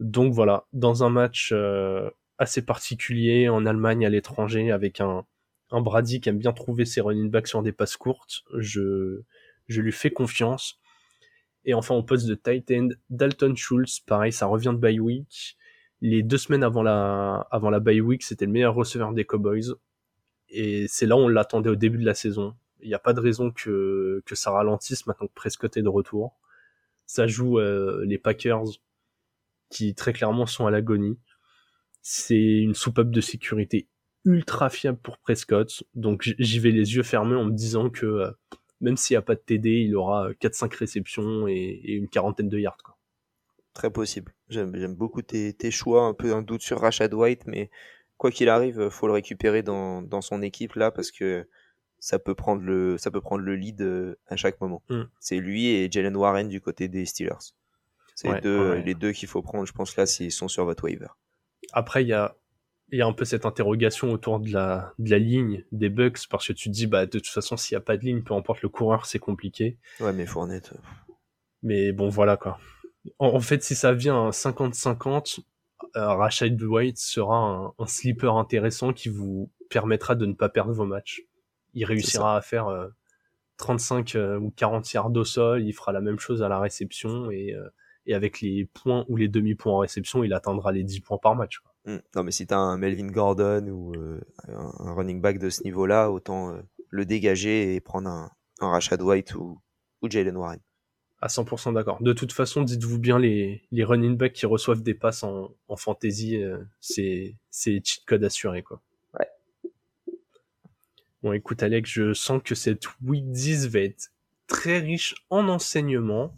Donc 0.00 0.32
voilà, 0.32 0.66
dans 0.72 1.02
un 1.04 1.10
match 1.10 1.50
euh, 1.52 2.10
assez 2.38 2.64
particulier 2.64 3.48
en 3.48 3.66
Allemagne 3.66 4.06
à 4.06 4.08
l'étranger 4.08 4.70
avec 4.70 5.00
un, 5.00 5.24
un 5.70 5.80
Brady 5.80 6.20
qui 6.20 6.28
aime 6.28 6.38
bien 6.38 6.52
trouver 6.52 6.84
ses 6.84 7.00
running 7.00 7.30
backs 7.30 7.48
sur 7.48 7.62
des 7.62 7.72
passes 7.72 7.96
courtes, 7.96 8.42
je, 8.56 9.20
je 9.66 9.80
lui 9.80 9.92
fais 9.92 10.10
confiance. 10.10 10.78
Et 11.64 11.74
enfin, 11.74 11.94
au 11.94 12.02
poste 12.02 12.26
de 12.26 12.34
tight 12.34 12.70
end, 12.70 12.88
Dalton 13.10 13.54
Schultz, 13.56 14.00
pareil, 14.00 14.32
ça 14.32 14.46
revient 14.46 14.72
de 14.72 14.78
bye 14.78 15.00
week. 15.00 15.56
Les 16.00 16.22
deux 16.22 16.38
semaines 16.38 16.62
avant 16.62 16.82
la, 16.82 17.46
avant 17.50 17.70
la 17.70 17.80
bye 17.80 18.00
week, 18.00 18.22
c'était 18.22 18.46
le 18.46 18.52
meilleur 18.52 18.74
receveur 18.74 19.12
des 19.12 19.24
Cowboys. 19.24 19.74
Et 20.48 20.86
c'est 20.88 21.06
là 21.06 21.16
où 21.16 21.20
on 21.20 21.28
l'attendait 21.28 21.68
au 21.68 21.76
début 21.76 21.98
de 21.98 22.06
la 22.06 22.14
saison. 22.14 22.54
Il 22.80 22.88
n'y 22.88 22.94
a 22.94 22.98
pas 22.98 23.12
de 23.12 23.20
raison 23.20 23.50
que, 23.50 24.22
que 24.24 24.34
ça 24.34 24.52
ralentisse 24.52 25.06
maintenant 25.06 25.26
que 25.26 25.34
Prescott 25.34 25.76
est 25.76 25.82
de 25.82 25.88
retour. 25.88 26.38
Ça 27.04 27.26
joue 27.26 27.58
euh, 27.58 28.04
les 28.06 28.18
Packers 28.18 28.64
qui 29.70 29.94
très 29.94 30.12
clairement 30.12 30.46
sont 30.46 30.66
à 30.66 30.70
l'agonie. 30.70 31.18
C'est 32.02 32.58
une 32.58 32.74
soupape 32.74 33.10
de 33.10 33.20
sécurité 33.20 33.88
ultra 34.24 34.70
fiable 34.70 34.98
pour 34.98 35.18
Prescott. 35.18 35.82
Donc 35.94 36.22
j'y 36.38 36.58
vais 36.58 36.70
les 36.70 36.94
yeux 36.94 37.02
fermés 37.02 37.36
en 37.36 37.44
me 37.44 37.52
disant 37.52 37.90
que 37.90 38.06
euh, 38.06 38.30
même 38.80 38.96
s'il 38.96 39.14
n'y 39.14 39.18
a 39.18 39.22
pas 39.22 39.34
de 39.34 39.40
TD, 39.40 39.70
il 39.70 39.96
aura 39.96 40.30
4-5 40.32 40.74
réceptions 40.76 41.48
et, 41.48 41.54
et 41.54 41.92
une 41.92 42.08
quarantaine 42.08 42.48
de 42.48 42.58
yards. 42.58 42.82
Quoi. 42.84 42.96
Très 43.74 43.90
possible. 43.90 44.34
J'aime 44.48 44.94
beaucoup 44.94 45.22
tes, 45.22 45.52
tes 45.52 45.70
choix, 45.70 46.04
un 46.04 46.14
peu 46.14 46.34
un 46.34 46.42
doute 46.42 46.62
sur 46.62 46.80
Rashad 46.80 47.12
White, 47.12 47.46
mais 47.46 47.70
quoi 48.16 48.30
qu'il 48.30 48.48
arrive, 48.48 48.88
faut 48.88 49.06
le 49.06 49.12
récupérer 49.12 49.62
dans, 49.62 50.02
dans 50.02 50.20
son 50.20 50.42
équipe 50.42 50.74
là 50.74 50.90
parce 50.90 51.10
que 51.10 51.46
ça 52.00 52.18
peut 52.18 52.34
prendre 52.34 52.62
le, 52.62 52.96
ça 52.98 53.10
peut 53.10 53.20
prendre 53.20 53.42
le 53.42 53.56
lead 53.56 53.80
euh, 53.82 54.16
à 54.28 54.36
chaque 54.36 54.60
moment. 54.60 54.82
Mm. 54.88 55.02
C'est 55.20 55.38
lui 55.38 55.66
et 55.66 55.90
Jalen 55.90 56.16
Warren 56.16 56.48
du 56.48 56.60
côté 56.60 56.88
des 56.88 57.06
Steelers. 57.06 57.54
C'est 58.20 58.28
Ouais, 58.28 58.34
les 58.34 58.40
deux, 58.40 58.58
ouais, 58.60 58.70
ouais. 58.70 58.82
les 58.82 58.94
deux 58.94 59.12
qu'il 59.12 59.28
faut 59.28 59.42
prendre, 59.42 59.64
je 59.64 59.72
pense 59.72 59.96
là, 59.96 60.04
s'ils 60.04 60.32
sont 60.32 60.48
sur 60.48 60.64
votre 60.64 60.82
waiver. 60.82 61.06
Après, 61.72 62.02
il 62.02 62.08
y 62.08 62.12
a, 62.12 62.34
y 62.90 63.00
a 63.00 63.06
un 63.06 63.12
peu 63.12 63.24
cette 63.24 63.46
interrogation 63.46 64.10
autour 64.12 64.40
de 64.40 64.52
la, 64.52 64.92
de 64.98 65.08
la 65.08 65.20
ligne 65.20 65.64
des 65.70 65.88
Bucks 65.88 66.26
parce 66.28 66.48
que 66.48 66.52
tu 66.52 66.68
te 66.68 66.74
dis, 66.74 66.88
bah, 66.88 67.06
de 67.06 67.10
toute 67.20 67.28
façon, 67.28 67.56
s'il 67.56 67.76
n'y 67.76 67.80
a 67.80 67.84
pas 67.84 67.96
de 67.96 68.02
ligne, 68.04 68.22
peu 68.24 68.34
importe 68.34 68.62
le 68.62 68.68
coureur, 68.70 69.06
c'est 69.06 69.20
compliqué. 69.20 69.78
Ouais, 70.00 70.12
mais 70.12 70.26
Fournette. 70.26 70.72
euh, 70.74 71.12
Mais 71.62 71.92
bon, 71.92 72.08
voilà 72.08 72.36
quoi. 72.36 72.58
En, 73.20 73.28
en 73.28 73.40
fait, 73.40 73.62
si 73.62 73.76
ça 73.76 73.92
vient 73.92 74.26
à 74.26 74.30
50-50, 74.30 75.38
euh, 75.94 76.06
Rashad 76.14 76.60
White 76.60 76.98
sera 76.98 77.36
un, 77.36 77.72
un 77.78 77.86
sleeper 77.86 78.34
intéressant 78.36 78.92
qui 78.92 79.10
vous 79.10 79.48
permettra 79.70 80.16
de 80.16 80.26
ne 80.26 80.32
pas 80.32 80.48
perdre 80.48 80.72
vos 80.72 80.86
matchs. 80.86 81.22
il 81.74 81.84
réussira 81.84 82.36
à 82.36 82.40
faire 82.40 82.88
35 83.58 84.16
ou 84.40 84.50
40 84.56 84.92
yards 84.92 85.12
au 85.14 85.24
sol, 85.24 85.62
il 85.62 85.72
fera 85.72 85.92
la 85.92 86.00
même 86.00 86.18
chose 86.18 86.42
à 86.42 86.48
la 86.48 86.58
réception 86.58 87.30
et, 87.30 87.54
et 88.08 88.14
avec 88.14 88.40
les 88.40 88.64
points 88.64 89.04
ou 89.08 89.16
les 89.16 89.28
demi-points 89.28 89.72
en 89.72 89.78
réception, 89.78 90.24
il 90.24 90.32
atteindra 90.32 90.72
les 90.72 90.82
10 90.82 91.00
points 91.00 91.18
par 91.18 91.36
match. 91.36 91.60
Mmh. 91.84 91.96
Non, 92.16 92.24
mais 92.24 92.32
si 92.32 92.46
t'as 92.46 92.56
un 92.56 92.76
Melvin 92.76 93.06
Gordon 93.06 93.68
ou 93.68 93.92
un 94.48 94.92
running 94.94 95.20
back 95.20 95.38
de 95.38 95.50
ce 95.50 95.62
niveau-là, 95.62 96.10
autant 96.10 96.58
le 96.90 97.04
dégager 97.06 97.74
et 97.74 97.80
prendre 97.80 98.08
un, 98.08 98.30
un 98.60 98.70
Rashad 98.70 99.00
White 99.02 99.34
ou, 99.34 99.60
ou 100.02 100.10
Jalen 100.10 100.36
Warren. 100.36 100.60
À 101.20 101.26
100% 101.26 101.74
d'accord. 101.74 102.00
De 102.00 102.12
toute 102.12 102.32
façon, 102.32 102.62
dites-vous 102.62 102.98
bien, 102.98 103.18
les, 103.18 103.62
les 103.72 103.84
running 103.84 104.16
backs 104.16 104.34
qui 104.34 104.46
reçoivent 104.46 104.82
des 104.82 104.94
passes 104.94 105.24
en, 105.24 105.52
en 105.66 105.76
fantasy, 105.76 106.36
euh, 106.36 106.58
c'est, 106.80 107.34
cheat 107.50 108.04
code 108.06 108.22
assuré, 108.22 108.62
quoi. 108.62 108.80
Ouais. 109.18 110.12
Bon, 111.22 111.32
écoute, 111.32 111.62
Alex, 111.64 111.90
je 111.90 112.12
sens 112.12 112.40
que 112.44 112.54
cette 112.54 112.84
week 113.04 113.28
10 113.30 113.66
va 113.68 113.80
être 113.80 114.12
très 114.46 114.78
riche 114.78 115.16
en 115.28 115.48
enseignements. 115.48 116.36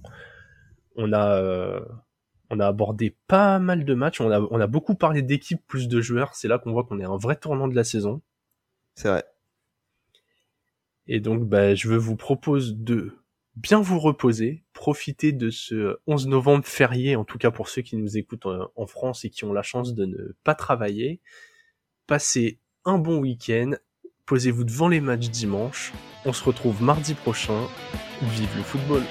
On 1.02 1.12
a, 1.12 1.36
euh, 1.38 1.80
on 2.50 2.60
a 2.60 2.66
abordé 2.66 3.16
pas 3.26 3.58
mal 3.58 3.84
de 3.84 3.94
matchs. 3.94 4.20
On 4.20 4.30
a, 4.30 4.40
on 4.40 4.60
a 4.60 4.66
beaucoup 4.66 4.94
parlé 4.94 5.22
d'équipes 5.22 5.66
plus 5.66 5.88
de 5.88 6.00
joueurs. 6.00 6.34
C'est 6.34 6.46
là 6.46 6.58
qu'on 6.58 6.72
voit 6.72 6.84
qu'on 6.84 7.00
est 7.00 7.04
un 7.04 7.16
vrai 7.16 7.36
tournant 7.36 7.68
de 7.68 7.74
la 7.74 7.84
saison. 7.84 8.20
C'est 8.94 9.08
vrai. 9.08 9.24
Et 11.06 11.20
donc, 11.20 11.44
bah, 11.44 11.74
je 11.74 11.88
vous 11.88 12.16
propose 12.16 12.76
de 12.76 13.16
bien 13.56 13.80
vous 13.80 13.98
reposer, 13.98 14.62
profiter 14.72 15.32
de 15.32 15.50
ce 15.50 15.98
11 16.06 16.28
novembre 16.28 16.64
férié, 16.66 17.16
en 17.16 17.24
tout 17.24 17.38
cas 17.38 17.50
pour 17.50 17.68
ceux 17.68 17.82
qui 17.82 17.96
nous 17.96 18.16
écoutent 18.16 18.46
en 18.46 18.86
France 18.86 19.24
et 19.24 19.30
qui 19.30 19.44
ont 19.44 19.52
la 19.52 19.62
chance 19.62 19.94
de 19.94 20.04
ne 20.04 20.36
pas 20.44 20.54
travailler. 20.54 21.20
Passez 22.06 22.60
un 22.84 22.98
bon 22.98 23.18
week-end, 23.18 23.72
posez-vous 24.26 24.64
devant 24.64 24.88
les 24.88 25.00
matchs 25.00 25.30
dimanche. 25.30 25.92
On 26.24 26.32
se 26.32 26.44
retrouve 26.44 26.82
mardi 26.82 27.14
prochain. 27.14 27.66
Vive 28.22 28.56
le 28.56 28.62
football! 28.62 29.02